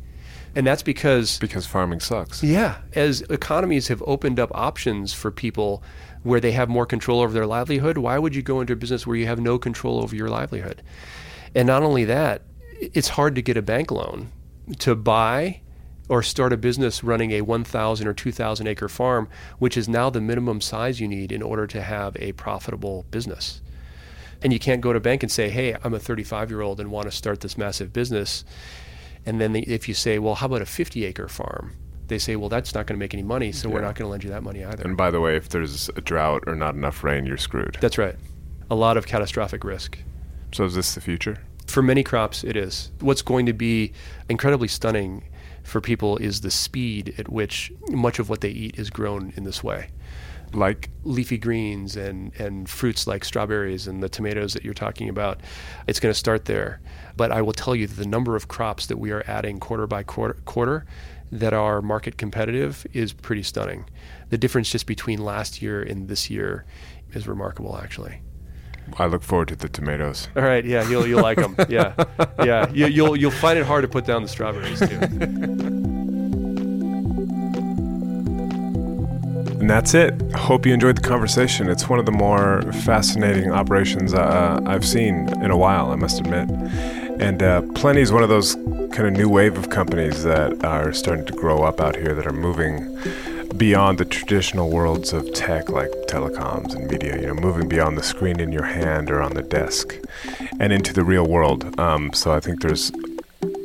And 0.55 0.67
that's 0.67 0.83
because 0.83 1.39
because 1.39 1.67
farming 1.67 2.01
sucks. 2.01 2.43
yeah, 2.43 2.77
as 2.95 3.23
economies 3.23 3.89
have 3.89 4.03
opened 4.07 4.39
up 4.39 4.51
options 4.55 5.13
for 5.15 5.31
people 5.31 5.83
where 6.25 6.41
they 6.41 6.53
have 6.53 6.69
more 6.69 6.85
control 6.85 7.21
over 7.21 7.33
their 7.33 7.47
livelihood, 7.47 7.97
why 7.97 8.19
would 8.19 8.35
you 8.35 8.43
go 8.43 8.61
into 8.61 8.75
a 8.75 8.77
business 8.77 9.07
where 9.07 9.17
you 9.17 9.27
have 9.27 9.41
no 9.41 9.59
control 9.59 10.03
over 10.03 10.15
your 10.15 10.29
livelihood? 10.29 10.83
And 11.55 11.67
not 11.67 11.83
only 11.83 12.05
that, 12.05 12.43
it's 12.79 13.09
hard 13.09 13.35
to 13.37 13.43
get 13.43 13.57
a 13.57 13.63
bank 13.63 13.91
loan 13.91 14.31
to 14.81 14.95
buy 14.95 15.61
or 16.09 16.23
start 16.23 16.53
a 16.53 16.57
business 16.57 17.03
running 17.03 17.31
a 17.31 17.41
1,000 17.41 18.07
or 18.07 18.13
2,000 18.13 18.67
acre 18.67 18.89
farm, 18.89 19.29
which 19.59 19.77
is 19.77 19.89
now 19.89 20.11
the 20.11 20.21
minimum 20.21 20.61
size 20.61 21.01
you 21.01 21.09
need 21.09 21.33
in 21.33 21.41
order 21.41 21.67
to 21.67 21.81
have 21.81 22.15
a 22.21 22.33
profitable 22.33 23.07
business. 23.11 23.63
And 24.43 24.53
you 24.53 24.59
can't 24.59 24.81
go 24.81 24.93
to 24.93 24.97
a 24.97 25.01
bank 25.01 25.23
and 25.23 25.31
say, 25.31 25.49
hey, 25.49 25.77
I'm 25.85 25.95
a 25.95 25.99
35 25.99 26.51
year 26.51 26.61
old 26.61 26.81
and 26.81 26.91
want 26.91 27.07
to 27.07 27.17
start 27.17 27.41
this 27.41 27.57
massive 27.57 27.93
business. 27.93 28.45
And 29.25 29.41
then 29.41 29.53
the, 29.53 29.63
if 29.63 29.89
you 29.89 29.95
say, 29.95 30.19
well, 30.19 30.35
how 30.35 30.47
about 30.47 30.63
a 30.63 30.67
50 30.67 31.05
acre 31.05 31.29
farm? 31.29 31.77
They 32.09 32.19
say, 32.19 32.37
well, 32.37 32.49
that's 32.49 32.75
not 32.75 32.87
going 32.87 32.97
to 32.97 32.99
make 32.99 33.15
any 33.15 33.23
money, 33.23 33.53
so 33.53 33.69
we're 33.69 33.81
not 33.81 33.95
going 33.95 34.07
to 34.07 34.11
lend 34.11 34.25
you 34.25 34.31
that 34.31 34.43
money 34.43 34.65
either. 34.65 34.83
And 34.83 34.97
by 34.97 35.11
the 35.11 35.21
way, 35.21 35.37
if 35.37 35.49
there's 35.49 35.89
a 35.91 36.01
drought 36.01 36.43
or 36.47 36.55
not 36.55 36.75
enough 36.75 37.05
rain, 37.05 37.25
you're 37.25 37.39
screwed. 37.39 37.79
That's 37.81 37.97
right. 37.97 38.17
A 38.71 38.75
lot 38.75 38.97
of 38.97 39.07
catastrophic 39.07 39.65
risk. 39.65 39.99
So 40.53 40.65
is 40.65 40.75
this 40.75 40.95
the 40.95 41.01
future? 41.01 41.39
For 41.69 41.81
many 41.81 42.03
crops, 42.03 42.45
it 42.45 42.57
is. 42.57 42.91
What's 43.01 43.23
going 43.23 43.47
to 43.47 43.53
be 43.55 43.93
incredibly 44.29 44.69
stunning 44.69 45.25
for 45.63 45.81
people 45.81 46.19
is 46.19 46.41
the 46.41 46.51
speed 46.51 47.15
at 47.19 47.31
which 47.31 47.73
much 47.89 48.19
of 48.19 48.29
what 48.29 48.41
they 48.41 48.51
eat 48.51 48.79
is 48.79 48.91
grown 48.91 49.33
in 49.37 49.45
this 49.45 49.63
way. 49.63 49.89
Like 50.53 50.91
leafy 51.05 51.39
greens 51.39 51.97
and, 51.97 52.33
and 52.39 52.69
fruits 52.69 53.07
like 53.07 53.25
strawberries 53.25 53.87
and 53.87 54.03
the 54.03 54.09
tomatoes 54.09 54.53
that 54.55 54.65
you're 54.65 54.75
talking 54.75 55.09
about. 55.09 55.41
It's 55.87 56.01
going 56.01 56.13
to 56.13 56.19
start 56.19 56.45
there. 56.45 56.81
But 57.17 57.33
I 57.33 57.43
will 57.43 57.53
tell 57.53 57.75
you 57.75 57.87
that 57.87 57.95
the 57.95 58.07
number 58.07 58.37
of 58.37 58.49
crops 58.49 58.87
that 58.87 58.99
we 58.99 59.11
are 59.11 59.25
adding 59.27 59.61
quarter 59.61 59.87
by 59.87 60.03
quarter, 60.03 60.35
quarter 60.45 60.85
that 61.31 61.55
are 61.55 61.81
market 61.81 62.19
competitive 62.19 62.87
is 62.93 63.13
pretty 63.13 63.43
stunning. 63.43 63.87
The 64.29 64.39
difference 64.39 64.71
just 64.71 64.87
between 64.87 65.25
last 65.25 65.63
year 65.63 65.83
and 65.83 66.09
this 66.09 66.29
year 66.29 66.67
is 67.13 67.27
remarkable, 67.27 67.79
actually. 67.79 68.21
I 68.99 69.07
look 69.07 69.23
forward 69.23 69.49
to 69.49 69.57
the 69.57 69.69
tomatoes. 69.69 70.29
All 70.37 70.43
right, 70.43 70.65
yeah, 70.65 70.87
you'll 70.89 71.07
you'll 71.07 71.23
like 71.23 71.39
them. 71.39 71.57
Yeah, 71.69 71.95
yeah, 72.45 72.69
you, 72.71 72.87
you'll 72.87 73.17
you'll 73.17 73.31
find 73.31 73.59
it 73.59 73.65
hard 73.65 73.83
to 73.83 73.89
put 73.89 74.05
down 74.05 74.23
the 74.23 74.29
strawberries 74.29 74.81
too. 74.81 76.09
And 79.63 79.71
that's 79.71 79.95
it. 79.95 80.21
Hope 80.33 80.67
you 80.67 80.75
enjoyed 80.75 80.97
the 80.97 81.09
conversation. 81.09 81.69
It's 81.69 81.89
one 81.89 82.01
of 82.01 82.05
the 82.05 82.11
more 82.11 82.63
fascinating 82.83 83.53
operations 83.53 84.13
uh, 84.13 84.59
I've 84.67 84.85
seen 84.85 85.29
in 85.41 85.53
a 85.53 85.57
while, 85.57 85.93
I 85.93 85.95
must 85.95 86.19
admit. 86.19 86.51
And 87.21 87.41
uh, 87.45 87.63
Plenty 87.77 88.01
is 88.01 88.11
one 88.11 88.25
of 88.25 88.29
those 88.29 88.57
kind 88.91 89.07
of 89.07 89.13
new 89.13 89.29
wave 89.29 89.57
of 89.57 89.71
companies 89.71 90.25
that 90.25 90.65
are 90.65 90.93
starting 90.93 91.25
to 91.27 91.33
grow 91.33 91.63
up 91.63 91.81
out 91.81 91.95
here 91.95 92.13
that 92.13 92.27
are 92.27 92.33
moving 92.33 92.99
beyond 93.57 93.99
the 93.99 94.05
traditional 94.05 94.69
worlds 94.69 95.13
of 95.13 95.33
tech 95.33 95.69
like 95.69 95.93
telecoms 96.09 96.75
and 96.75 96.91
media, 96.91 97.21
you 97.21 97.29
know, 97.29 97.35
moving 97.35 97.69
beyond 97.69 97.97
the 97.97 98.03
screen 98.03 98.41
in 98.41 98.51
your 98.51 98.65
hand 98.65 99.13
or 99.13 99.23
on 99.23 99.35
the 99.35 99.43
desk 99.43 99.97
and 100.59 100.73
into 100.73 100.93
the 100.93 101.05
real 101.05 101.29
world. 101.29 101.79
Um, 101.79 102.13
so 102.13 102.33
I 102.33 102.41
think 102.41 102.63
there's 102.63 102.91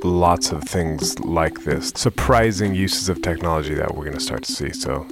lots 0.04 0.52
of 0.52 0.64
things 0.64 1.20
like 1.20 1.64
this, 1.64 1.90
surprising 1.96 2.76
uses 2.76 3.10
of 3.10 3.22
technology 3.22 3.74
that 3.74 3.96
we're 3.96 4.06
going 4.06 4.18
to 4.18 4.24
start 4.24 4.44
to 4.44 4.52
see. 4.52 4.72
So 4.72 5.08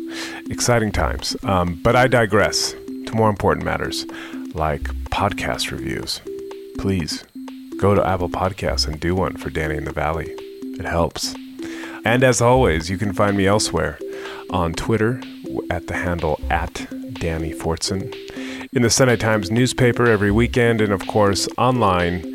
exciting 0.49 0.91
times. 0.91 1.35
Um, 1.43 1.79
but 1.83 1.95
I 1.95 2.07
digress 2.07 2.73
to 2.73 3.11
more 3.13 3.29
important 3.29 3.65
matters 3.65 4.05
like 4.53 4.83
podcast 5.09 5.71
reviews. 5.71 6.21
Please 6.77 7.23
go 7.77 7.95
to 7.95 8.05
Apple 8.05 8.29
Podcasts 8.29 8.87
and 8.87 8.99
do 8.99 9.15
one 9.15 9.37
for 9.37 9.49
Danny 9.49 9.75
in 9.75 9.85
the 9.85 9.91
Valley. 9.91 10.27
It 10.61 10.85
helps. 10.85 11.35
And 12.05 12.23
as 12.23 12.41
always, 12.41 12.89
you 12.89 12.97
can 12.97 13.13
find 13.13 13.35
me 13.35 13.47
elsewhere 13.47 13.97
on 14.49 14.73
Twitter 14.73 15.21
at 15.69 15.87
the 15.87 15.95
handle 15.95 16.39
at 16.49 16.87
Danny 17.13 17.53
Fortson, 17.53 18.13
in 18.73 18.81
the 18.81 18.89
Sunday 18.89 19.15
Times 19.15 19.49
newspaper 19.49 20.05
every 20.05 20.31
weekend, 20.31 20.81
and 20.81 20.93
of 20.93 21.07
course 21.07 21.47
online 21.57 22.34